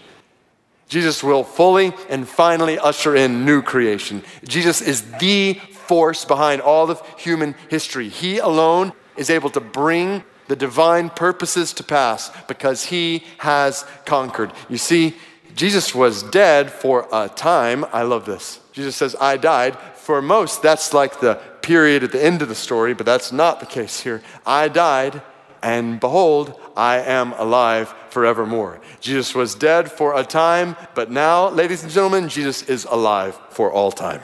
Jesus 0.89 1.23
will 1.23 1.45
fully 1.45 1.93
and 2.09 2.29
finally 2.29 2.79
usher 2.79 3.15
in 3.15 3.45
new 3.45 3.63
creation. 3.63 4.23
Jesus 4.45 4.81
is 4.81 5.03
the 5.19 5.55
force 5.91 6.25
behind 6.25 6.63
all 6.63 6.89
of 6.89 7.03
human 7.19 7.53
history. 7.69 8.09
He 8.09 8.39
alone 8.39 8.93
is 9.17 9.29
able 9.29 9.51
to 9.51 9.61
bring 9.61 10.23
the 10.47 10.55
divine 10.55 11.11
purposes 11.11 11.73
to 11.73 11.83
pass 11.83 12.31
because 12.47 12.85
he 12.85 13.25
has 13.39 13.85
conquered. 14.05 14.53
You 14.69 14.79
see, 14.79 15.17
Jesus 15.57 15.93
was 15.93 16.23
dead 16.23 16.71
for 16.71 17.09
a 17.13 17.29
time. 17.29 17.85
I 17.93 18.03
love 18.03 18.25
this. 18.25 18.61
Jesus 18.71 18.95
says, 18.95 19.17
I 19.21 19.37
died. 19.37 19.77
For 19.97 20.23
most, 20.23 20.63
that's 20.63 20.95
like 20.95 21.19
the 21.19 21.35
period 21.61 22.05
at 22.05 22.13
the 22.13 22.25
end 22.25 22.41
of 22.41 22.49
the 22.49 22.55
story, 22.55 22.95
but 22.95 23.05
that's 23.05 23.33
not 23.33 23.59
the 23.59 23.67
case 23.67 23.99
here. 23.99 24.23
I 24.47 24.69
died, 24.69 25.21
and 25.61 25.99
behold, 25.99 26.55
I 26.77 26.99
am 26.99 27.33
alive 27.33 27.93
forevermore. 28.11 28.81
Jesus 29.01 29.35
was 29.35 29.57
dead 29.57 29.91
for 29.91 30.17
a 30.17 30.23
time, 30.23 30.77
but 30.95 31.11
now, 31.11 31.49
ladies 31.49 31.83
and 31.83 31.91
gentlemen, 31.91 32.29
Jesus 32.29 32.63
is 32.63 32.85
alive 32.85 33.37
for 33.51 33.73
all 33.73 33.91
time. 33.91 34.21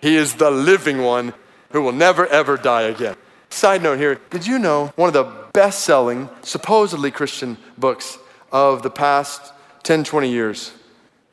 He 0.00 0.16
is 0.16 0.34
the 0.34 0.50
living 0.50 1.02
one 1.02 1.34
who 1.70 1.82
will 1.82 1.92
never, 1.92 2.26
ever 2.26 2.56
die 2.56 2.82
again. 2.82 3.16
Side 3.50 3.82
note 3.82 3.98
here 3.98 4.20
did 4.30 4.46
you 4.46 4.58
know 4.58 4.92
one 4.96 5.08
of 5.08 5.14
the 5.14 5.30
best 5.52 5.80
selling, 5.80 6.28
supposedly 6.42 7.10
Christian 7.10 7.56
books 7.76 8.18
of 8.52 8.82
the 8.82 8.90
past 8.90 9.52
10, 9.82 10.04
20 10.04 10.30
years 10.30 10.72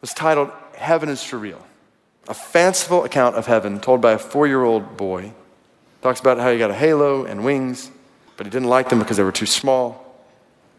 was 0.02 0.14
titled 0.14 0.52
Heaven 0.76 1.10
is 1.10 1.24
for 1.24 1.38
Real? 1.38 1.66
A 2.28 2.34
fanciful 2.34 3.04
account 3.04 3.36
of 3.36 3.46
heaven 3.46 3.80
told 3.80 4.02
by 4.02 4.14
a 4.14 4.18
four 4.18 4.48
year 4.48 4.64
old 4.64 4.98
boy. 4.98 5.34
Talks 6.02 6.20
about 6.20 6.38
how 6.38 6.52
he 6.52 6.58
got 6.58 6.72
a 6.72 6.76
halo 6.76 7.26
and 7.26 7.44
wings, 7.44 7.90
but 8.36 8.46
he 8.46 8.50
didn't 8.50 8.68
like 8.68 8.90
them 8.90 9.00
because 9.00 9.18
they 9.18 9.24
were 9.24 9.32
too 9.32 9.46
small 9.46 10.08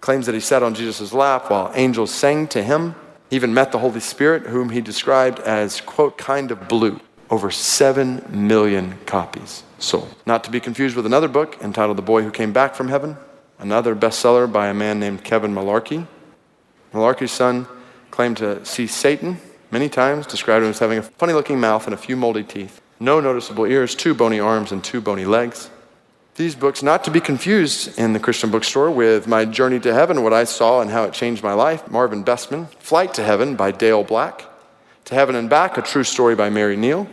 claims 0.01 0.27
that 0.27 0.35
he 0.35 0.41
sat 0.41 0.63
on 0.63 0.75
Jesus' 0.75 1.13
lap 1.13 1.51
while 1.51 1.73
angels 1.75 2.13
sang 2.13 2.47
to 2.49 2.63
him. 2.63 2.95
He 3.31 3.37
even 3.37 3.53
met 3.53 3.73
the 3.73 3.79
Holy 3.79 4.01
Spirit, 4.01 4.45
whom 4.45 4.71
he 4.71 4.81
described 4.81 5.39
as, 5.41 5.81
quote, 5.81 6.17
kind 6.17 6.51
of 6.51 6.69
blue. 6.69 7.01
Over 7.31 7.51
7 7.51 8.25
million 8.31 8.99
copies 9.07 9.63
sold. 9.79 10.15
Not 10.27 10.45
to 10.45 10.51
be 10.51 10.61
confused 10.61 10.97
with 10.97 11.07
another 11.07 11.29
book 11.29 11.59
entitled 11.61 11.99
The 11.99 12.03
Boy 12.03 12.23
Who 12.23 12.31
Came 12.31 12.53
Back 12.53 12.75
from 12.75 12.89
Heaven, 12.89 13.17
another 13.59 13.95
bestseller 13.95 14.51
by 14.51 14.69
a 14.69 14.75
man 14.75 14.99
named 14.99 15.25
Kevin 15.25 15.55
Malarkey. 15.55 16.07
Malarkey's 16.93 17.33
son 17.33 17.67
claimed 18.11 18.39
to 18.39 18.65
see 18.65 18.87
Satan 18.87 19.39
many 19.71 19.89
times, 19.89 20.27
described 20.27 20.65
him 20.65 20.71
as 20.71 20.79
having 20.79 20.99
a 20.99 21.03
funny 21.03 21.35
looking 21.35 21.61
mouth 21.61 21.85
and 21.87 21.95
a 21.95 21.99
few 21.99 22.17
moldy 22.17 22.43
teeth, 22.43 22.81
no 22.99 23.21
noticeable 23.21 23.67
ears, 23.67 23.95
two 23.95 24.15
bony 24.15 24.41
arms, 24.41 24.73
and 24.73 24.83
two 24.83 25.01
bony 25.01 25.25
legs 25.25 25.71
these 26.39 26.55
books, 26.55 26.85
not 26.85 27.03
to 27.03 27.11
be 27.11 27.21
confused 27.21 27.99
in 27.99 28.13
the 28.13 28.21
Christian 28.21 28.53
bookstore 28.53 28.93
with 28.93 29.27
My 29.27 29.45
Journey 29.45 29.81
to 29.81 29.93
Heaven, 29.93 30.23
what 30.23 30.33
I 30.33 30.45
saw 30.45 30.81
and 30.81 30.89
how 30.89 31.03
it 31.03 31.13
changed 31.13 31.43
my 31.43 31.53
life, 31.53 31.91
Marvin 31.91 32.25
Besteman, 32.25 32.69
Flight 32.79 33.13
to 33.15 33.25
Heaven 33.25 33.57
by 33.57 33.73
Dale 33.73 34.05
Black, 34.05 34.45
To 35.07 35.17
Heaven 35.17 35.35
and 35.35 35.51
Back, 35.51 35.77
a 35.77 35.83
true 35.83 36.05
story 36.05 36.37
by 36.37 36.49
Mary 36.49 36.77
Neal, 36.77 37.09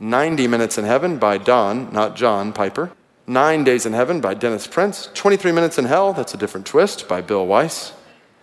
90 0.00 0.46
Minutes 0.46 0.78
in 0.78 0.86
Heaven 0.86 1.18
by 1.18 1.36
Don, 1.36 1.92
not 1.92 2.16
John 2.16 2.54
Piper, 2.54 2.90
Nine 3.26 3.64
Days 3.64 3.84
in 3.84 3.92
Heaven 3.92 4.22
by 4.22 4.32
Dennis 4.32 4.66
Prince, 4.66 5.10
23 5.12 5.52
Minutes 5.52 5.76
in 5.76 5.84
Hell, 5.84 6.14
that's 6.14 6.32
a 6.32 6.38
different 6.38 6.66
twist, 6.66 7.06
by 7.06 7.20
Bill 7.20 7.46
Weiss. 7.46 7.92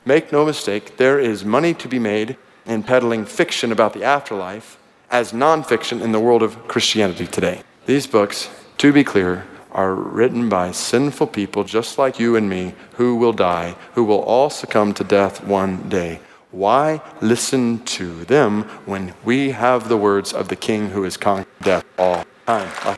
Make 0.05 0.32
no 0.32 0.45
mistake, 0.45 0.97
there 0.97 1.20
is 1.20 1.43
money 1.43 1.74
to 1.74 1.88
be 1.88 1.97
made 1.97 2.38
in 2.68 2.84
peddling 2.84 3.26
fiction 3.26 3.72
about 3.72 3.93
the 3.93 4.03
afterlife 4.03 4.78
as 5.10 5.32
nonfiction 5.32 5.99
in 5.99 6.12
the 6.12 6.20
world 6.20 6.43
of 6.43 6.68
Christianity 6.68 7.26
today. 7.26 7.64
These 7.88 8.05
books, 8.05 8.49
to 8.78 8.93
be 8.93 9.03
clear, 9.03 9.47
are 9.72 9.95
written 9.95 10.49
by 10.49 10.72
sinful 10.72 11.28
people 11.28 11.64
just 11.64 11.97
like 11.97 12.20
you 12.20 12.36
and 12.36 12.47
me 12.47 12.76
who 12.93 13.16
will 13.16 13.34
die, 13.34 13.76
who 13.95 14.03
will 14.03 14.22
all 14.22 14.51
succumb 14.51 14.93
to 14.93 15.03
death 15.03 15.43
one 15.43 15.89
day. 15.89 16.20
Why 16.51 17.01
listen 17.21 17.83
to 17.85 18.23
them 18.25 18.63
when 18.85 19.13
we 19.23 19.51
have 19.51 19.89
the 19.89 19.97
words 19.97 20.33
of 20.33 20.47
the 20.47 20.55
King 20.55 20.89
who 20.91 21.03
has 21.03 21.17
conquered 21.17 21.47
death 21.61 21.85
all 21.97 22.25
time? 22.45 22.71
Uh, 22.83 22.95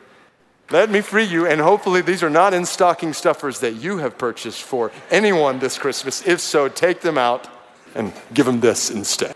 let 0.72 0.92
me 0.92 1.02
free 1.02 1.24
you, 1.24 1.48
and 1.48 1.60
hopefully 1.60 2.02
these 2.02 2.22
are 2.22 2.30
not 2.30 2.54
in 2.54 2.64
stocking 2.64 3.12
stuffers 3.14 3.60
that 3.62 3.74
you 3.74 3.98
have 3.98 4.20
purchased 4.20 4.62
for 4.62 4.92
anyone 5.10 5.58
this 5.58 5.80
Christmas. 5.80 6.26
If 6.28 6.40
so, 6.40 6.68
take 6.68 7.02
them 7.02 7.18
out 7.18 7.48
and 7.96 8.14
give 8.34 8.46
them 8.46 8.60
this 8.60 8.92
instead. 8.92 9.36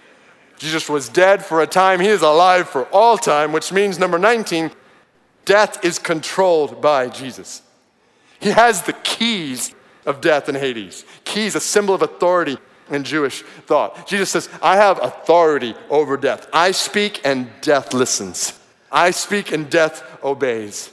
Jesus 0.60 0.88
was 0.88 1.10
dead 1.10 1.44
for 1.44 1.62
a 1.62 1.68
time, 1.68 2.00
he 2.00 2.08
is 2.08 2.22
alive 2.22 2.70
for 2.70 2.84
all 2.86 3.18
time, 3.18 3.52
which 3.52 3.72
means 3.72 3.98
number 3.98 4.20
19, 4.20 4.72
Death 5.46 5.84
is 5.84 6.00
controlled 6.00 6.82
by 6.82 7.10
Jesus. 7.10 7.62
He 8.40 8.52
has 8.52 8.84
the 8.84 8.94
keys 8.94 9.74
of 10.06 10.22
death 10.22 10.48
and 10.48 10.58
Hades. 10.58 11.06
Keys, 11.26 11.56
a 11.56 11.60
symbol 11.60 11.96
of 11.96 12.02
authority 12.02 12.58
in 12.90 13.04
Jewish 13.04 13.42
thought. 13.42 14.08
Jesus 14.08 14.30
says, 14.32 14.50
I 14.62 14.76
have 14.78 15.02
authority 15.02 15.76
over 15.90 16.18
death. 16.18 16.48
I 16.54 16.72
speak 16.72 17.22
and 17.24 17.50
death 17.62 17.94
listens. 17.94 18.60
I 18.92 19.12
speak 19.12 19.52
and 19.52 19.70
death 19.70 20.04
obeys. 20.24 20.92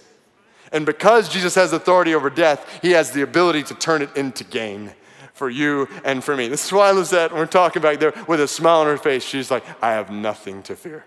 And 0.72 0.86
because 0.86 1.28
Jesus 1.28 1.54
has 1.56 1.72
authority 1.72 2.14
over 2.14 2.30
death, 2.30 2.80
he 2.80 2.92
has 2.92 3.10
the 3.10 3.22
ability 3.22 3.64
to 3.64 3.74
turn 3.74 4.02
it 4.02 4.16
into 4.16 4.44
gain 4.44 4.92
for 5.34 5.50
you 5.50 5.88
and 6.04 6.22
for 6.22 6.36
me. 6.36 6.48
This 6.48 6.64
is 6.66 6.72
why 6.72 6.90
Lizette, 6.90 7.32
when 7.32 7.40
we're 7.40 7.46
talking 7.46 7.82
back 7.82 7.98
there 7.98 8.12
with 8.28 8.40
a 8.40 8.48
smile 8.48 8.80
on 8.80 8.86
her 8.86 8.96
face, 8.96 9.24
she's 9.24 9.50
like, 9.50 9.64
I 9.82 9.92
have 9.92 10.10
nothing 10.10 10.62
to 10.64 10.76
fear. 10.76 11.04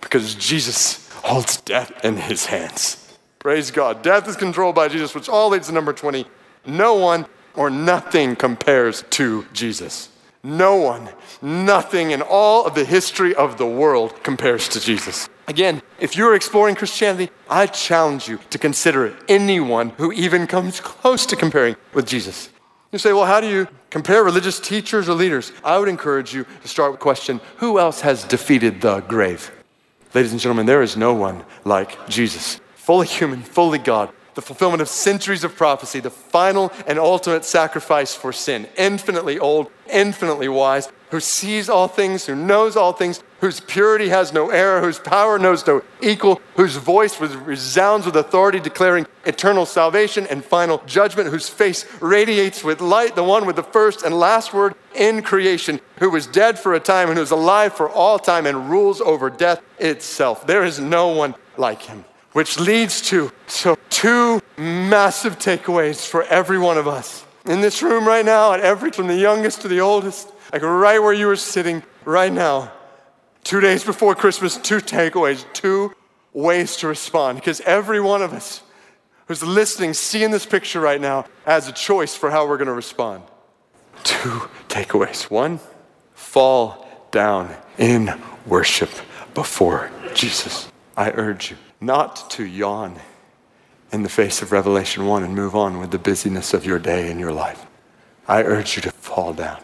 Because 0.00 0.34
Jesus 0.34 1.08
holds 1.12 1.58
death 1.60 2.04
in 2.04 2.16
his 2.16 2.46
hands. 2.46 3.16
Praise 3.38 3.70
God. 3.70 4.02
Death 4.02 4.26
is 4.26 4.36
controlled 4.36 4.74
by 4.74 4.88
Jesus, 4.88 5.14
which 5.14 5.28
all 5.28 5.50
leads 5.50 5.66
to 5.68 5.72
number 5.72 5.92
20. 5.92 6.26
No 6.66 6.94
one 6.94 7.26
or 7.56 7.70
nothing 7.70 8.36
compares 8.36 9.04
to 9.10 9.46
Jesus. 9.52 10.08
No 10.42 10.76
one, 10.76 11.08
nothing 11.40 12.10
in 12.10 12.20
all 12.20 12.66
of 12.66 12.74
the 12.74 12.84
history 12.84 13.34
of 13.34 13.56
the 13.56 13.66
world 13.66 14.22
compares 14.22 14.68
to 14.68 14.80
Jesus. 14.80 15.28
Again, 15.48 15.80
if 15.98 16.16
you're 16.16 16.34
exploring 16.34 16.74
Christianity, 16.74 17.32
I 17.48 17.66
challenge 17.66 18.28
you 18.28 18.38
to 18.50 18.58
consider 18.58 19.16
anyone 19.28 19.90
who 19.90 20.12
even 20.12 20.46
comes 20.46 20.80
close 20.80 21.24
to 21.26 21.36
comparing 21.36 21.76
with 21.94 22.06
Jesus. 22.06 22.50
You 22.92 22.98
say, 22.98 23.12
well, 23.12 23.24
how 23.24 23.40
do 23.40 23.48
you 23.48 23.66
compare 23.90 24.22
religious 24.22 24.60
teachers 24.60 25.08
or 25.08 25.14
leaders? 25.14 25.50
I 25.64 25.78
would 25.78 25.88
encourage 25.88 26.34
you 26.34 26.44
to 26.62 26.68
start 26.68 26.92
with 26.92 27.00
the 27.00 27.02
question 27.02 27.40
who 27.56 27.78
else 27.78 28.02
has 28.02 28.24
defeated 28.24 28.80
the 28.80 29.00
grave? 29.00 29.50
Ladies 30.14 30.32
and 30.32 30.40
gentlemen, 30.40 30.66
there 30.66 30.82
is 30.82 30.96
no 30.96 31.12
one 31.12 31.42
like 31.64 32.06
Jesus. 32.08 32.60
Fully 32.76 33.06
human, 33.06 33.42
fully 33.42 33.78
God, 33.78 34.10
the 34.34 34.42
fulfillment 34.42 34.82
of 34.82 34.88
centuries 34.88 35.44
of 35.44 35.56
prophecy, 35.56 36.00
the 36.00 36.10
final 36.10 36.72
and 36.86 36.98
ultimate 36.98 37.44
sacrifice 37.44 38.14
for 38.14 38.32
sin, 38.32 38.66
infinitely 38.76 39.38
old, 39.38 39.70
infinitely 39.88 40.48
wise, 40.48 40.90
who 41.10 41.20
sees 41.20 41.68
all 41.68 41.86
things, 41.86 42.26
who 42.26 42.34
knows 42.34 42.76
all 42.76 42.92
things, 42.92 43.22
whose 43.40 43.60
purity 43.60 44.08
has 44.08 44.32
no 44.32 44.50
error, 44.50 44.80
whose 44.80 44.98
power 44.98 45.38
knows 45.38 45.64
no 45.66 45.82
equal, 46.00 46.40
whose 46.56 46.76
voice 46.76 47.20
resounds 47.20 48.06
with 48.06 48.16
authority, 48.16 48.58
declaring 48.58 49.06
eternal 49.24 49.66
salvation 49.66 50.26
and 50.28 50.44
final 50.44 50.82
judgment, 50.86 51.28
whose 51.28 51.48
face 51.48 51.86
radiates 52.00 52.64
with 52.64 52.80
light, 52.80 53.14
the 53.14 53.22
one 53.22 53.46
with 53.46 53.56
the 53.56 53.62
first 53.62 54.02
and 54.02 54.18
last 54.18 54.52
word 54.52 54.74
in 54.94 55.22
creation, 55.22 55.80
who 55.98 56.10
was 56.10 56.26
dead 56.26 56.58
for 56.58 56.74
a 56.74 56.80
time 56.80 57.08
and 57.08 57.16
who 57.16 57.22
is 57.22 57.30
alive 57.30 57.72
for 57.72 57.88
all 57.88 58.18
time 58.18 58.46
and 58.46 58.68
rules 58.70 59.00
over 59.00 59.30
death 59.30 59.62
itself. 59.78 60.46
There 60.46 60.64
is 60.64 60.80
no 60.80 61.08
one 61.08 61.34
like 61.56 61.82
him. 61.82 62.04
Which 62.34 62.58
leads 62.58 63.00
to 63.10 63.30
so 63.46 63.78
two 63.90 64.42
massive 64.56 65.38
takeaways 65.38 66.06
for 66.06 66.24
every 66.24 66.58
one 66.58 66.76
of 66.78 66.88
us 66.88 67.24
in 67.46 67.60
this 67.60 67.80
room 67.80 68.06
right 68.06 68.24
now, 68.24 68.52
at 68.52 68.60
every 68.60 68.90
from 68.90 69.06
the 69.06 69.16
youngest 69.16 69.62
to 69.62 69.68
the 69.68 69.80
oldest, 69.80 70.32
like 70.52 70.62
right 70.62 70.98
where 70.98 71.12
you 71.12 71.28
are 71.28 71.36
sitting 71.36 71.84
right 72.04 72.32
now. 72.32 72.72
Two 73.44 73.60
days 73.60 73.84
before 73.84 74.16
Christmas, 74.16 74.56
two 74.56 74.78
takeaways, 74.78 75.44
two 75.52 75.94
ways 76.32 76.76
to 76.78 76.88
respond. 76.88 77.38
Because 77.38 77.60
every 77.60 78.00
one 78.00 78.20
of 78.20 78.32
us 78.32 78.62
who's 79.28 79.44
listening, 79.44 79.94
seeing 79.94 80.32
this 80.32 80.44
picture 80.44 80.80
right 80.80 81.00
now, 81.00 81.26
has 81.46 81.68
a 81.68 81.72
choice 81.72 82.16
for 82.16 82.32
how 82.32 82.48
we're 82.48 82.56
going 82.56 82.66
to 82.66 82.74
respond. 82.74 83.22
Two 84.02 84.48
takeaways. 84.68 85.30
One, 85.30 85.60
fall 86.14 87.06
down 87.12 87.54
in 87.78 88.12
worship 88.44 88.90
before 89.34 89.92
Jesus. 90.14 90.66
I 90.96 91.12
urge 91.12 91.52
you 91.52 91.56
not 91.84 92.30
to 92.30 92.44
yawn 92.44 92.98
in 93.92 94.02
the 94.02 94.08
face 94.08 94.42
of 94.42 94.52
Revelation 94.52 95.06
1 95.06 95.22
and 95.22 95.34
move 95.34 95.54
on 95.54 95.78
with 95.78 95.90
the 95.90 95.98
busyness 95.98 96.54
of 96.54 96.64
your 96.64 96.78
day 96.78 97.10
and 97.10 97.20
your 97.20 97.32
life. 97.32 97.66
I 98.26 98.42
urge 98.42 98.76
you 98.76 98.82
to 98.82 98.90
fall 98.90 99.32
down 99.32 99.60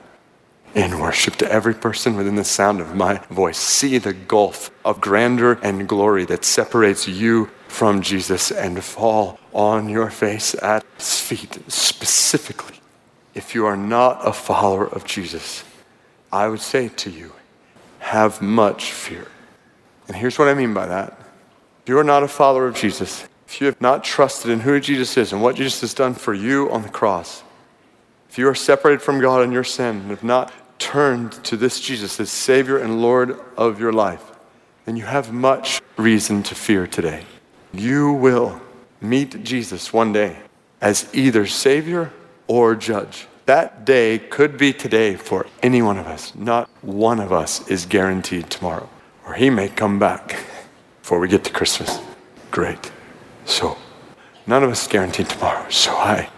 in 0.75 1.01
worship 1.01 1.35
to 1.37 1.51
every 1.51 1.75
person 1.75 2.17
within 2.17 2.37
the 2.37 2.45
sound 2.45 2.81
of 2.81 2.95
my 2.95 3.17
voice. 3.31 3.59
See 3.59 3.99
the 3.99 4.13
gulf 4.13 4.71
of 4.85 5.01
grandeur 5.01 5.59
and 5.63 5.89
glory 5.89 6.25
that 6.27 6.45
separates 6.45 7.09
you 7.09 7.51
from 7.67 8.03
Jesus 8.03 8.51
and 8.53 8.83
fall 8.85 9.39
on 9.53 9.89
your 9.89 10.11
face 10.11 10.55
at 10.63 10.85
his 10.97 11.21
feet. 11.21 11.59
Specifically, 11.69 12.77
if 13.35 13.55
you 13.55 13.67
are 13.67 13.77
not 13.77 14.27
a 14.27 14.33
follower 14.33 14.87
of 14.87 15.05
Jesus, 15.05 15.65
I 16.33 16.49
would 16.49 16.61
say 16.61 16.89
to 16.89 17.11
you, 17.11 17.33
have 17.99 18.41
much 18.41 18.93
fear. 18.93 19.29
And 20.09 20.17
here's 20.17 20.39
what 20.39 20.49
I 20.49 20.55
mean 20.55 20.75
by 20.75 20.87
that. 20.87 21.20
You 21.91 21.99
are 21.99 22.05
not 22.05 22.23
a 22.23 22.29
follower 22.29 22.69
of 22.69 22.77
Jesus, 22.77 23.27
if 23.49 23.61
you 23.61 23.67
have 23.67 23.81
not 23.81 24.05
trusted 24.05 24.49
in 24.49 24.61
who 24.61 24.79
Jesus 24.79 25.17
is 25.17 25.33
and 25.33 25.43
what 25.43 25.57
Jesus 25.57 25.81
has 25.81 25.93
done 25.93 26.15
for 26.15 26.33
you 26.33 26.71
on 26.71 26.83
the 26.83 26.89
cross, 26.89 27.43
if 28.29 28.39
you 28.39 28.47
are 28.47 28.55
separated 28.55 29.03
from 29.03 29.21
God 29.21 29.43
in 29.43 29.51
your 29.51 29.65
sin 29.65 29.97
and 29.97 30.11
have 30.11 30.23
not 30.23 30.53
turned 30.79 31.33
to 31.43 31.57
this 31.57 31.81
Jesus 31.81 32.21
as 32.21 32.31
Savior 32.31 32.79
and 32.79 33.03
Lord 33.03 33.41
of 33.57 33.81
your 33.81 33.93
life, 33.93 34.23
then 34.85 34.95
you 34.95 35.03
have 35.03 35.33
much 35.33 35.83
reason 35.97 36.45
to 36.45 36.55
fear 36.55 36.87
today. 36.87 37.25
You 37.73 38.13
will 38.13 38.61
meet 39.01 39.43
Jesus 39.43 39.93
one 39.93 40.13
day 40.13 40.37
as 40.81 41.13
either 41.13 41.45
Savior 41.45 42.13
or 42.47 42.77
Judge. 42.77 43.27
That 43.47 43.85
day 43.85 44.21
could 44.21 44.57
be 44.57 44.73
today 44.73 45.17
for 45.17 45.45
any 45.61 45.83
one 45.83 45.99
of 45.99 46.07
us. 46.07 46.37
Not 46.37 46.71
one 46.83 47.19
of 47.19 47.33
us 47.33 47.67
is 47.67 47.85
guaranteed 47.85 48.49
tomorrow, 48.49 48.89
or 49.27 49.35
He 49.35 49.51
may 49.51 49.69
come 49.69 49.99
back 49.99 50.37
before 51.01 51.19
we 51.19 51.29
get 51.29 51.45
to 51.45 51.53
Christmas. 51.53 51.99
Great. 52.51 52.91
So, 53.45 53.77
none 54.47 54.63
of 54.63 54.71
us 54.71 54.87
guaranteed 54.87 55.29
tomorrow. 55.29 55.69
So 55.71 55.93
I 55.93 56.29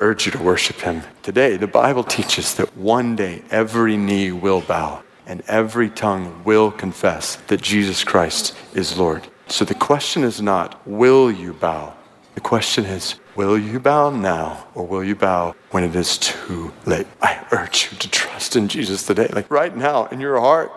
urge 0.00 0.26
you 0.26 0.32
to 0.32 0.42
worship 0.42 0.80
him 0.80 1.02
today. 1.22 1.56
The 1.56 1.66
Bible 1.66 2.04
teaches 2.04 2.54
that 2.54 2.76
one 2.76 3.16
day 3.16 3.42
every 3.50 3.96
knee 3.96 4.32
will 4.32 4.62
bow 4.62 5.02
and 5.26 5.42
every 5.46 5.90
tongue 5.90 6.42
will 6.44 6.70
confess 6.70 7.36
that 7.48 7.60
Jesus 7.60 8.02
Christ 8.02 8.56
is 8.74 8.98
Lord. 8.98 9.28
So 9.46 9.64
the 9.64 9.74
question 9.74 10.24
is 10.24 10.40
not, 10.40 10.80
will 10.86 11.30
you 11.30 11.52
bow? 11.52 11.94
The 12.34 12.40
question 12.40 12.84
is, 12.84 13.16
will 13.36 13.58
you 13.58 13.78
bow 13.78 14.10
now 14.10 14.66
or 14.74 14.86
will 14.86 15.04
you 15.04 15.14
bow 15.14 15.54
when 15.70 15.84
it 15.84 15.94
is 15.94 16.18
too 16.18 16.72
late? 16.86 17.06
I 17.20 17.44
urge 17.52 17.90
you 17.90 17.98
to 17.98 18.10
trust 18.10 18.56
in 18.56 18.68
Jesus 18.68 19.04
today, 19.04 19.28
like 19.32 19.50
right 19.50 19.76
now 19.76 20.06
in 20.06 20.20
your 20.20 20.40
heart. 20.40 20.72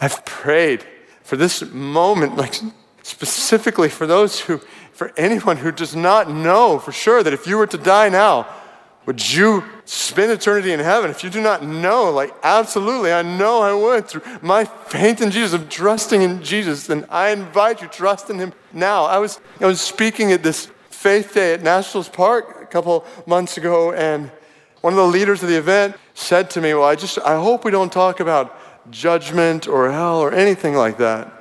I've 0.00 0.24
prayed 0.24 0.84
for 1.32 1.38
this 1.38 1.62
moment, 1.72 2.36
like 2.36 2.60
specifically 3.02 3.88
for 3.88 4.06
those 4.06 4.38
who 4.38 4.58
for 4.92 5.14
anyone 5.16 5.56
who 5.56 5.72
does 5.72 5.96
not 5.96 6.28
know 6.28 6.78
for 6.78 6.92
sure 6.92 7.22
that 7.22 7.32
if 7.32 7.46
you 7.46 7.56
were 7.56 7.66
to 7.66 7.78
die 7.78 8.10
now, 8.10 8.46
would 9.06 9.32
you 9.32 9.64
spend 9.86 10.30
eternity 10.30 10.74
in 10.74 10.80
heaven? 10.80 11.10
If 11.10 11.24
you 11.24 11.30
do 11.30 11.40
not 11.40 11.64
know, 11.64 12.10
like, 12.10 12.34
absolutely, 12.42 13.14
I 13.14 13.22
know 13.22 13.62
I 13.62 13.72
would 13.72 14.06
through 14.08 14.20
my 14.42 14.66
faith 14.66 15.22
in 15.22 15.30
Jesus, 15.30 15.54
of 15.54 15.70
trusting 15.70 16.20
in 16.20 16.42
Jesus, 16.42 16.90
and 16.90 17.06
I 17.08 17.30
invite 17.30 17.80
you, 17.80 17.88
to 17.88 17.94
trust 17.94 18.28
in 18.28 18.38
Him 18.38 18.52
now. 18.74 19.06
I 19.06 19.16
was, 19.16 19.40
I 19.58 19.64
was 19.64 19.80
speaking 19.80 20.32
at 20.32 20.42
this 20.42 20.66
faith 20.90 21.32
day 21.32 21.54
at 21.54 21.62
Nationals 21.62 22.10
Park 22.10 22.58
a 22.60 22.66
couple 22.66 23.06
months 23.26 23.56
ago, 23.56 23.92
and 23.92 24.30
one 24.82 24.92
of 24.92 24.98
the 24.98 25.06
leaders 25.06 25.42
of 25.42 25.48
the 25.48 25.56
event 25.56 25.96
said 26.12 26.50
to 26.50 26.60
me, 26.60 26.74
Well, 26.74 26.84
I 26.84 26.94
just, 26.94 27.18
I 27.20 27.40
hope 27.40 27.64
we 27.64 27.70
don't 27.70 27.90
talk 27.90 28.20
about 28.20 28.54
judgment 28.90 29.68
or 29.68 29.90
hell 29.90 30.18
or 30.20 30.32
anything 30.32 30.74
like 30.74 30.98
that. 30.98 31.32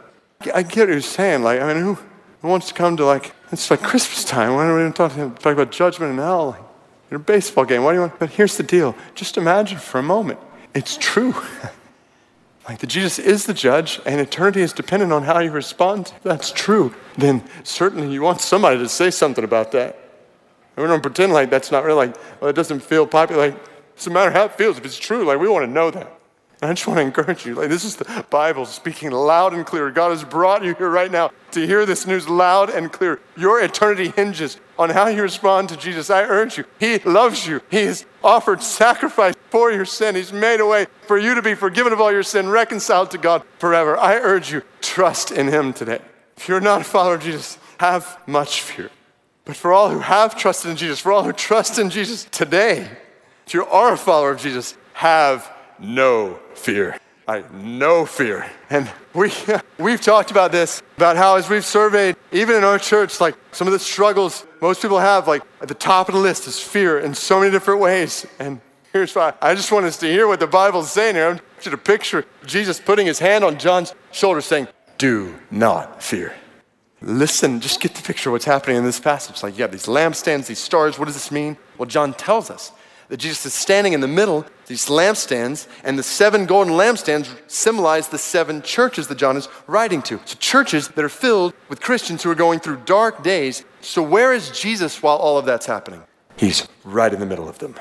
I 0.54 0.64
get 0.64 0.88
what 0.88 0.90
you're 0.90 1.02
saying. 1.02 1.44
Like, 1.44 1.62
I 1.62 1.74
mean, 1.74 1.84
who, 1.84 1.94
who 2.42 2.48
wants 2.48 2.68
to 2.70 2.74
come 2.74 2.98
to 2.98 3.06
like 3.06 3.34
it's 3.52 3.70
like 3.70 3.82
Christmas 3.82 4.24
time. 4.24 4.56
Why 4.56 4.66
don't 4.66 4.86
we 4.86 4.92
talk, 4.94 5.14
talk 5.40 5.54
about 5.54 5.72
judgment 5.72 6.12
and 6.12 6.20
hell? 6.20 6.58
In 7.10 7.18
a 7.18 7.20
baseball 7.20 7.66
game, 7.66 7.84
Why 7.84 7.92
do 7.92 7.96
you 7.96 8.02
want? 8.02 8.20
But 8.20 8.30
here's 8.30 8.56
the 8.56 8.64
deal. 8.64 8.96
Just 9.16 9.38
imagine 9.38 9.78
for 9.78 10.00
a 10.00 10.04
moment. 10.04 10.40
It's 10.74 10.96
true. 10.96 11.36
like 12.70 12.80
that 12.80 12.88
Jesus 12.88 13.20
is 13.20 13.46
the 13.46 13.54
judge 13.54 14.00
and 14.06 14.22
eternity 14.22 14.62
is 14.62 14.72
dependent 14.72 15.12
on 15.12 15.24
how 15.24 15.40
you 15.40 15.52
respond. 15.52 16.14
That's 16.24 16.52
true. 16.52 16.94
Then 17.18 17.44
certainly 17.64 18.14
you 18.14 18.22
want 18.22 18.40
somebody 18.40 18.78
to 18.78 18.88
say 18.88 19.12
something 19.12 19.44
about 19.44 19.74
that. 19.74 20.00
And 20.78 20.84
we 20.84 20.88
don't 20.88 21.02
pretend 21.02 21.34
like 21.34 21.50
that's 21.50 21.72
not 21.72 21.84
really 21.84 22.08
like, 22.08 22.16
well, 22.40 22.50
it 22.50 22.56
doesn't 22.56 22.80
feel 22.80 23.06
popular. 23.06 23.48
Like, 23.50 23.56
it 23.56 23.96
doesn't 23.98 24.14
matter 24.14 24.32
how 24.32 24.46
it 24.46 24.54
feels. 24.54 24.78
If 24.78 24.86
it's 24.86 24.98
true, 24.98 25.26
like 25.26 25.40
we 25.40 25.50
want 25.50 25.66
to 25.66 25.72
know 25.72 25.92
that. 25.92 26.21
And 26.62 26.70
I 26.70 26.74
just 26.74 26.88
want 26.88 27.00
to 27.00 27.02
encourage 27.02 27.44
you. 27.44 27.56
Like 27.56 27.70
this 27.70 27.84
is 27.84 27.96
the 27.96 28.26
Bible 28.30 28.66
speaking 28.68 29.10
loud 29.10 29.54
and 29.54 29.66
clear. 29.66 29.90
God 29.90 30.12
has 30.12 30.24
brought 30.24 30.64
you 30.64 30.76
here 30.76 30.92
right 30.92 31.12
now 31.12 31.32
to 31.52 31.66
hear 31.66 31.88
this 31.88 32.06
news 32.06 32.30
loud 32.30 32.70
and 32.70 32.92
clear. 32.92 33.20
Your 33.36 33.60
eternity 33.60 34.10
hinges 34.10 34.60
on 34.78 34.92
how 34.92 35.08
you 35.08 35.24
respond 35.24 35.70
to 35.70 35.78
Jesus. 35.78 36.12
I 36.12 36.22
urge 36.22 36.60
you. 36.60 36.66
He 36.80 37.00
loves 37.00 37.48
you. 37.48 37.62
He 37.72 37.86
has 37.86 38.06
offered 38.24 38.62
sacrifice 38.62 39.34
for 39.50 39.72
your 39.72 39.86
sin. 39.86 40.14
He's 40.14 40.32
made 40.32 40.60
a 40.60 40.66
way 40.66 40.86
for 41.08 41.18
you 41.18 41.34
to 41.34 41.42
be 41.42 41.56
forgiven 41.56 41.94
of 41.94 42.00
all 42.00 42.12
your 42.12 42.24
sin, 42.24 42.48
reconciled 42.48 43.10
to 43.12 43.18
God 43.18 43.44
forever. 43.58 43.98
I 43.98 44.16
urge 44.16 44.52
you, 44.52 44.62
trust 44.82 45.32
in 45.32 45.48
him 45.48 45.74
today. 45.74 46.00
If 46.38 46.48
you're 46.48 46.62
not 46.62 46.82
a 46.82 46.84
follower 46.84 47.16
of 47.16 47.24
Jesus, 47.24 47.58
have 47.80 48.20
much 48.28 48.62
fear. 48.62 48.92
But 49.46 49.56
for 49.56 49.74
all 49.74 49.90
who 49.90 50.00
have 50.00 50.38
trusted 50.38 50.70
in 50.70 50.78
Jesus, 50.78 51.00
for 51.00 51.12
all 51.12 51.24
who 51.24 51.34
trust 51.34 51.80
in 51.80 51.90
Jesus 51.90 52.28
today, 52.32 52.88
if 53.48 53.56
you 53.56 53.66
are 53.66 53.94
a 53.94 53.98
follower 53.98 54.32
of 54.32 54.40
Jesus, 54.40 54.78
have 54.94 55.51
no 55.82 56.40
fear. 56.54 56.98
I 57.28 57.44
no 57.54 58.06
fear. 58.06 58.50
And 58.70 58.90
we, 59.14 59.32
we've 59.78 60.02
talked 60.02 60.32
about 60.32 60.52
this, 60.52 60.82
about 60.98 61.18
how 61.18 61.36
as 61.36 61.50
we've 61.50 61.66
surveyed, 61.66 62.16
even 62.32 62.56
in 62.56 62.64
our 62.64 62.80
church, 62.80 63.20
like 63.20 63.36
some 63.52 63.68
of 63.68 63.74
the 63.74 63.80
struggles 63.80 64.46
most 64.62 64.82
people 64.82 65.00
have, 65.00 65.28
like 65.28 65.44
at 65.62 65.68
the 65.68 65.74
top 65.74 66.08
of 66.08 66.16
the 66.16 66.22
list 66.22 66.48
is 66.48 66.60
fear 66.60 67.00
in 67.00 67.14
so 67.14 67.40
many 67.40 67.52
different 67.52 67.80
ways. 67.80 68.26
And 68.40 68.62
here's 68.94 69.16
why. 69.16 69.34
I 69.42 69.56
just 69.56 69.72
want 69.72 69.86
us 69.86 69.98
to 69.98 70.08
hear 70.08 70.28
what 70.28 70.40
the 70.40 70.48
Bible's 70.48 70.92
saying 70.92 71.16
here. 71.16 71.26
I 71.26 71.30
want 71.30 71.42
you 71.64 71.72
to 71.72 71.78
picture 71.78 72.26
Jesus 72.46 72.80
putting 72.80 73.08
his 73.08 73.20
hand 73.20 73.44
on 73.44 73.58
John's 73.58 73.94
shoulder 74.12 74.42
saying, 74.42 74.68
do 74.98 75.36
not 75.50 76.04
fear. 76.04 76.34
Listen, 77.02 77.60
just 77.60 77.82
get 77.82 77.96
the 77.96 78.04
picture 78.04 78.30
of 78.30 78.34
what's 78.34 78.46
happening 78.46 78.78
in 78.78 78.84
this 78.84 79.00
passage. 79.00 79.42
Like 79.42 79.58
you 79.58 79.64
have 79.64 79.72
these 79.72 79.88
lampstands, 79.88 80.46
these 80.46 80.60
stars. 80.60 81.00
What 81.00 81.06
does 81.06 81.16
this 81.16 81.32
mean? 81.32 81.58
Well, 81.80 81.88
John 81.88 82.14
tells 82.14 82.52
us 82.52 82.72
that 83.12 83.18
Jesus 83.18 83.46
is 83.46 83.54
standing 83.54 83.92
in 83.92 84.00
the 84.00 84.08
middle, 84.08 84.46
these 84.68 84.86
lampstands, 84.86 85.68
and 85.84 86.00
the 86.00 86.04
seven 86.04 86.46
golden 86.46 86.76
lampstands 86.76 87.28
symbolize 87.48 88.08
the 88.08 88.18
seven 88.18 88.62
churches 88.62 89.10
that 89.10 89.18
John 89.18 89.36
is 89.36 89.50
writing 89.68 90.02
to. 90.04 90.18
So, 90.24 90.38
churches 90.40 90.88
that 90.88 91.04
are 91.04 91.10
filled 91.10 91.54
with 91.68 91.82
Christians 91.82 92.24
who 92.24 92.32
are 92.32 92.36
going 92.36 92.62
through 92.62 92.78
dark 92.86 93.22
days. 93.22 93.66
So, 93.82 94.02
where 94.02 94.32
is 94.32 94.50
Jesus 94.52 95.04
while 95.04 95.18
all 95.18 95.38
of 95.38 95.46
that's 95.46 95.66
happening? 95.66 96.02
He's 96.38 96.66
right 96.86 97.14
in 97.14 97.20
the 97.20 97.26
middle 97.26 97.50
of 97.50 97.60
them. 97.60 97.76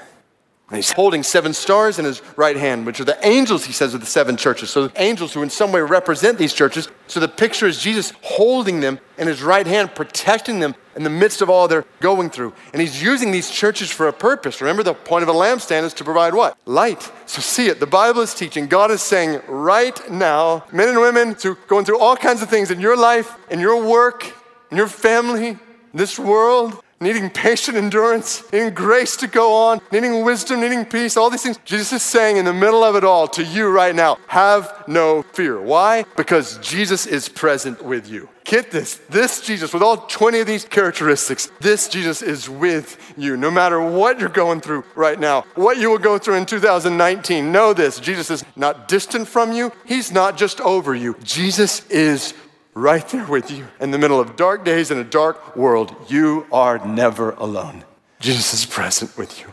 And 0.70 0.76
he's 0.76 0.92
holding 0.92 1.24
seven 1.24 1.52
stars 1.52 1.98
in 1.98 2.04
his 2.04 2.22
right 2.36 2.56
hand, 2.56 2.86
which 2.86 3.00
are 3.00 3.04
the 3.04 3.18
angels, 3.26 3.64
he 3.64 3.72
says, 3.72 3.92
of 3.92 3.98
the 3.98 4.06
seven 4.06 4.36
churches. 4.36 4.70
So, 4.70 4.88
angels 4.94 5.34
who 5.34 5.42
in 5.42 5.50
some 5.50 5.72
way 5.72 5.80
represent 5.80 6.38
these 6.38 6.52
churches. 6.52 6.88
So, 7.08 7.18
the 7.18 7.26
picture 7.26 7.66
is 7.66 7.82
Jesus 7.82 8.12
holding 8.22 8.78
them 8.78 9.00
in 9.18 9.26
his 9.26 9.42
right 9.42 9.66
hand, 9.66 9.96
protecting 9.96 10.60
them 10.60 10.76
in 10.94 11.02
the 11.02 11.10
midst 11.10 11.42
of 11.42 11.50
all 11.50 11.66
they're 11.66 11.86
going 11.98 12.30
through. 12.30 12.52
And 12.72 12.80
he's 12.80 13.02
using 13.02 13.32
these 13.32 13.50
churches 13.50 13.90
for 13.90 14.06
a 14.06 14.12
purpose. 14.12 14.60
Remember, 14.60 14.84
the 14.84 14.94
point 14.94 15.24
of 15.24 15.28
a 15.28 15.32
lampstand 15.32 15.82
is 15.82 15.94
to 15.94 16.04
provide 16.04 16.34
what? 16.34 16.56
Light. 16.66 17.10
So, 17.26 17.40
see 17.40 17.66
it. 17.66 17.80
The 17.80 17.86
Bible 17.88 18.20
is 18.20 18.32
teaching. 18.32 18.68
God 18.68 18.92
is 18.92 19.02
saying 19.02 19.40
right 19.48 20.08
now, 20.08 20.64
men 20.70 20.88
and 20.88 21.00
women 21.00 21.34
who 21.42 21.56
going 21.66 21.84
through 21.84 21.98
all 21.98 22.16
kinds 22.16 22.42
of 22.42 22.48
things 22.48 22.70
in 22.70 22.78
your 22.78 22.96
life, 22.96 23.34
in 23.50 23.58
your 23.58 23.84
work, 23.84 24.32
in 24.70 24.76
your 24.76 24.86
family, 24.86 25.48
in 25.48 25.58
this 25.94 26.16
world, 26.16 26.80
needing 27.00 27.30
patient 27.30 27.76
endurance, 27.76 28.42
needing 28.52 28.74
grace 28.74 29.16
to 29.16 29.26
go 29.26 29.54
on, 29.54 29.80
needing 29.90 30.22
wisdom, 30.22 30.60
needing 30.60 30.84
peace, 30.84 31.16
all 31.16 31.30
these 31.30 31.42
things. 31.42 31.58
Jesus 31.64 31.92
is 31.94 32.02
saying 32.02 32.36
in 32.36 32.44
the 32.44 32.52
middle 32.52 32.84
of 32.84 32.94
it 32.94 33.04
all 33.04 33.26
to 33.28 33.42
you 33.42 33.68
right 33.68 33.94
now, 33.94 34.18
have 34.26 34.84
no 34.86 35.22
fear. 35.22 35.60
Why? 35.60 36.04
Because 36.16 36.58
Jesus 36.58 37.06
is 37.06 37.28
present 37.28 37.82
with 37.82 38.08
you. 38.08 38.28
Get 38.44 38.70
this. 38.70 38.96
This 39.08 39.40
Jesus, 39.40 39.72
with 39.72 39.82
all 39.82 39.98
20 39.98 40.40
of 40.40 40.46
these 40.46 40.64
characteristics, 40.64 41.50
this 41.60 41.88
Jesus 41.88 42.20
is 42.20 42.48
with 42.48 43.14
you. 43.16 43.36
No 43.36 43.50
matter 43.50 43.80
what 43.80 44.18
you're 44.18 44.28
going 44.28 44.60
through 44.60 44.84
right 44.94 45.18
now, 45.18 45.42
what 45.54 45.78
you 45.78 45.88
will 45.88 45.98
go 45.98 46.18
through 46.18 46.34
in 46.34 46.46
2019, 46.46 47.52
know 47.52 47.72
this 47.72 48.00
Jesus 48.00 48.30
is 48.30 48.44
not 48.56 48.88
distant 48.88 49.28
from 49.28 49.52
you, 49.52 49.72
He's 49.86 50.10
not 50.10 50.36
just 50.36 50.60
over 50.60 50.94
you. 50.94 51.16
Jesus 51.22 51.88
is 51.88 52.34
right 52.80 53.06
there 53.08 53.26
with 53.26 53.50
you 53.50 53.68
in 53.78 53.90
the 53.90 53.98
middle 53.98 54.18
of 54.18 54.36
dark 54.36 54.64
days 54.64 54.90
in 54.90 54.98
a 54.98 55.04
dark 55.04 55.54
world. 55.54 55.94
You 56.08 56.46
are 56.50 56.84
never 56.84 57.32
alone. 57.32 57.84
Jesus 58.20 58.54
is 58.54 58.66
present 58.66 59.16
with 59.16 59.40
you. 59.40 59.46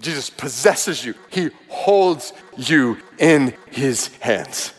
Jesus 0.00 0.30
possesses 0.30 1.04
you, 1.04 1.14
He 1.28 1.50
holds 1.68 2.32
you 2.56 2.98
in 3.18 3.54
His 3.70 4.08
hands. 4.18 4.72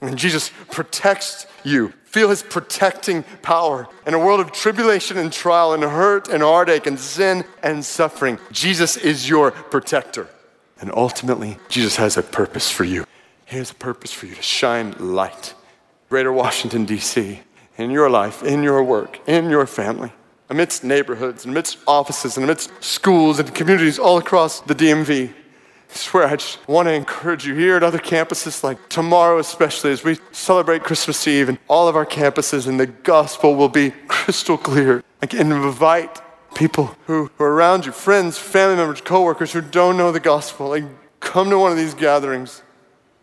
And 0.00 0.18
Jesus 0.18 0.50
protects 0.72 1.46
you. 1.62 1.92
Feel 2.04 2.30
His 2.30 2.42
protecting 2.42 3.22
power. 3.42 3.86
In 4.04 4.14
a 4.14 4.18
world 4.18 4.40
of 4.40 4.50
tribulation 4.50 5.16
and 5.16 5.32
trial 5.32 5.72
and 5.74 5.84
hurt 5.84 6.26
and 6.26 6.42
heartache 6.42 6.88
and 6.88 6.98
sin 6.98 7.44
and 7.62 7.84
suffering, 7.84 8.38
Jesus 8.50 8.96
is 8.96 9.28
your 9.28 9.52
protector. 9.52 10.28
And 10.80 10.90
ultimately, 10.92 11.58
Jesus 11.68 11.94
has 11.96 12.16
a 12.16 12.22
purpose 12.22 12.68
for 12.68 12.82
you. 12.82 13.04
He 13.46 13.58
has 13.58 13.70
a 13.70 13.74
purpose 13.74 14.12
for 14.12 14.26
you 14.26 14.34
to 14.34 14.42
shine 14.42 14.96
light 14.98 15.54
Greater 16.12 16.30
Washington, 16.30 16.84
D.C., 16.84 17.40
in 17.78 17.90
your 17.90 18.10
life, 18.10 18.42
in 18.42 18.62
your 18.62 18.84
work, 18.84 19.18
in 19.26 19.48
your 19.48 19.64
family, 19.64 20.12
amidst 20.50 20.84
neighborhoods, 20.84 21.46
amidst 21.46 21.78
offices, 21.86 22.36
and 22.36 22.44
amidst 22.44 22.70
schools 22.84 23.38
and 23.38 23.54
communities 23.54 23.98
all 23.98 24.18
across 24.18 24.60
the 24.60 24.74
DMV. 24.74 25.30
I 25.30 25.94
swear, 25.94 26.26
I 26.26 26.36
just 26.36 26.68
want 26.68 26.88
to 26.88 26.92
encourage 26.92 27.46
you 27.46 27.54
here 27.54 27.76
at 27.76 27.82
other 27.82 27.98
campuses, 27.98 28.62
like 28.62 28.90
tomorrow, 28.90 29.38
especially 29.38 29.90
as 29.90 30.04
we 30.04 30.18
celebrate 30.32 30.82
Christmas 30.82 31.26
Eve 31.26 31.48
and 31.48 31.58
all 31.66 31.88
of 31.88 31.96
our 31.96 32.04
campuses, 32.04 32.66
and 32.66 32.78
the 32.78 32.88
gospel 32.88 33.54
will 33.54 33.70
be 33.70 33.94
crystal 34.06 34.58
clear. 34.58 35.02
Again, 35.22 35.50
invite 35.50 36.20
people 36.54 36.94
who, 37.06 37.30
who 37.38 37.44
are 37.44 37.54
around 37.54 37.86
you, 37.86 37.92
friends, 37.92 38.36
family 38.36 38.76
members, 38.76 39.00
coworkers 39.00 39.54
who 39.54 39.62
don't 39.62 39.96
know 39.96 40.12
the 40.12 40.20
gospel. 40.20 40.68
Like, 40.68 40.84
come 41.20 41.48
to 41.48 41.58
one 41.58 41.72
of 41.72 41.78
these 41.78 41.94
gatherings. 41.94 42.62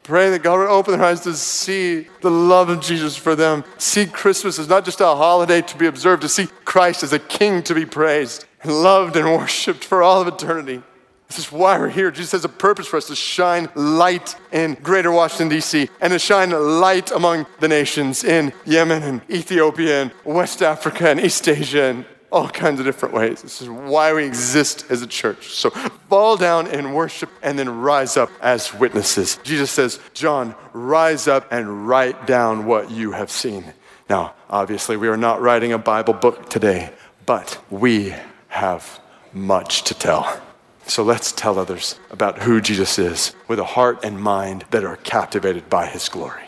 Pray 0.10 0.32
that 0.32 0.42
God 0.42 0.58
would 0.58 0.70
open 0.70 0.98
their 0.98 1.08
eyes 1.08 1.22
to 1.22 1.36
see 1.36 2.08
the 2.22 2.32
love 2.32 2.70
of 2.70 2.82
Jesus 2.82 3.16
for 3.16 3.36
them. 3.36 3.64
See 3.78 4.08
Christmas 4.08 4.58
as 4.58 4.68
not 4.68 4.84
just 4.84 5.02
a 5.02 5.06
holiday 5.06 5.62
to 5.62 5.78
be 5.78 5.86
observed, 5.86 6.24
to 6.24 6.28
see 6.28 6.48
Christ 6.66 7.04
as 7.04 7.14
a 7.14 7.20
king 7.20 7.62
to 7.62 7.76
be 7.76 7.86
praised 7.86 8.46
and 8.64 8.72
loved 8.72 9.16
and 9.18 9.28
worshiped 9.28 9.84
for 9.84 10.02
all 10.02 10.20
of 10.20 10.28
eternity. 10.28 10.82
This 11.28 11.38
is 11.38 11.52
why 11.52 11.78
we're 11.78 11.90
here. 11.90 12.10
Jesus 12.10 12.32
has 12.32 12.44
a 12.44 12.50
purpose 12.50 12.88
for 12.88 12.98
us 12.98 13.06
to 13.06 13.16
shine 13.16 13.70
light 13.76 14.36
in 14.52 14.74
greater 14.82 15.12
Washington, 15.12 15.50
D.C., 15.50 15.88
and 16.02 16.12
to 16.12 16.18
shine 16.18 16.50
light 16.50 17.12
among 17.12 17.46
the 17.60 17.68
nations 17.68 18.24
in 18.24 18.52
Yemen 18.66 19.04
and 19.04 19.22
Ethiopia 19.30 20.02
and 20.02 20.12
West 20.26 20.64
Africa 20.64 21.12
and 21.12 21.20
East 21.20 21.48
Asia 21.48 21.84
and 21.84 22.06
all 22.32 22.48
kinds 22.48 22.80
of 22.80 22.86
different 22.86 23.14
ways. 23.14 23.42
This 23.42 23.62
is 23.62 23.70
why 23.70 24.14
we 24.14 24.26
exist 24.26 24.86
as 24.90 25.02
a 25.02 25.08
church. 25.08 25.50
So 25.50 25.70
fall 26.10 26.38
down 26.38 26.68
in 26.68 26.94
worship 26.94 27.30
and 27.42 27.58
then 27.58 27.70
rise 27.82 28.18
up 28.18 28.30
as 28.42 28.74
witnesses. 28.74 29.40
Jesus 29.44 29.72
says, 29.72 30.00
John, 30.14 30.56
rise 30.74 31.28
up 31.28 31.52
and 31.52 31.88
write 31.88 32.28
down 32.28 32.66
what 32.66 32.92
you 32.92 33.12
have 33.12 33.32
seen. 33.32 33.74
Now, 34.10 34.34
obviously, 34.50 34.98
we 34.98 35.08
are 35.08 35.18
not 35.18 35.42
writing 35.42 35.72
a 35.72 35.78
Bible 35.78 36.14
book 36.14 36.50
today, 36.50 36.92
but 37.26 37.62
we 37.70 38.16
have 38.48 39.00
much 39.34 39.84
to 39.84 39.94
tell. 39.94 40.42
So 40.88 41.04
let's 41.04 41.32
tell 41.32 41.60
others 41.60 42.00
about 42.10 42.40
who 42.40 42.60
Jesus 42.62 42.98
is 42.98 43.36
with 43.48 43.60
a 43.60 43.64
heart 43.64 44.04
and 44.04 44.20
mind 44.20 44.66
that 44.72 44.84
are 44.84 44.96
captivated 44.98 45.70
by 45.70 45.86
his 45.86 46.10
glory. 46.10 46.44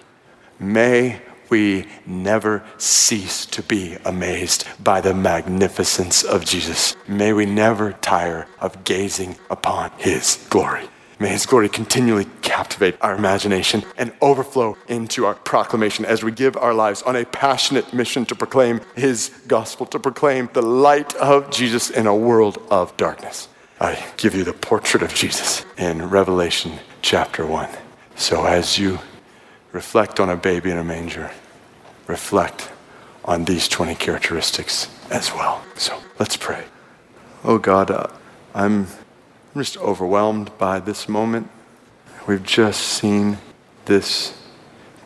May 0.60 1.22
we 1.52 1.86
never 2.08 2.64
cease 2.78 3.46
to 3.46 3.62
be 3.62 3.98
amazed 4.06 4.66
by 4.84 5.02
the 5.02 5.14
magnificence 5.14 6.24
of 6.24 6.46
Jesus. 6.46 6.96
May 7.08 7.34
we 7.34 7.46
never 7.46 7.92
tire 7.92 8.48
of 8.60 8.84
gazing 8.86 9.36
upon 9.50 9.92
his 9.98 10.44
glory. 10.50 10.90
May 11.20 11.30
his 11.30 11.46
glory 11.46 11.70
continually 11.70 12.26
captivate 12.42 12.96
our 13.00 13.14
imagination 13.14 13.84
and 13.96 14.12
overflow 14.22 14.76
into 14.88 15.26
our 15.26 15.36
proclamation 15.36 16.04
as 16.04 16.24
we 16.24 16.32
give 16.32 16.58
our 16.58 16.74
lives 16.74 17.04
on 17.04 17.16
a 17.16 17.26
passionate 17.26 17.94
mission 17.94 18.26
to 18.26 18.36
proclaim 18.36 18.82
his 18.96 19.30
gospel, 19.48 19.86
to 19.88 20.00
proclaim 20.00 20.50
the 20.54 20.64
light 20.64 21.14
of 21.16 21.52
Jesus 21.52 21.92
in 21.92 22.08
a 22.08 22.16
world 22.16 22.60
of 22.72 22.98
darkness. 22.98 23.50
I 23.80 24.04
give 24.18 24.34
you 24.34 24.44
the 24.44 24.54
portrait 24.54 25.04
of 25.04 25.14
Jesus 25.14 25.66
in 25.78 26.10
Revelation 26.10 26.80
chapter 27.02 27.46
1. 27.46 27.70
So 28.16 28.46
as 28.46 28.80
you 28.80 29.00
reflect 29.74 30.20
on 30.20 30.30
a 30.30 30.36
baby 30.36 30.72
in 30.72 30.78
a 30.78 30.84
manger, 30.84 31.32
reflect 32.12 32.70
on 33.24 33.46
these 33.46 33.70
20 33.70 33.96
characteristics 33.96 34.90
as 35.10 35.32
well. 35.32 35.64
So 35.76 35.98
let's 36.20 36.36
pray. 36.36 36.66
Oh 37.44 37.58
God, 37.58 37.90
uh, 37.90 38.08
I'm 38.54 38.88
just 39.56 39.78
overwhelmed 39.78 40.56
by 40.58 40.82
this 40.82 41.08
moment. 41.08 41.50
We've 42.28 42.44
just 42.44 42.82
seen 42.82 43.38
this 43.86 44.38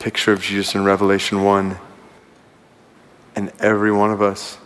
picture 0.00 0.32
of 0.32 0.42
Jesus 0.42 0.74
in 0.74 0.84
Revelation 0.84 1.44
1. 1.44 1.78
And 3.36 3.52
every 3.60 3.92
one 3.92 4.10
of 4.10 4.20
us, 4.20 4.58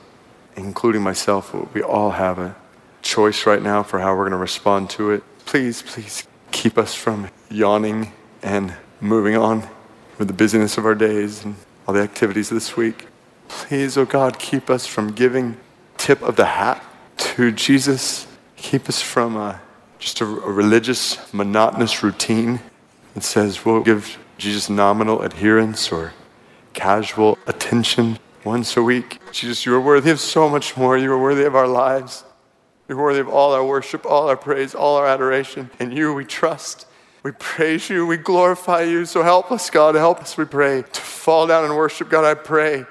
including 0.57 1.03
myself, 1.03 1.55
we 1.75 1.83
all 1.83 2.13
have 2.13 2.39
a 2.39 2.57
choice 3.03 3.45
right 3.45 3.63
now 3.63 3.83
for 3.83 3.99
how 4.01 4.15
we're 4.15 4.29
going 4.29 4.33
to 4.33 4.37
respond 4.39 4.89
to 4.91 5.11
it. 5.11 5.23
Please, 5.45 5.83
please 5.83 6.27
keep 6.53 6.79
us 6.79 6.95
from 6.95 7.29
yawning 7.51 8.13
and 8.43 8.75
moving 9.01 9.37
on 9.37 9.69
with 10.19 10.29
the 10.29 10.35
busyness 10.35 10.79
of 10.79 10.87
our 10.87 10.95
days 10.95 11.45
and 11.45 11.57
all 11.91 11.95
the 11.95 12.03
activities 12.03 12.49
this 12.49 12.77
week. 12.77 13.09
Please, 13.49 13.99
oh 13.99 14.05
God, 14.05 14.39
keep 14.39 14.71
us 14.71 14.87
from 14.87 15.11
giving 15.11 15.57
tip 15.97 16.23
of 16.23 16.37
the 16.37 16.45
hat 16.45 16.81
to 17.17 17.51
Jesus. 17.51 18.29
Keep 18.55 18.89
us 18.89 19.03
from 19.03 19.37
uh, 19.37 19.59
just 19.99 20.21
a, 20.21 20.25
a 20.25 20.53
religious, 20.53 21.35
monotonous 21.35 22.05
routine 22.05 22.61
that 23.15 23.25
says 23.25 23.65
we'll 23.65 23.83
give 23.83 24.19
Jesus 24.39 24.71
nominal 24.71 25.23
adherence 25.23 25.91
or 25.91 26.13
casual 26.75 27.37
attention 27.49 28.21
once 28.45 28.77
a 28.77 28.83
week. 28.85 29.19
Jesus, 29.33 29.67
you 29.67 29.75
are 29.75 29.81
worthy 29.81 30.13
of 30.13 30.21
so 30.21 30.49
much 30.49 30.77
more. 30.77 30.97
You 30.97 31.13
are 31.13 31.21
worthy 31.21 31.43
of 31.43 31.57
our 31.57 31.67
lives. 31.67 32.23
You're 32.87 32.99
worthy 32.99 33.19
of 33.19 33.29
all 33.29 33.53
our 33.53 33.65
worship, 33.65 34.07
all 34.07 34.29
our 34.29 34.37
praise, 34.37 34.77
all 34.77 34.95
our 34.97 35.09
adoration. 35.09 35.71
In 35.81 35.91
you 35.91 36.15
we 36.15 36.25
trust. 36.25 36.87
We 37.23 37.33
praise 37.33 37.91
you. 37.91 38.07
We 38.07 38.17
glorify 38.17 38.83
you. 38.83 39.05
So 39.05 39.23
help 39.23 39.53
us, 39.53 39.69
God. 39.69 39.95
Help 39.95 40.21
us, 40.21 40.37
we 40.37 40.45
pray, 40.45 40.83
to 40.83 41.01
fall 41.01 41.47
down 41.47 41.65
and 41.65 41.77
worship. 41.77 42.09
God, 42.09 42.25
I 42.25 42.35
pray. 42.35 42.87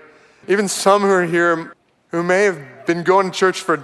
Even 0.48 0.68
some 0.68 1.02
who 1.02 1.10
are 1.10 1.26
here 1.26 1.74
who 2.10 2.24
may 2.24 2.44
have 2.44 2.86
been 2.86 3.04
going 3.04 3.32
to 3.32 3.38
church 3.38 3.62
for 3.62 3.84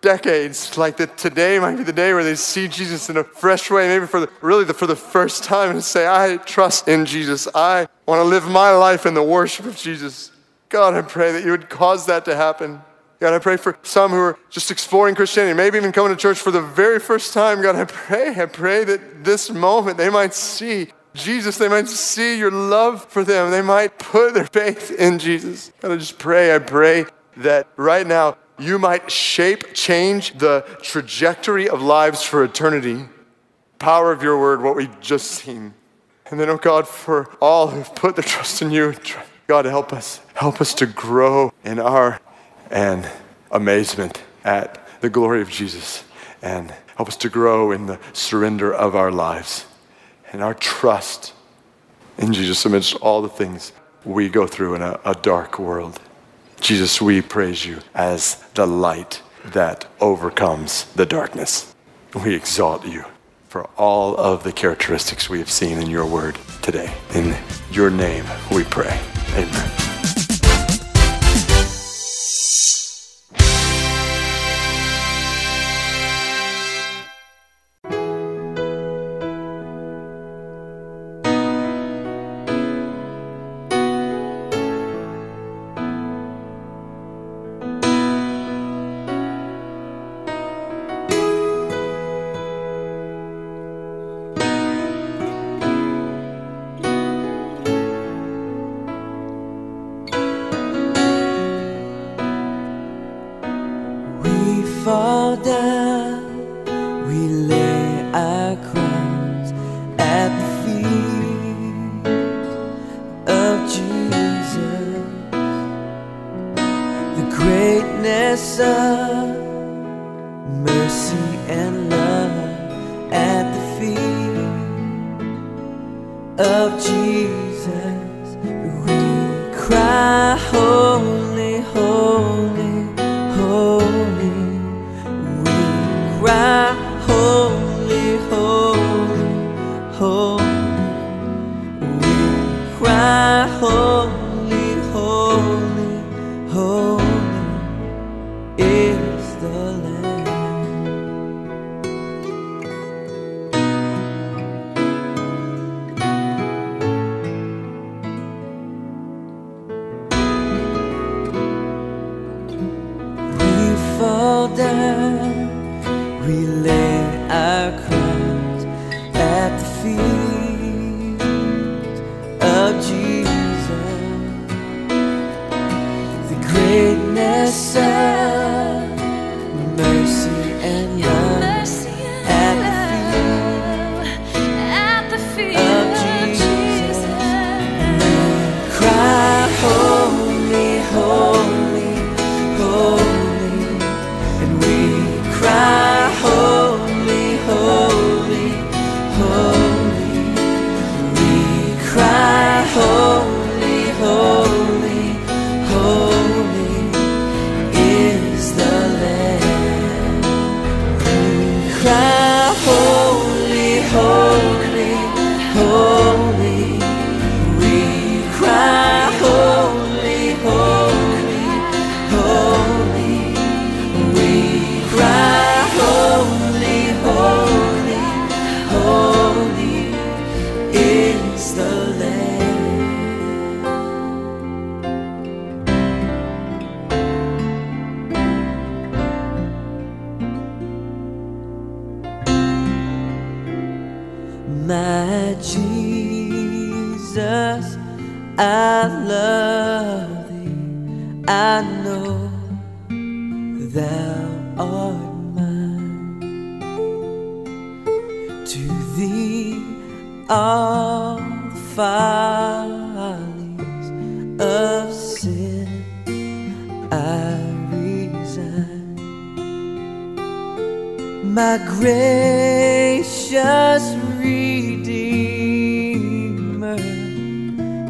decades, 0.00 0.76
like 0.76 0.98
that 0.98 1.16
today 1.16 1.58
might 1.58 1.76
be 1.76 1.82
the 1.82 1.92
day 1.92 2.12
where 2.12 2.22
they 2.22 2.34
see 2.34 2.68
Jesus 2.68 3.08
in 3.08 3.16
a 3.16 3.24
fresh 3.24 3.70
way, 3.70 3.88
maybe 3.88 4.06
for 4.06 4.20
the, 4.20 4.30
really 4.42 4.64
the, 4.64 4.74
for 4.74 4.86
the 4.86 4.96
first 4.96 5.42
time, 5.42 5.70
and 5.70 5.82
say, 5.82 6.06
I 6.06 6.36
trust 6.36 6.88
in 6.88 7.06
Jesus. 7.06 7.48
I 7.54 7.88
want 8.06 8.20
to 8.20 8.24
live 8.24 8.46
my 8.46 8.70
life 8.72 9.06
in 9.06 9.14
the 9.14 9.22
worship 9.22 9.64
of 9.64 9.76
Jesus. 9.76 10.30
God, 10.68 10.94
I 10.94 11.02
pray 11.02 11.32
that 11.32 11.44
you 11.44 11.52
would 11.52 11.70
cause 11.70 12.06
that 12.06 12.24
to 12.26 12.36
happen. 12.36 12.82
God, 13.20 13.32
I 13.32 13.38
pray 13.38 13.56
for 13.56 13.78
some 13.82 14.10
who 14.10 14.18
are 14.18 14.38
just 14.50 14.70
exploring 14.70 15.14
Christianity, 15.14 15.56
maybe 15.56 15.78
even 15.78 15.92
coming 15.92 16.14
to 16.14 16.20
church 16.20 16.38
for 16.38 16.50
the 16.50 16.60
very 16.60 16.98
first 16.98 17.32
time. 17.32 17.62
God, 17.62 17.76
I 17.76 17.84
pray, 17.84 18.34
I 18.40 18.46
pray 18.46 18.84
that 18.84 19.24
this 19.24 19.50
moment 19.50 19.96
they 19.98 20.10
might 20.10 20.34
see 20.34 20.88
Jesus, 21.14 21.58
they 21.58 21.68
might 21.68 21.88
see 21.88 22.36
your 22.36 22.50
love 22.50 23.04
for 23.04 23.22
them. 23.22 23.50
They 23.50 23.62
might 23.62 23.98
put 23.98 24.34
their 24.34 24.46
faith 24.46 24.90
in 24.90 25.18
Jesus. 25.18 25.72
God, 25.80 25.92
I 25.92 25.96
just 25.96 26.18
pray, 26.18 26.54
I 26.54 26.58
pray 26.58 27.06
that 27.36 27.68
right 27.76 28.06
now 28.06 28.36
you 28.58 28.78
might 28.78 29.10
shape, 29.10 29.74
change 29.74 30.36
the 30.38 30.64
trajectory 30.82 31.68
of 31.68 31.82
lives 31.82 32.22
for 32.22 32.42
eternity. 32.42 33.06
Power 33.78 34.12
of 34.12 34.22
your 34.22 34.40
word, 34.40 34.62
what 34.62 34.76
we've 34.76 35.00
just 35.00 35.30
seen. 35.30 35.74
And 36.30 36.40
then, 36.40 36.48
oh 36.48 36.56
God, 36.56 36.88
for 36.88 37.30
all 37.40 37.68
who've 37.68 37.94
put 37.94 38.16
their 38.16 38.24
trust 38.24 38.60
in 38.62 38.70
you, 38.70 38.94
God, 39.46 39.66
help 39.66 39.92
us. 39.92 40.20
Help 40.34 40.60
us 40.60 40.74
to 40.74 40.86
grow 40.86 41.52
in 41.64 41.78
our 41.78 42.20
and 42.70 43.08
amazement 43.50 44.22
at 44.44 44.86
the 45.00 45.10
glory 45.10 45.42
of 45.42 45.50
Jesus 45.50 46.04
and 46.42 46.72
help 46.96 47.08
us 47.08 47.16
to 47.16 47.28
grow 47.28 47.72
in 47.72 47.86
the 47.86 47.98
surrender 48.12 48.72
of 48.72 48.94
our 48.94 49.10
lives 49.10 49.66
and 50.32 50.42
our 50.42 50.54
trust 50.54 51.32
in 52.18 52.32
Jesus 52.32 52.64
amidst 52.64 52.94
all 52.96 53.22
the 53.22 53.28
things 53.28 53.72
we 54.04 54.28
go 54.28 54.46
through 54.46 54.74
in 54.74 54.82
a, 54.82 55.00
a 55.04 55.14
dark 55.14 55.58
world. 55.58 56.00
Jesus, 56.60 57.00
we 57.00 57.20
praise 57.20 57.64
you 57.64 57.80
as 57.94 58.36
the 58.54 58.66
light 58.66 59.22
that 59.44 59.86
overcomes 60.00 60.84
the 60.94 61.06
darkness. 61.06 61.74
We 62.24 62.34
exalt 62.34 62.86
you 62.86 63.04
for 63.48 63.64
all 63.76 64.16
of 64.16 64.42
the 64.42 64.52
characteristics 64.52 65.28
we 65.28 65.38
have 65.38 65.50
seen 65.50 65.78
in 65.78 65.90
your 65.90 66.06
word 66.06 66.38
today. 66.62 66.92
In 67.14 67.36
your 67.70 67.90
name 67.90 68.24
we 68.50 68.64
pray. 68.64 69.00
Amen. 69.34 69.93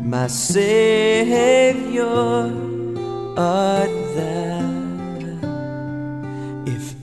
My 0.05 0.27
Savior 0.27 2.05
art 3.39 3.91
thou. 4.15 4.61
If 6.67 6.95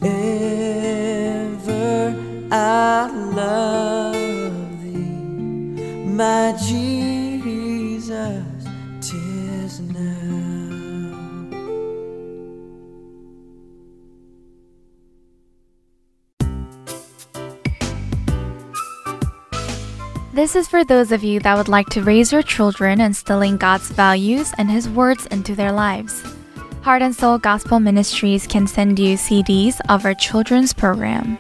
This 20.42 20.56
is 20.56 20.68
for 20.68 20.84
those 20.84 21.12
of 21.12 21.24
you 21.24 21.40
that 21.42 21.56
would 21.56 21.68
like 21.68 21.88
to 21.90 22.02
raise 22.02 22.32
your 22.32 22.42
children 22.42 23.00
instilling 23.00 23.58
God's 23.58 23.92
values 23.92 24.52
and 24.58 24.72
His 24.72 24.90
words 24.90 25.28
into 25.28 25.54
their 25.54 25.72
lives. 25.72 26.24
Heart 26.82 27.04
and 27.04 27.16
Soul 27.16 27.38
Gospel 27.38 27.80
Ministries 27.80 28.48
can 28.48 28.66
send 28.66 28.98
you 28.98 29.18
CDs 29.18 29.80
of 29.88 30.04
our 30.04 30.16
children's 30.16 30.74
program. 30.74 31.38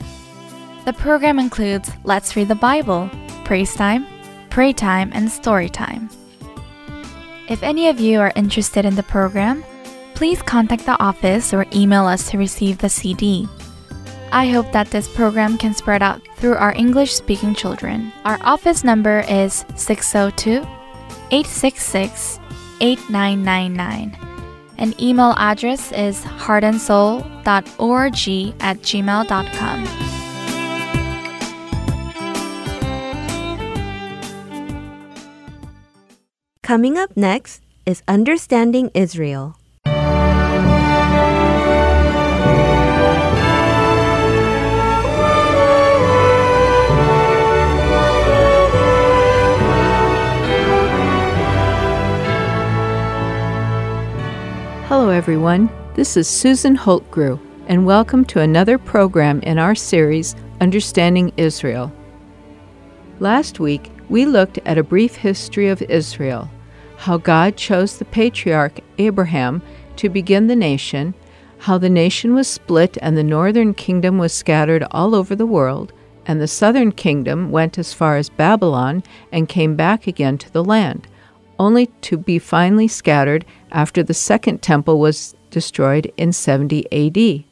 The 0.85 0.93
program 0.93 1.39
includes 1.39 1.89
Let's 2.03 2.35
Read 2.35 2.47
the 2.47 2.53
Bible, 2.53 3.09
Praise 3.43 3.73
Time, 3.73 4.05
Pray 4.51 4.71
Time, 4.71 5.09
and 5.15 5.31
Story 5.31 5.67
Time. 5.67 6.07
If 7.49 7.63
any 7.63 7.89
of 7.89 7.99
you 7.99 8.19
are 8.19 8.31
interested 8.35 8.85
in 8.85 8.93
the 8.93 9.01
program, 9.01 9.63
please 10.13 10.43
contact 10.43 10.85
the 10.85 11.01
office 11.01 11.55
or 11.55 11.65
email 11.73 12.05
us 12.05 12.29
to 12.29 12.37
receive 12.37 12.77
the 12.77 12.89
CD. 12.89 13.49
I 14.31 14.47
hope 14.47 14.71
that 14.71 14.89
this 14.91 15.13
program 15.13 15.57
can 15.57 15.73
spread 15.73 16.01
out 16.01 16.25
through 16.37 16.55
our 16.55 16.73
English 16.73 17.13
speaking 17.13 17.53
children. 17.53 18.13
Our 18.23 18.39
office 18.41 18.83
number 18.83 19.25
is 19.27 19.65
602 19.75 20.65
866 21.31 22.39
8999. 22.79 24.17
And 24.77 24.99
email 24.99 25.35
address 25.37 25.91
is 25.91 26.23
heartandsoul.org 26.23 28.55
at 28.61 28.81
gmail.com. 28.81 29.87
Coming 36.63 36.97
up 36.97 37.17
next 37.17 37.61
is 37.85 38.01
Understanding 38.07 38.91
Israel. 38.93 39.57
Everyone. 55.11 55.69
This 55.93 56.15
is 56.15 56.25
Susan 56.25 56.73
Holtgrew, 56.73 57.37
and 57.67 57.85
welcome 57.85 58.23
to 58.25 58.39
another 58.39 58.77
program 58.77 59.41
in 59.41 59.59
our 59.59 59.75
series, 59.75 60.37
Understanding 60.61 61.33
Israel. 61.35 61.91
Last 63.19 63.59
week, 63.59 63.91
we 64.07 64.25
looked 64.25 64.59
at 64.59 64.77
a 64.77 64.83
brief 64.83 65.15
history 65.15 65.67
of 65.67 65.81
Israel, 65.81 66.49
how 66.95 67.17
God 67.17 67.57
chose 67.57 67.97
the 67.97 68.05
patriarch 68.05 68.79
Abraham 68.99 69.61
to 69.97 70.07
begin 70.07 70.47
the 70.47 70.55
nation, 70.55 71.13
how 71.57 71.77
the 71.77 71.89
nation 71.89 72.33
was 72.33 72.47
split 72.47 72.97
and 73.01 73.17
the 73.17 73.23
northern 73.23 73.73
kingdom 73.73 74.17
was 74.17 74.31
scattered 74.31 74.85
all 74.91 75.13
over 75.13 75.35
the 75.35 75.45
world, 75.45 75.91
and 76.25 76.39
the 76.39 76.47
southern 76.47 76.93
kingdom 76.93 77.51
went 77.51 77.77
as 77.77 77.93
far 77.93 78.15
as 78.15 78.29
Babylon 78.29 79.03
and 79.29 79.49
came 79.49 79.75
back 79.75 80.07
again 80.07 80.37
to 80.37 80.51
the 80.53 80.63
land, 80.63 81.05
only 81.61 81.85
to 82.01 82.17
be 82.17 82.39
finally 82.39 82.87
scattered 82.87 83.45
after 83.71 84.01
the 84.01 84.15
second 84.15 84.63
temple 84.63 84.99
was 84.99 85.35
destroyed 85.51 86.11
in 86.17 86.33
70 86.33 86.91
AD, 86.91 87.43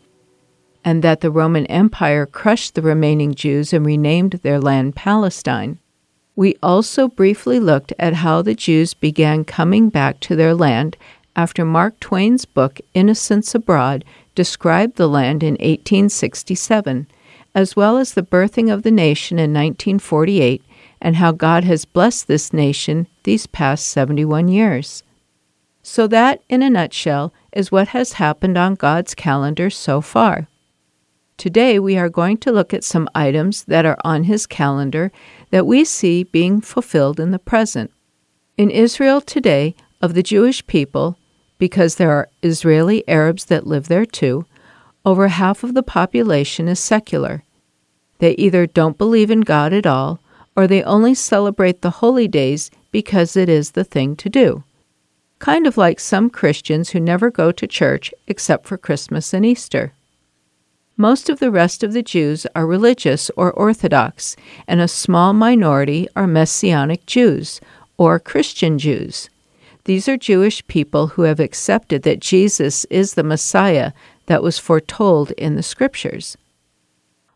and 0.83 1.03
that 1.03 1.21
the 1.21 1.29
Roman 1.29 1.67
Empire 1.67 2.25
crushed 2.25 2.73
the 2.73 2.81
remaining 2.81 3.35
Jews 3.35 3.71
and 3.71 3.85
renamed 3.85 4.31
their 4.41 4.59
land 4.59 4.95
Palestine. 4.95 5.77
We 6.35 6.55
also 6.63 7.07
briefly 7.07 7.59
looked 7.59 7.93
at 7.99 8.15
how 8.15 8.41
the 8.41 8.55
Jews 8.55 8.95
began 8.95 9.45
coming 9.45 9.89
back 9.89 10.19
to 10.21 10.35
their 10.35 10.55
land 10.55 10.97
after 11.35 11.63
Mark 11.63 11.99
Twain's 11.99 12.45
book 12.45 12.79
Innocents 12.95 13.53
Abroad 13.53 14.03
described 14.33 14.95
the 14.95 15.07
land 15.07 15.43
in 15.43 15.53
1867, 15.53 17.05
as 17.53 17.75
well 17.75 17.99
as 17.99 18.15
the 18.15 18.23
birthing 18.23 18.73
of 18.73 18.81
the 18.81 18.89
nation 18.89 19.37
in 19.37 19.53
1948 19.53 20.63
and 21.01 21.15
how 21.15 21.31
God 21.31 21.63
has 21.63 21.85
blessed 21.85 22.27
this 22.27 22.51
nation 22.53 23.07
these 23.23 23.47
past 23.47 23.87
71 23.87 24.47
years. 24.47 25.03
So, 25.81 26.07
that, 26.07 26.41
in 26.49 26.61
a 26.61 26.69
nutshell, 26.69 27.33
is 27.53 27.71
what 27.71 27.89
has 27.89 28.13
happened 28.13 28.57
on 28.57 28.75
God's 28.75 29.15
calendar 29.15 29.69
so 29.69 30.01
far. 30.01 30.47
Today, 31.37 31.79
we 31.79 31.97
are 31.97 32.09
going 32.09 32.37
to 32.39 32.51
look 32.51 32.73
at 32.73 32.83
some 32.83 33.09
items 33.15 33.63
that 33.63 33.85
are 33.85 33.97
on 34.03 34.25
His 34.25 34.45
calendar 34.45 35.11
that 35.51 35.65
we 35.65 35.85
see 35.85 36.23
being 36.23 36.59
fulfilled 36.59 37.19
in 37.19 37.31
the 37.31 37.39
present. 37.39 37.91
In 38.57 38.69
Israel 38.69 39.21
today, 39.21 39.73
of 40.01 40.13
the 40.13 40.23
Jewish 40.23 40.65
people, 40.67 41.17
because 41.57 41.95
there 41.95 42.11
are 42.11 42.29
Israeli 42.41 43.07
Arabs 43.07 43.45
that 43.45 43.67
live 43.67 43.87
there 43.87 44.05
too, 44.05 44.45
over 45.05 45.29
half 45.29 45.63
of 45.63 45.73
the 45.73 45.83
population 45.83 46.67
is 46.67 46.79
secular. 46.79 47.43
They 48.19 48.33
either 48.33 48.67
don't 48.67 48.97
believe 48.97 49.31
in 49.31 49.41
God 49.41 49.73
at 49.73 49.87
all, 49.87 50.19
or 50.59 50.67
they 50.67 50.83
only 50.83 51.15
celebrate 51.15 51.81
the 51.81 52.01
holy 52.03 52.27
days 52.27 52.69
because 52.91 53.37
it 53.37 53.47
is 53.47 53.71
the 53.71 53.83
thing 53.85 54.13
to 54.13 54.29
do. 54.29 54.61
Kind 55.39 55.65
of 55.65 55.77
like 55.77 56.01
some 56.01 56.29
Christians 56.29 56.89
who 56.89 56.99
never 56.99 57.31
go 57.31 57.49
to 57.53 57.65
church 57.65 58.13
except 58.27 58.67
for 58.67 58.77
Christmas 58.77 59.33
and 59.33 59.45
Easter. 59.45 59.93
Most 60.97 61.29
of 61.29 61.39
the 61.39 61.49
rest 61.49 61.81
of 61.81 61.93
the 61.93 62.03
Jews 62.03 62.45
are 62.55 62.67
religious 62.67 63.31
or 63.37 63.53
Orthodox, 63.53 64.35
and 64.67 64.81
a 64.81 64.89
small 64.89 65.31
minority 65.31 66.09
are 66.13 66.27
Messianic 66.27 67.05
Jews, 67.05 67.61
or 67.97 68.19
Christian 68.19 68.77
Jews. 68.77 69.29
These 69.85 70.09
are 70.09 70.17
Jewish 70.17 70.67
people 70.67 71.07
who 71.07 71.21
have 71.21 71.39
accepted 71.39 72.03
that 72.03 72.19
Jesus 72.19 72.83
is 72.89 73.13
the 73.13 73.23
Messiah 73.23 73.93
that 74.25 74.43
was 74.43 74.59
foretold 74.59 75.31
in 75.31 75.55
the 75.55 75.63
Scriptures. 75.63 76.35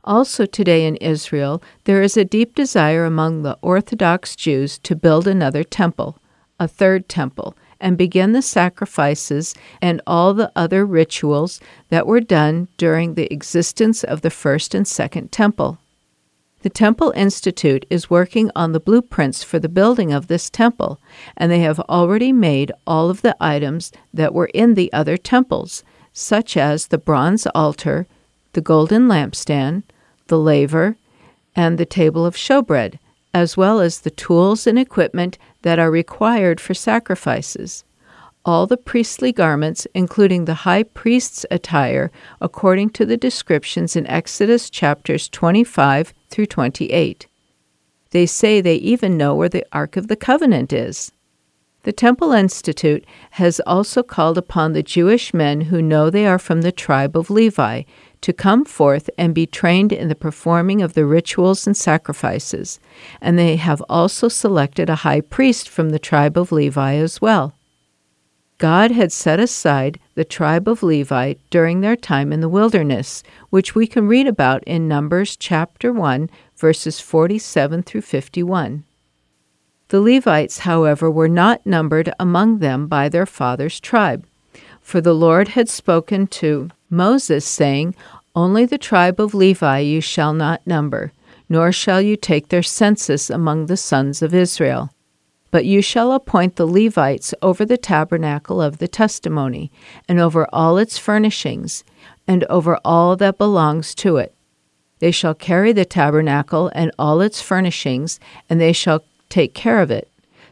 Also, 0.06 0.45
today 0.45 0.86
in 0.86 0.97
Israel, 0.97 1.64
there 1.86 2.01
is 2.01 2.18
a 2.18 2.26
deep 2.26 2.56
desire 2.56 3.06
among 3.06 3.41
the 3.43 3.58
Orthodox 3.62 4.36
Jews 4.36 4.78
to 4.80 4.97
build 4.97 5.28
another 5.28 5.64
temple, 5.64 6.20
a 6.60 6.68
third 6.68 7.08
temple, 7.08 7.56
and 7.80 7.97
begin 7.97 8.34
the 8.34 8.41
sacrifices 8.41 9.56
and 9.82 10.01
all 10.06 10.34
the 10.34 10.51
other 10.58 10.86
rituals 10.86 11.62
that 11.89 12.06
were 12.06 12.20
done 12.20 12.68
during 12.78 13.14
the 13.14 13.32
existence 13.32 14.04
of 14.04 14.22
the 14.22 14.30
first 14.30 14.76
and 14.76 14.86
second 14.86 15.32
temple. 15.32 15.78
The 16.64 16.70
Temple 16.70 17.12
Institute 17.16 17.86
is 17.89 18.10
working 18.10 18.51
on 18.56 18.72
the 18.72 18.80
blueprints 18.80 19.43
for 19.43 19.60
the 19.60 19.68
building 19.70 20.14
of 20.14 20.28
this 20.28 20.49
temple, 20.49 20.99
and 21.36 21.51
they 21.51 21.60
have 21.60 21.80
already 21.82 22.32
made 22.32 22.72
all 22.88 23.10
of 23.10 23.22
the 23.22 23.36
items 23.41 23.91
that 24.14 24.34
were 24.34 24.49
in 24.54 24.74
the 24.74 24.91
other 24.91 25.18
temples, 25.18 25.84
such 26.14 26.56
as 26.56 26.88
the 26.88 26.97
bronze 26.97 27.45
altar, 27.47 28.08
the 28.54 28.62
golden 28.62 29.08
lampstand, 29.08 29.84
the 30.28 30.39
laver, 30.39 30.97
and 31.55 31.78
the 31.78 31.86
table 31.86 32.26
of 32.26 32.36
showbread, 32.36 32.99
as 33.34 33.57
well 33.57 33.80
as 33.80 33.99
the 33.99 34.11
tools 34.11 34.67
and 34.67 34.78
equipment 34.78 35.38
that 35.63 35.80
are 35.80 35.91
required 35.91 36.59
for 36.59 36.74
sacrifices. 36.74 37.84
All 38.45 38.67
the 38.67 38.78
priestly 38.78 39.32
garments, 39.32 39.88
including 39.93 40.45
the 40.45 40.53
high 40.65 40.84
priest's 40.84 41.45
attire, 41.49 42.11
according 42.41 42.89
to 42.91 43.05
the 43.05 43.17
descriptions 43.17 43.95
in 43.95 44.05
Exodus 44.07 44.69
chapters 44.69 45.30
25 45.30 46.13
through 46.30 46.47
28. 46.47 47.28
They 48.11 48.26
say 48.26 48.59
they 48.59 48.76
even 48.76 49.17
know 49.17 49.34
where 49.34 49.49
the 49.49 49.65
Ark 49.71 49.97
of 49.97 50.07
the 50.07 50.15
Covenant 50.15 50.74
is. 50.74 51.11
The 51.84 51.91
Temple 51.91 52.32
Institute 52.32 53.05
has 53.32 53.59
also 53.61 54.03
called 54.03 54.38
upon 54.38 54.74
the 54.74 54.84
Jewish 54.84 55.34
men 55.34 55.61
who 55.61 55.82
know 55.82 56.09
they 56.09 56.26
are 56.26 56.39
from 56.39 56.61
the 56.61 56.71
tribe 56.71 57.17
of 57.17 57.30
Levi 57.30 57.84
to 58.24 58.34
come 58.34 58.63
forth 58.63 59.09
and 59.17 59.36
be 59.36 59.45
trained 59.45 59.91
in 59.91 60.07
the 60.07 60.15
performing 60.15 60.82
of 60.82 60.93
the 60.93 61.05
rituals 61.05 61.67
and 61.67 61.76
sacrifices, 61.76 62.80
and 63.21 63.38
they 63.38 63.57
have 63.57 63.84
also 63.89 64.30
selected 64.30 64.89
a 64.89 65.03
high 65.03 65.21
priest 65.21 65.67
from 65.67 65.89
the 65.89 65.99
tribe 65.99 66.38
of 66.38 66.51
Levi 66.51 66.95
as 66.95 67.21
well. 67.21 67.53
God 68.59 68.91
had 68.91 69.11
set 69.11 69.41
aside 69.41 69.99
the 70.15 70.24
tribe 70.24 70.69
of 70.69 70.84
Levi 70.84 71.34
during 71.49 71.82
their 71.82 71.97
time 71.97 72.32
in 72.32 72.39
the 72.39 72.47
wilderness, 72.47 73.24
which 73.49 73.76
we 73.76 73.86
can 73.86 74.07
read 74.07 74.26
about 74.26 74.63
in 74.63 74.88
Numbers 74.88 75.36
chapter 75.36 75.91
1, 75.91 76.30
verses 76.55 77.01
47 77.01 77.84
through 77.84 78.01
51. 78.01 78.86
The 79.89 79.99
Levites, 79.99 80.59
however, 80.59 81.11
were 81.11 81.28
not 81.28 81.65
numbered 81.65 82.13
among 82.17 82.59
them 82.59 82.88
by 82.88 83.09
their 83.09 83.26
father's 83.26 83.82
tribe. 83.82 84.26
For 84.80 85.01
the 85.01 85.13
Lord 85.13 85.49
had 85.49 85.67
spoken 85.67 86.28
to 86.28 86.69
Moses, 86.94 87.44
saying, 87.44 87.96
Only 88.36 88.66
the 88.66 88.78
tribe 88.78 89.20
of 89.20 89.34
Levi 89.34 89.80
you 89.80 90.00
shall 90.00 90.34
not 90.34 90.66
number, 90.66 91.12
nor 91.50 91.72
shall 91.72 92.02
you 92.02 92.16
take 92.16 92.50
their 92.50 92.64
census 92.64 93.30
among 93.30 93.66
the 93.66 93.78
sons 93.78 94.22
of 94.22 94.34
Israel. 94.34 94.91
But 95.52 95.66
you 95.66 95.82
shall 95.82 96.12
appoint 96.12 96.56
the 96.56 96.68
Levites 96.68 97.34
over 97.41 97.66
the 97.66 97.78
tabernacle 97.78 98.62
of 98.62 98.78
the 98.78 98.88
testimony, 98.88 99.72
and 100.08 100.20
over 100.20 100.48
all 100.54 100.78
its 100.78 100.98
furnishings, 100.98 101.84
and 102.28 102.44
over 102.46 102.80
all 102.86 103.16
that 103.18 103.38
belongs 103.38 103.94
to 103.96 104.18
it. 104.18 104.34
They 105.00 105.12
shall 105.12 105.34
carry 105.34 105.74
the 105.74 105.86
tabernacle 105.86 106.72
and 106.74 106.91
all 106.98 107.22
its 107.22 107.41
furnishings, 107.41 108.20
and 108.50 108.62
they 108.62 108.72
shall 108.72 109.04
take 109.30 109.54
care 109.54 109.82
of 109.82 109.91
it. 109.91 110.10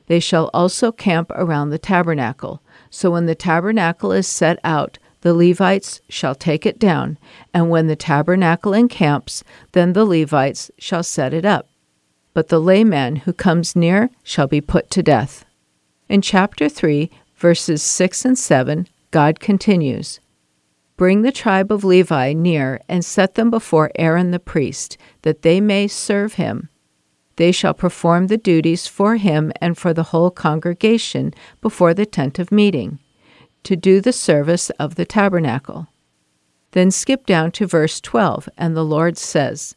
They 0.07 0.19
shall 0.19 0.49
also 0.53 0.91
camp 0.91 1.31
around 1.35 1.69
the 1.69 1.77
tabernacle. 1.77 2.61
So 2.89 3.11
when 3.11 3.27
the 3.27 3.35
tabernacle 3.35 4.11
is 4.11 4.27
set 4.27 4.59
out, 4.63 4.97
the 5.21 5.33
Levites 5.33 6.01
shall 6.09 6.35
take 6.35 6.65
it 6.65 6.79
down, 6.79 7.17
and 7.53 7.69
when 7.69 7.87
the 7.87 7.95
tabernacle 7.95 8.73
encamps, 8.73 9.43
then 9.71 9.93
the 9.93 10.05
Levites 10.05 10.71
shall 10.79 11.03
set 11.03 11.33
it 11.33 11.45
up. 11.45 11.69
But 12.33 12.49
the 12.49 12.59
layman 12.59 13.17
who 13.17 13.33
comes 13.33 13.75
near 13.75 14.09
shall 14.23 14.47
be 14.47 14.61
put 14.61 14.89
to 14.91 15.03
death. 15.03 15.45
In 16.09 16.21
chapter 16.21 16.67
3, 16.67 17.09
verses 17.35 17.83
6 17.83 18.25
and 18.25 18.37
7, 18.37 18.87
God 19.11 19.39
continues 19.39 20.19
Bring 20.97 21.21
the 21.21 21.31
tribe 21.31 21.71
of 21.71 21.83
Levi 21.83 22.33
near 22.33 22.79
and 22.87 23.03
set 23.05 23.35
them 23.35 23.49
before 23.49 23.91
Aaron 23.97 24.31
the 24.31 24.39
priest, 24.39 24.97
that 25.21 25.41
they 25.41 25.61
may 25.61 25.87
serve 25.87 26.33
him. 26.33 26.69
They 27.35 27.51
shall 27.51 27.73
perform 27.73 28.27
the 28.27 28.37
duties 28.37 28.87
for 28.87 29.17
him 29.17 29.51
and 29.61 29.77
for 29.77 29.93
the 29.93 30.03
whole 30.03 30.31
congregation 30.31 31.33
before 31.59 31.93
the 31.93 32.05
tent 32.05 32.39
of 32.39 32.51
meeting 32.51 32.99
to 33.63 33.75
do 33.75 34.01
the 34.01 34.13
service 34.13 34.69
of 34.71 34.95
the 34.95 35.05
tabernacle. 35.05 35.87
Then 36.71 36.91
skip 36.91 37.25
down 37.25 37.51
to 37.51 37.67
verse 37.67 37.99
12, 37.99 38.49
and 38.57 38.75
the 38.75 38.85
Lord 38.85 39.17
says, 39.17 39.75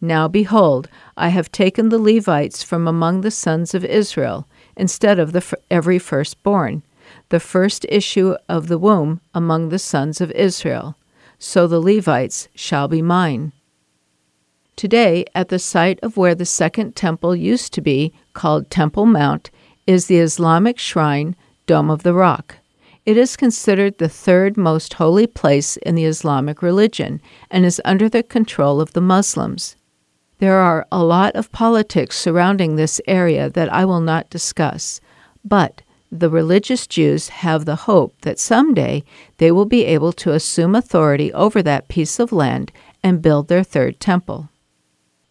Now 0.00 0.26
behold, 0.26 0.88
I 1.16 1.28
have 1.28 1.52
taken 1.52 1.88
the 1.88 1.98
Levites 1.98 2.62
from 2.62 2.88
among 2.88 3.20
the 3.20 3.30
sons 3.30 3.74
of 3.74 3.84
Israel, 3.84 4.48
instead 4.76 5.18
of 5.18 5.32
the 5.32 5.56
every 5.70 5.98
firstborn, 5.98 6.82
the 7.28 7.40
first 7.40 7.84
issue 7.88 8.36
of 8.48 8.68
the 8.68 8.78
womb 8.78 9.20
among 9.34 9.68
the 9.68 9.78
sons 9.78 10.20
of 10.20 10.30
Israel. 10.32 10.96
So 11.38 11.66
the 11.66 11.80
Levites 11.80 12.48
shall 12.54 12.88
be 12.88 13.02
mine. 13.02 13.52
Today, 14.76 15.26
at 15.34 15.50
the 15.50 15.58
site 15.58 16.00
of 16.02 16.16
where 16.16 16.34
the 16.34 16.46
second 16.46 16.96
temple 16.96 17.36
used 17.36 17.74
to 17.74 17.82
be, 17.82 18.14
called 18.32 18.70
Temple 18.70 19.04
Mount, 19.04 19.50
is 19.86 20.06
the 20.06 20.18
Islamic 20.18 20.78
shrine 20.78 21.36
Dome 21.66 21.90
of 21.90 22.02
the 22.02 22.14
Rock. 22.14 22.56
It 23.06 23.16
is 23.16 23.36
considered 23.36 23.98
the 23.98 24.08
third 24.08 24.56
most 24.56 24.94
holy 24.94 25.26
place 25.26 25.76
in 25.78 25.94
the 25.94 26.04
Islamic 26.04 26.60
religion 26.60 27.20
and 27.50 27.64
is 27.64 27.80
under 27.84 28.08
the 28.08 28.22
control 28.22 28.80
of 28.80 28.92
the 28.92 29.00
Muslims. 29.00 29.76
There 30.38 30.58
are 30.58 30.86
a 30.92 31.02
lot 31.02 31.34
of 31.34 31.52
politics 31.52 32.18
surrounding 32.18 32.76
this 32.76 33.00
area 33.06 33.48
that 33.50 33.72
I 33.72 33.84
will 33.84 34.00
not 34.00 34.30
discuss, 34.30 35.00
but 35.44 35.82
the 36.12 36.30
religious 36.30 36.86
Jews 36.86 37.28
have 37.28 37.64
the 37.64 37.76
hope 37.76 38.20
that 38.22 38.38
someday 38.38 39.04
they 39.38 39.52
will 39.52 39.64
be 39.64 39.84
able 39.84 40.12
to 40.14 40.32
assume 40.32 40.74
authority 40.74 41.32
over 41.32 41.62
that 41.62 41.88
piece 41.88 42.18
of 42.18 42.32
land 42.32 42.72
and 43.02 43.22
build 43.22 43.48
their 43.48 43.62
third 43.62 44.00
temple. 44.00 44.48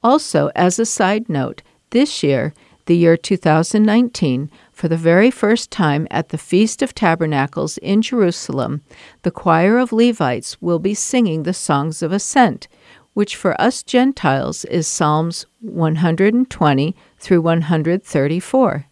Also, 0.01 0.49
as 0.55 0.79
a 0.79 0.85
side 0.85 1.27
note, 1.27 1.61
this 1.89 2.23
year, 2.23 2.53
the 2.85 2.95
year 2.95 3.17
2019, 3.17 4.49
for 4.79 4.87
the 4.87 4.95
very 4.95 5.29
first 5.29 5.71
time 5.71 6.07
at 6.09 6.29
the 6.29 6.37
Feast 6.37 6.81
of 6.81 6.95
Tabernacles 6.95 7.77
in 7.79 8.01
Jerusalem, 8.01 8.81
the 9.23 9.29
choir 9.29 9.77
of 9.77 9.91
Levites 9.91 10.55
will 10.61 10.79
be 10.79 10.93
singing 10.93 11.43
the 11.43 11.53
songs 11.53 12.01
of 12.01 12.13
ascent, 12.13 12.69
which 13.13 13.35
for 13.35 13.59
us 13.59 13.83
Gentiles 13.83 14.63
is 14.63 14.87
Psalms 14.87 15.45
120 15.59 16.95
through 17.17 17.41
134. 17.41 18.85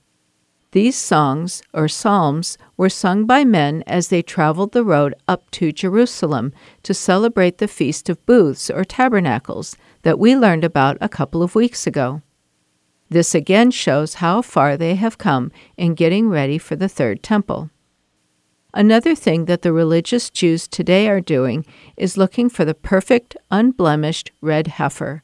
These 0.71 0.97
songs, 0.97 1.63
or 1.73 1.87
psalms, 1.87 2.57
were 2.75 2.89
sung 2.89 3.25
by 3.25 3.45
men 3.45 3.81
as 3.87 4.09
they 4.09 4.21
traveled 4.21 4.73
the 4.73 4.83
road 4.83 5.13
up 5.25 5.49
to 5.51 5.71
Jerusalem 5.71 6.51
to 6.83 6.93
celebrate 6.93 7.59
the 7.59 7.67
Feast 7.69 8.09
of 8.09 8.25
Booths 8.25 8.69
or 8.69 8.83
Tabernacles 8.83 9.77
that 10.01 10.19
we 10.19 10.35
learned 10.35 10.65
about 10.65 10.97
a 10.99 11.07
couple 11.07 11.41
of 11.41 11.55
weeks 11.55 11.87
ago. 11.87 12.21
This 13.09 13.33
again 13.33 13.71
shows 13.71 14.15
how 14.15 14.41
far 14.41 14.75
they 14.75 14.95
have 14.95 15.17
come 15.17 15.51
in 15.77 15.95
getting 15.95 16.29
ready 16.29 16.57
for 16.57 16.75
the 16.75 16.89
third 16.89 17.23
temple. 17.23 17.69
Another 18.73 19.15
thing 19.15 19.45
that 19.45 19.61
the 19.61 19.73
religious 19.73 20.29
Jews 20.29 20.67
today 20.67 21.07
are 21.07 21.21
doing 21.21 21.65
is 21.95 22.17
looking 22.17 22.49
for 22.49 22.65
the 22.65 22.75
perfect, 22.75 23.37
unblemished 23.49 24.31
red 24.41 24.67
heifer. 24.67 25.23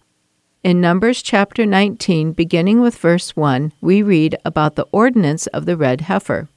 In 0.64 0.80
Numbers 0.80 1.22
chapter 1.22 1.66
19, 1.66 2.32
beginning 2.32 2.80
with 2.80 2.98
verse 2.98 3.36
1, 3.36 3.74
we 3.82 4.02
read 4.02 4.38
about 4.46 4.76
the 4.76 4.88
ordinance 4.94 5.46
of 5.48 5.66
the 5.66 5.76
red 5.76 6.02
heifer. 6.02 6.48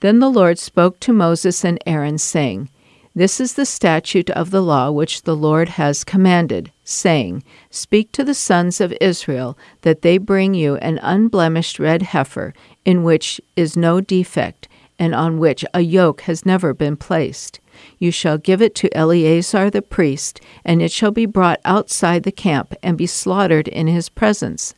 Then 0.00 0.18
the 0.18 0.28
Lord 0.28 0.58
spoke 0.58 0.98
to 1.00 1.12
Moses 1.12 1.64
and 1.64 1.78
Aaron, 1.86 2.18
saying, 2.18 2.68
This 3.14 3.40
is 3.40 3.54
the 3.54 3.66
statute 3.66 4.30
of 4.30 4.50
the 4.50 4.62
law 4.62 4.90
which 4.90 5.22
the 5.22 5.36
Lord 5.36 5.70
has 5.70 6.02
commanded, 6.02 6.72
saying, 6.82 7.44
Speak 7.68 8.10
to 8.12 8.24
the 8.24 8.32
sons 8.32 8.80
of 8.80 8.94
Israel 9.02 9.58
that 9.82 10.00
they 10.00 10.16
bring 10.16 10.54
you 10.54 10.76
an 10.76 10.98
unblemished 11.02 11.78
red 11.78 12.00
heifer, 12.00 12.54
in 12.86 13.02
which 13.02 13.38
is 13.54 13.76
no 13.76 14.00
defect, 14.00 14.66
and 14.98 15.14
on 15.14 15.38
which 15.38 15.62
a 15.74 15.82
yoke 15.82 16.22
has 16.22 16.46
never 16.46 16.72
been 16.72 16.96
placed. 16.96 17.60
You 17.98 18.10
shall 18.10 18.38
give 18.38 18.62
it 18.62 18.74
to 18.76 18.96
Eleazar 18.96 19.68
the 19.68 19.82
priest, 19.82 20.40
and 20.64 20.80
it 20.80 20.90
shall 20.90 21.10
be 21.10 21.26
brought 21.26 21.60
outside 21.66 22.22
the 22.22 22.32
camp 22.32 22.74
and 22.82 22.96
be 22.96 23.06
slaughtered 23.06 23.68
in 23.68 23.88
his 23.88 24.08
presence. 24.08 24.74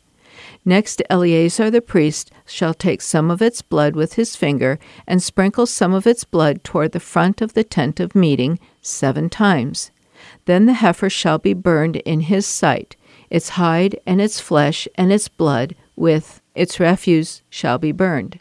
Next, 0.65 1.03
Eleazar 1.11 1.71
the 1.71 1.83
priest 1.83 2.31
shall 2.47 2.73
take 2.73 3.03
some 3.03 3.31
of 3.31 3.43
its 3.43 3.61
blood 3.61 3.95
with 3.95 4.15
his 4.15 4.35
finger 4.35 4.79
and 5.07 5.23
sprinkle 5.23 5.67
some 5.67 5.93
of 5.93 6.07
its 6.07 6.25
blood 6.25 6.65
toward 6.65 6.93
the 6.93 7.01
front 7.01 7.43
of 7.43 7.53
the 7.53 7.65
tent 7.65 8.01
of 8.01 8.15
meeting 8.15 8.59
seven 8.81 9.29
times. 9.29 9.91
Then 10.47 10.65
the 10.65 10.75
heifer 10.75 11.11
shall 11.11 11.39
be 11.39 11.53
burned 11.53 11.97
in 11.97 12.21
his 12.21 12.47
sight. 12.47 12.97
Its 13.29 13.51
hide 13.51 13.99
and 14.07 14.21
its 14.21 14.41
flesh 14.41 14.89
and 14.95 15.13
its 15.13 15.29
blood 15.29 15.75
with 15.97 16.41
its 16.55 16.81
refuse 16.81 17.43
shall 17.51 17.79
be 17.79 17.93
burned. 17.93 18.41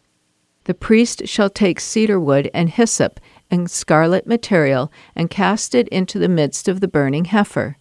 The 0.64 0.74
priest 0.74 1.28
shall 1.28 1.50
take 1.50 1.82
cedar 1.82 2.20
wood 2.20 2.50
and 2.54 2.70
hyssop 2.70 3.20
and 3.52 3.70
scarlet 3.70 4.26
material 4.26 4.92
and 5.14 5.30
cast 5.30 5.76
it 5.76 5.90
into 5.90 6.20
the 6.20 6.30
midst 6.30 6.70
of 6.70 6.80
the 6.80 6.88
burning 6.88 7.26
heifer. 7.26 7.78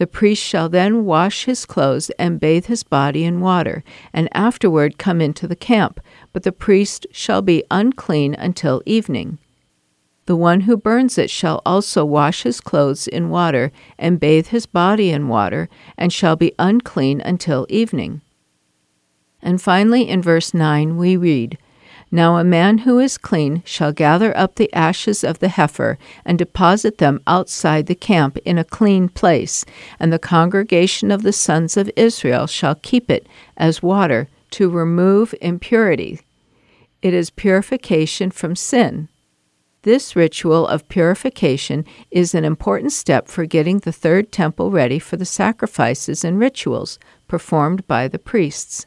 The 0.00 0.06
priest 0.06 0.42
shall 0.42 0.70
then 0.70 1.04
wash 1.04 1.44
his 1.44 1.66
clothes 1.66 2.08
and 2.18 2.40
bathe 2.40 2.64
his 2.64 2.82
body 2.82 3.22
in 3.22 3.42
water, 3.42 3.84
and 4.14 4.30
afterward 4.32 4.96
come 4.96 5.20
into 5.20 5.46
the 5.46 5.54
camp, 5.54 6.00
but 6.32 6.42
the 6.42 6.52
priest 6.52 7.06
shall 7.12 7.42
be 7.42 7.64
unclean 7.70 8.32
until 8.32 8.80
evening. 8.86 9.36
The 10.24 10.36
one 10.36 10.62
who 10.62 10.78
burns 10.78 11.18
it 11.18 11.28
shall 11.28 11.60
also 11.66 12.02
wash 12.06 12.44
his 12.44 12.62
clothes 12.62 13.08
in 13.08 13.28
water 13.28 13.72
and 13.98 14.18
bathe 14.18 14.46
his 14.46 14.64
body 14.64 15.10
in 15.10 15.28
water, 15.28 15.68
and 15.98 16.10
shall 16.10 16.34
be 16.34 16.54
unclean 16.58 17.20
until 17.20 17.66
evening. 17.68 18.22
And 19.42 19.60
finally, 19.60 20.08
in 20.08 20.22
verse 20.22 20.54
9, 20.54 20.96
we 20.96 21.18
read, 21.18 21.58
now 22.10 22.36
a 22.36 22.44
man 22.44 22.78
who 22.78 22.98
is 22.98 23.16
clean 23.16 23.62
shall 23.64 23.92
gather 23.92 24.36
up 24.36 24.56
the 24.56 24.72
ashes 24.72 25.22
of 25.22 25.38
the 25.38 25.48
heifer 25.48 25.98
and 26.24 26.38
deposit 26.38 26.98
them 26.98 27.20
outside 27.26 27.86
the 27.86 27.94
camp 27.94 28.36
in 28.38 28.58
a 28.58 28.64
clean 28.64 29.08
place, 29.08 29.64
and 29.98 30.12
the 30.12 30.18
congregation 30.18 31.10
of 31.10 31.22
the 31.22 31.32
sons 31.32 31.76
of 31.76 31.90
Israel 31.96 32.46
shall 32.46 32.74
keep 32.74 33.10
it 33.10 33.26
as 33.56 33.82
water 33.82 34.28
to 34.50 34.68
remove 34.68 35.34
impurity. 35.40 36.20
It 37.02 37.14
is 37.14 37.30
purification 37.30 38.30
from 38.30 38.56
sin. 38.56 39.08
This 39.82 40.14
ritual 40.14 40.66
of 40.66 40.88
purification 40.90 41.86
is 42.10 42.34
an 42.34 42.44
important 42.44 42.92
step 42.92 43.28
for 43.28 43.46
getting 43.46 43.78
the 43.78 43.92
third 43.92 44.30
temple 44.30 44.70
ready 44.70 44.98
for 44.98 45.16
the 45.16 45.24
sacrifices 45.24 46.22
and 46.22 46.38
rituals 46.38 46.98
performed 47.28 47.86
by 47.86 48.06
the 48.06 48.18
priests. 48.18 48.86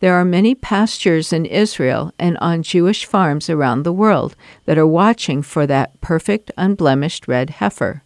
There 0.00 0.14
are 0.14 0.24
many 0.24 0.54
pastures 0.54 1.32
in 1.32 1.44
Israel 1.44 2.12
and 2.18 2.38
on 2.38 2.62
Jewish 2.62 3.04
farms 3.04 3.50
around 3.50 3.82
the 3.82 3.92
world 3.92 4.36
that 4.64 4.78
are 4.78 4.86
watching 4.86 5.42
for 5.42 5.66
that 5.66 6.00
perfect, 6.00 6.52
unblemished 6.56 7.26
red 7.26 7.50
heifer. 7.50 8.02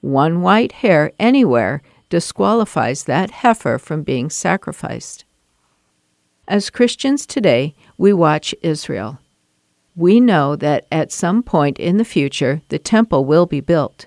One 0.00 0.42
white 0.42 0.72
hair 0.72 1.12
anywhere 1.18 1.82
disqualifies 2.08 3.04
that 3.04 3.30
heifer 3.30 3.78
from 3.78 4.02
being 4.02 4.30
sacrificed. 4.30 5.24
As 6.46 6.70
Christians 6.70 7.26
today, 7.26 7.74
we 7.98 8.12
watch 8.12 8.54
Israel. 8.62 9.18
We 9.96 10.20
know 10.20 10.54
that 10.56 10.86
at 10.92 11.10
some 11.10 11.42
point 11.42 11.80
in 11.80 11.96
the 11.96 12.04
future 12.04 12.62
the 12.68 12.78
temple 12.78 13.24
will 13.24 13.46
be 13.46 13.60
built. 13.60 14.06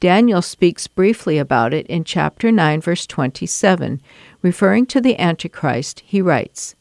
Daniel 0.00 0.42
speaks 0.42 0.86
briefly 0.86 1.38
about 1.38 1.72
it 1.72 1.86
in 1.86 2.04
chapter 2.04 2.50
9, 2.50 2.80
verse 2.80 3.06
27, 3.06 4.02
Referring 4.44 4.84
to 4.84 5.00
the 5.00 5.18
Antichrist, 5.18 6.00
he 6.00 6.20
writes, 6.20 6.74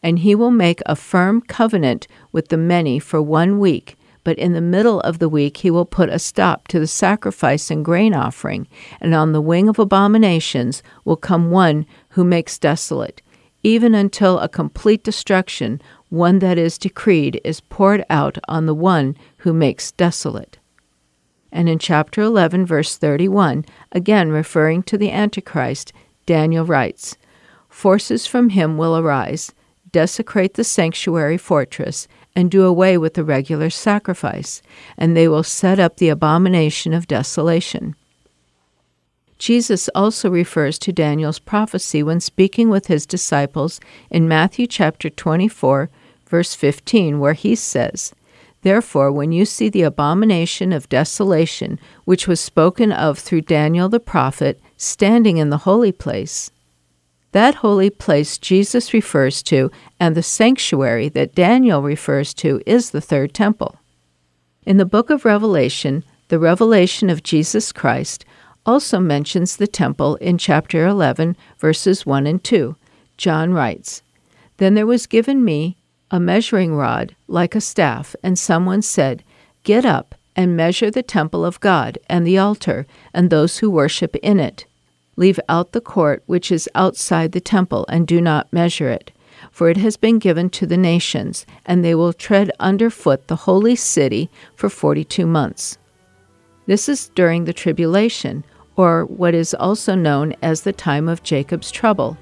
And 0.00 0.20
he 0.20 0.36
will 0.36 0.52
make 0.52 0.80
a 0.86 0.94
firm 0.94 1.40
covenant 1.40 2.06
with 2.30 2.50
the 2.50 2.56
many 2.56 3.00
for 3.00 3.20
one 3.20 3.58
week, 3.58 3.96
but 4.22 4.38
in 4.38 4.52
the 4.52 4.60
middle 4.60 5.00
of 5.00 5.18
the 5.18 5.28
week 5.28 5.56
he 5.56 5.72
will 5.72 5.84
put 5.84 6.08
a 6.08 6.20
stop 6.20 6.68
to 6.68 6.78
the 6.78 6.86
sacrifice 6.86 7.68
and 7.72 7.84
grain 7.84 8.14
offering, 8.14 8.68
and 9.00 9.12
on 9.12 9.32
the 9.32 9.40
wing 9.40 9.68
of 9.68 9.80
abominations 9.80 10.84
will 11.04 11.16
come 11.16 11.50
one 11.50 11.84
who 12.10 12.22
makes 12.22 12.60
desolate, 12.60 13.22
even 13.64 13.92
until 13.92 14.38
a 14.38 14.48
complete 14.48 15.02
destruction, 15.02 15.82
one 16.10 16.38
that 16.38 16.58
is 16.58 16.78
decreed, 16.78 17.40
is 17.42 17.58
poured 17.58 18.04
out 18.08 18.38
on 18.46 18.66
the 18.66 18.74
one 18.74 19.16
who 19.38 19.52
makes 19.52 19.90
desolate. 19.90 20.58
And 21.50 21.68
in 21.68 21.80
chapter 21.80 22.22
11, 22.22 22.66
verse 22.66 22.96
31, 22.96 23.64
again 23.90 24.30
referring 24.30 24.84
to 24.84 24.96
the 24.96 25.10
Antichrist, 25.10 25.92
Daniel 26.28 26.66
writes 26.66 27.16
Forces 27.70 28.26
from 28.26 28.50
him 28.50 28.76
will 28.76 28.98
arise, 28.98 29.50
desecrate 29.92 30.54
the 30.54 30.62
sanctuary 30.62 31.38
fortress, 31.38 32.06
and 32.36 32.50
do 32.50 32.66
away 32.66 32.98
with 32.98 33.14
the 33.14 33.24
regular 33.24 33.70
sacrifice, 33.70 34.60
and 34.98 35.16
they 35.16 35.26
will 35.26 35.42
set 35.42 35.80
up 35.80 35.96
the 35.96 36.10
abomination 36.10 36.92
of 36.92 37.08
desolation. 37.08 37.96
Jesus 39.38 39.88
also 39.94 40.28
refers 40.28 40.78
to 40.80 40.92
Daniel's 40.92 41.38
prophecy 41.38 42.02
when 42.02 42.20
speaking 42.20 42.68
with 42.68 42.88
his 42.88 43.06
disciples 43.06 43.80
in 44.10 44.28
Matthew 44.28 44.66
chapter 44.66 45.08
24, 45.08 45.88
verse 46.26 46.54
15, 46.54 47.20
where 47.20 47.32
he 47.32 47.54
says, 47.54 48.12
Therefore, 48.60 49.10
when 49.10 49.32
you 49.32 49.46
see 49.46 49.70
the 49.70 49.82
abomination 49.82 50.74
of 50.74 50.90
desolation, 50.90 51.80
which 52.04 52.28
was 52.28 52.38
spoken 52.38 52.92
of 52.92 53.18
through 53.18 53.42
Daniel 53.42 53.88
the 53.88 54.00
prophet, 54.00 54.60
standing 54.78 55.36
in 55.36 55.50
the 55.50 55.58
holy 55.58 55.92
place, 55.92 56.50
that 57.32 57.56
holy 57.56 57.90
place 57.90 58.38
Jesus 58.38 58.94
refers 58.94 59.42
to, 59.42 59.70
and 60.00 60.14
the 60.14 60.22
sanctuary 60.22 61.10
that 61.10 61.34
Daniel 61.34 61.82
refers 61.82 62.32
to, 62.34 62.62
is 62.64 62.90
the 62.90 63.02
third 63.02 63.34
temple. 63.34 63.76
In 64.64 64.78
the 64.78 64.86
book 64.86 65.10
of 65.10 65.26
Revelation, 65.26 66.04
the 66.28 66.38
revelation 66.38 67.10
of 67.10 67.22
Jesus 67.22 67.70
Christ 67.70 68.24
also 68.64 68.98
mentions 68.98 69.56
the 69.56 69.66
temple 69.66 70.16
in 70.16 70.38
chapter 70.38 70.86
11, 70.86 71.36
verses 71.58 72.06
1 72.06 72.26
and 72.26 72.42
2. 72.42 72.76
John 73.16 73.52
writes, 73.52 74.02
Then 74.56 74.74
there 74.74 74.86
was 74.86 75.06
given 75.06 75.44
me 75.44 75.76
a 76.10 76.18
measuring 76.18 76.74
rod 76.74 77.14
like 77.26 77.54
a 77.54 77.60
staff, 77.60 78.16
and 78.22 78.38
someone 78.38 78.82
said, 78.82 79.22
Get 79.64 79.84
up 79.84 80.14
and 80.38 80.56
measure 80.56 80.88
the 80.88 81.02
temple 81.02 81.44
of 81.44 81.58
God 81.58 81.98
and 82.08 82.24
the 82.24 82.38
altar 82.38 82.86
and 83.12 83.28
those 83.28 83.58
who 83.58 83.68
worship 83.68 84.14
in 84.22 84.38
it. 84.38 84.66
Leave 85.16 85.40
out 85.48 85.72
the 85.72 85.80
court 85.80 86.22
which 86.26 86.52
is 86.52 86.68
outside 86.76 87.32
the 87.32 87.40
temple, 87.40 87.84
and 87.88 88.06
do 88.06 88.20
not 88.20 88.52
measure 88.52 88.88
it. 88.88 89.10
For 89.50 89.68
it 89.68 89.76
has 89.78 89.96
been 89.96 90.20
given 90.20 90.48
to 90.50 90.64
the 90.64 90.76
nations, 90.76 91.44
and 91.66 91.84
they 91.84 91.94
will 91.96 92.12
tread 92.12 92.52
underfoot 92.60 93.26
the 93.26 93.34
holy 93.34 93.74
city 93.74 94.30
for 94.54 94.68
forty 94.68 95.02
two 95.02 95.26
months. 95.26 95.76
This 96.66 96.88
is 96.88 97.08
during 97.16 97.44
the 97.44 97.52
tribulation, 97.52 98.44
or 98.76 99.06
what 99.06 99.34
is 99.34 99.54
also 99.54 99.96
known 99.96 100.36
as 100.40 100.60
the 100.60 100.72
time 100.72 101.08
of 101.08 101.24
Jacob's 101.24 101.72
trouble, 101.72 102.16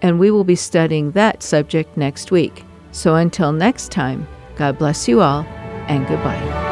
and 0.00 0.20
we 0.20 0.30
will 0.30 0.44
be 0.44 0.54
studying 0.54 1.10
that 1.12 1.42
subject 1.42 1.96
next 1.96 2.30
week. 2.30 2.64
So 2.92 3.16
until 3.16 3.50
next 3.50 3.90
time, 3.90 4.28
God 4.54 4.78
bless 4.78 5.08
you 5.08 5.22
all, 5.22 5.42
and 5.88 6.06
goodbye. 6.06 6.71